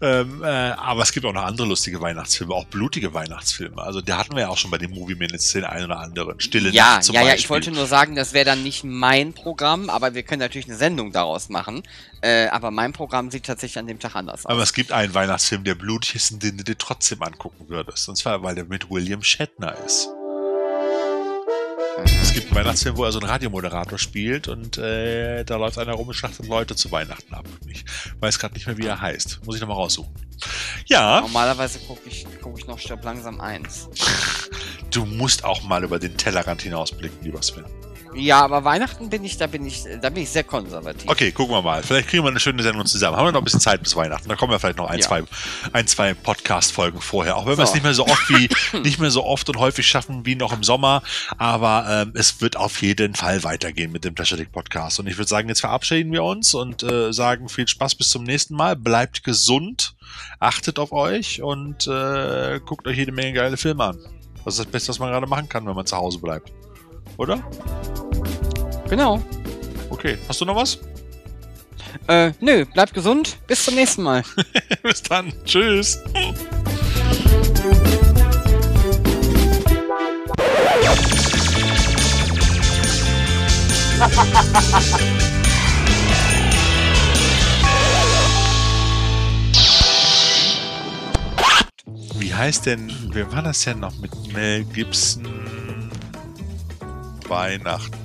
[0.00, 3.82] Ähm, äh, aber es gibt auch noch andere lustige Weihnachtsfilme, auch blutige Weihnachtsfilme.
[3.82, 6.40] Also da hatten wir ja auch schon bei den Movie Minutes den einen oder anderen.
[6.40, 7.40] Stille Ja, Nacht zum ja, ja, Beispiel.
[7.40, 10.78] ich wollte nur sagen, das wäre dann nicht mein Programm, aber wir können natürlich eine
[10.78, 11.82] Sendung daraus machen.
[12.22, 14.50] Äh, aber mein Programm sieht tatsächlich an dem Tag anders aus.
[14.50, 18.08] Aber es gibt einen Weihnachtsfilm, der blutig ist und den du dir trotzdem angucken würdest.
[18.08, 20.08] Und zwar, weil der mit William Shatner ist.
[22.04, 25.92] Es gibt einen Weihnachtsfilm, wo er so einen Radiomoderator spielt und äh, da läuft einer
[25.94, 27.44] rum und schlachtet Leute zu Weihnachten ab.
[27.66, 27.84] Ich
[28.20, 29.40] weiß gerade nicht mehr, wie er heißt.
[29.44, 30.12] Muss ich nochmal raussuchen.
[30.86, 33.88] Ja, Normalerweise gucke ich, guck ich noch Stirb langsam 1.
[34.90, 37.64] du musst auch mal über den Tellerrand hinausblicken, lieber Sven.
[38.14, 41.08] Ja, aber Weihnachten bin ich, da bin ich, da bin ich sehr konservativ.
[41.10, 41.82] Okay, gucken wir mal.
[41.82, 43.16] Vielleicht kriegen wir eine schöne Sendung zusammen.
[43.16, 44.28] Haben wir noch ein bisschen Zeit bis Weihnachten.
[44.28, 45.06] Da kommen wir vielleicht noch ein, Ja.
[45.06, 45.22] zwei,
[45.72, 47.36] ein, zwei Podcast-Folgen vorher.
[47.36, 47.74] Auch wenn wir es So.
[47.74, 48.48] nicht mehr so oft wie,
[48.82, 51.02] nicht mehr so oft und häufig schaffen wie noch im Sommer.
[51.38, 55.00] Aber ähm, es wird auf jeden Fall weitergehen mit dem Dick Podcast.
[55.00, 58.24] Und ich würde sagen, jetzt verabschieden wir uns und äh, sagen viel Spaß bis zum
[58.24, 58.76] nächsten Mal.
[58.76, 59.94] Bleibt gesund,
[60.38, 63.98] achtet auf euch und äh, guckt euch jede Menge geile Filme an.
[64.44, 66.52] Das ist das Beste, was man gerade machen kann, wenn man zu Hause bleibt.
[67.16, 67.42] Oder?
[68.88, 69.22] Genau.
[69.90, 70.18] Okay.
[70.28, 70.78] Hast du noch was?
[72.08, 73.38] Äh, nö, bleibt gesund.
[73.46, 74.22] Bis zum nächsten Mal.
[74.82, 75.32] bis dann.
[75.44, 75.98] Tschüss.
[92.18, 95.41] Wie heißt denn, wer war das denn noch mit Mel Gibson
[97.32, 97.96] Weihnachten?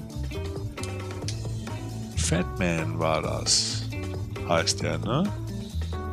[2.15, 3.83] Fatman war das.
[4.47, 5.23] Heißt der, ne?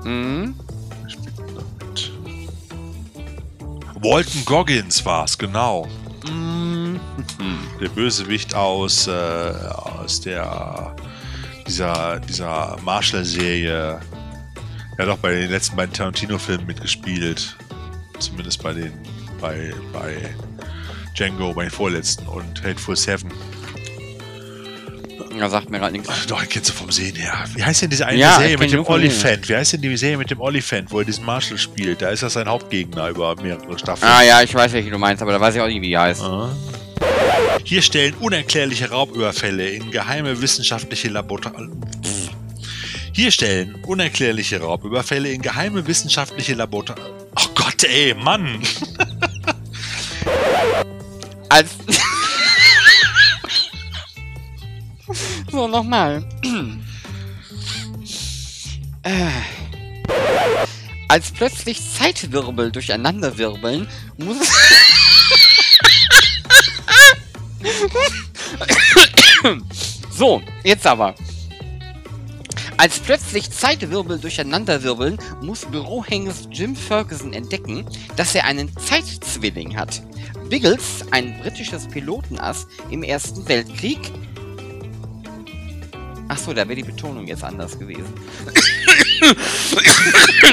[0.05, 0.55] Mhm.
[1.01, 2.12] Wer spielt denn da mit?
[4.03, 5.86] Walton Goggins war's, genau.
[6.28, 6.99] Mhm.
[7.81, 10.97] Der Bösewicht aus, äh, aus der
[11.66, 14.01] dieser, dieser Marshall-Serie.
[14.97, 17.57] Er hat auch bei den letzten beiden Tarantino-Filmen mitgespielt.
[18.19, 18.93] Zumindest bei den,
[19.41, 20.35] bei, bei
[21.15, 23.31] Django, bei den vorletzten und Hateful Seven.
[25.39, 26.27] Ja, sagt mir gerade nichts.
[26.27, 27.45] Doch, kennst du vom Sehen her.
[27.55, 28.86] Wie heißt denn diese eine Ja, Serie mit dem.
[28.86, 29.49] Oliphant?
[29.49, 32.03] Wie heißt denn die Serie mit dem Oliphant, wo er diesen Marshall spielt?
[32.03, 34.09] Da ist das sein Hauptgegner über mehrere Staffeln.
[34.09, 35.99] Ah ja, ich weiß, welche du meinst, aber da weiß ich auch nicht, wie die
[35.99, 36.23] heißt.
[37.65, 41.41] Hier stellen unerklärliche Raubüberfälle in geheime wissenschaftliche Labor...
[43.12, 46.85] Hier stellen unerklärliche Raubüberfälle in geheime wissenschaftliche Labor...
[47.36, 48.61] Oh Gott, ey, Mann!
[51.49, 51.71] Als.
[55.51, 56.25] so, nochmal.
[59.07, 59.29] Äh.
[61.09, 64.39] Als plötzlich Zeitwirbel durcheinanderwirbeln, muss.
[70.11, 71.15] so, jetzt aber.
[72.77, 77.87] Als plötzlich Zeitwirbel durcheinanderwirbeln, muss Bürohengst Jim Ferguson entdecken,
[78.17, 80.03] dass er einen Zeitzwilling hat.
[80.49, 84.13] Biggles, ein britisches Pilotenass im Ersten Weltkrieg,
[86.29, 88.13] Ach so, da wäre die Betonung jetzt anders gewesen.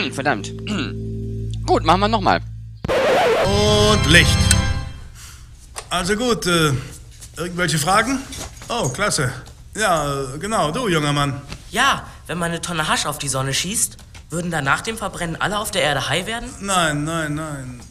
[0.13, 0.51] Verdammt.
[1.65, 2.41] Gut, machen wir nochmal.
[3.45, 4.37] Und Licht.
[5.89, 6.71] Also gut, äh,
[7.37, 8.19] irgendwelche Fragen?
[8.69, 9.31] Oh, klasse.
[9.75, 11.41] Ja, äh, genau, du, junger Mann.
[11.71, 13.97] Ja, wenn man eine Tonne Hasch auf die Sonne schießt,
[14.29, 16.49] würden da nach dem Verbrennen alle auf der Erde high werden?
[16.59, 17.81] Nein, nein, nein.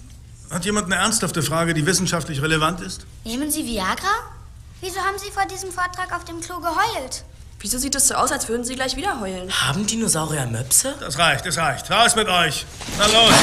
[0.51, 3.07] Hat jemand eine ernsthafte Frage, die wissenschaftlich relevant ist?
[3.24, 4.12] Nehmen Sie Viagra?
[4.82, 7.24] Wieso haben Sie vor diesem Vortrag auf dem Klo geheult?
[7.61, 9.51] Wieso sieht es so aus, als würden Sie gleich wieder heulen?
[9.51, 10.94] Haben Dinosaurier Möpse?
[10.98, 11.90] Das reicht, das reicht.
[11.90, 12.65] Raus mit euch.
[12.98, 13.35] Na los.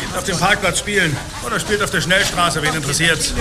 [0.00, 1.16] Geht auf dem Parkplatz spielen.
[1.46, 3.32] Oder spielt auf der Schnellstraße, wen interessiert's?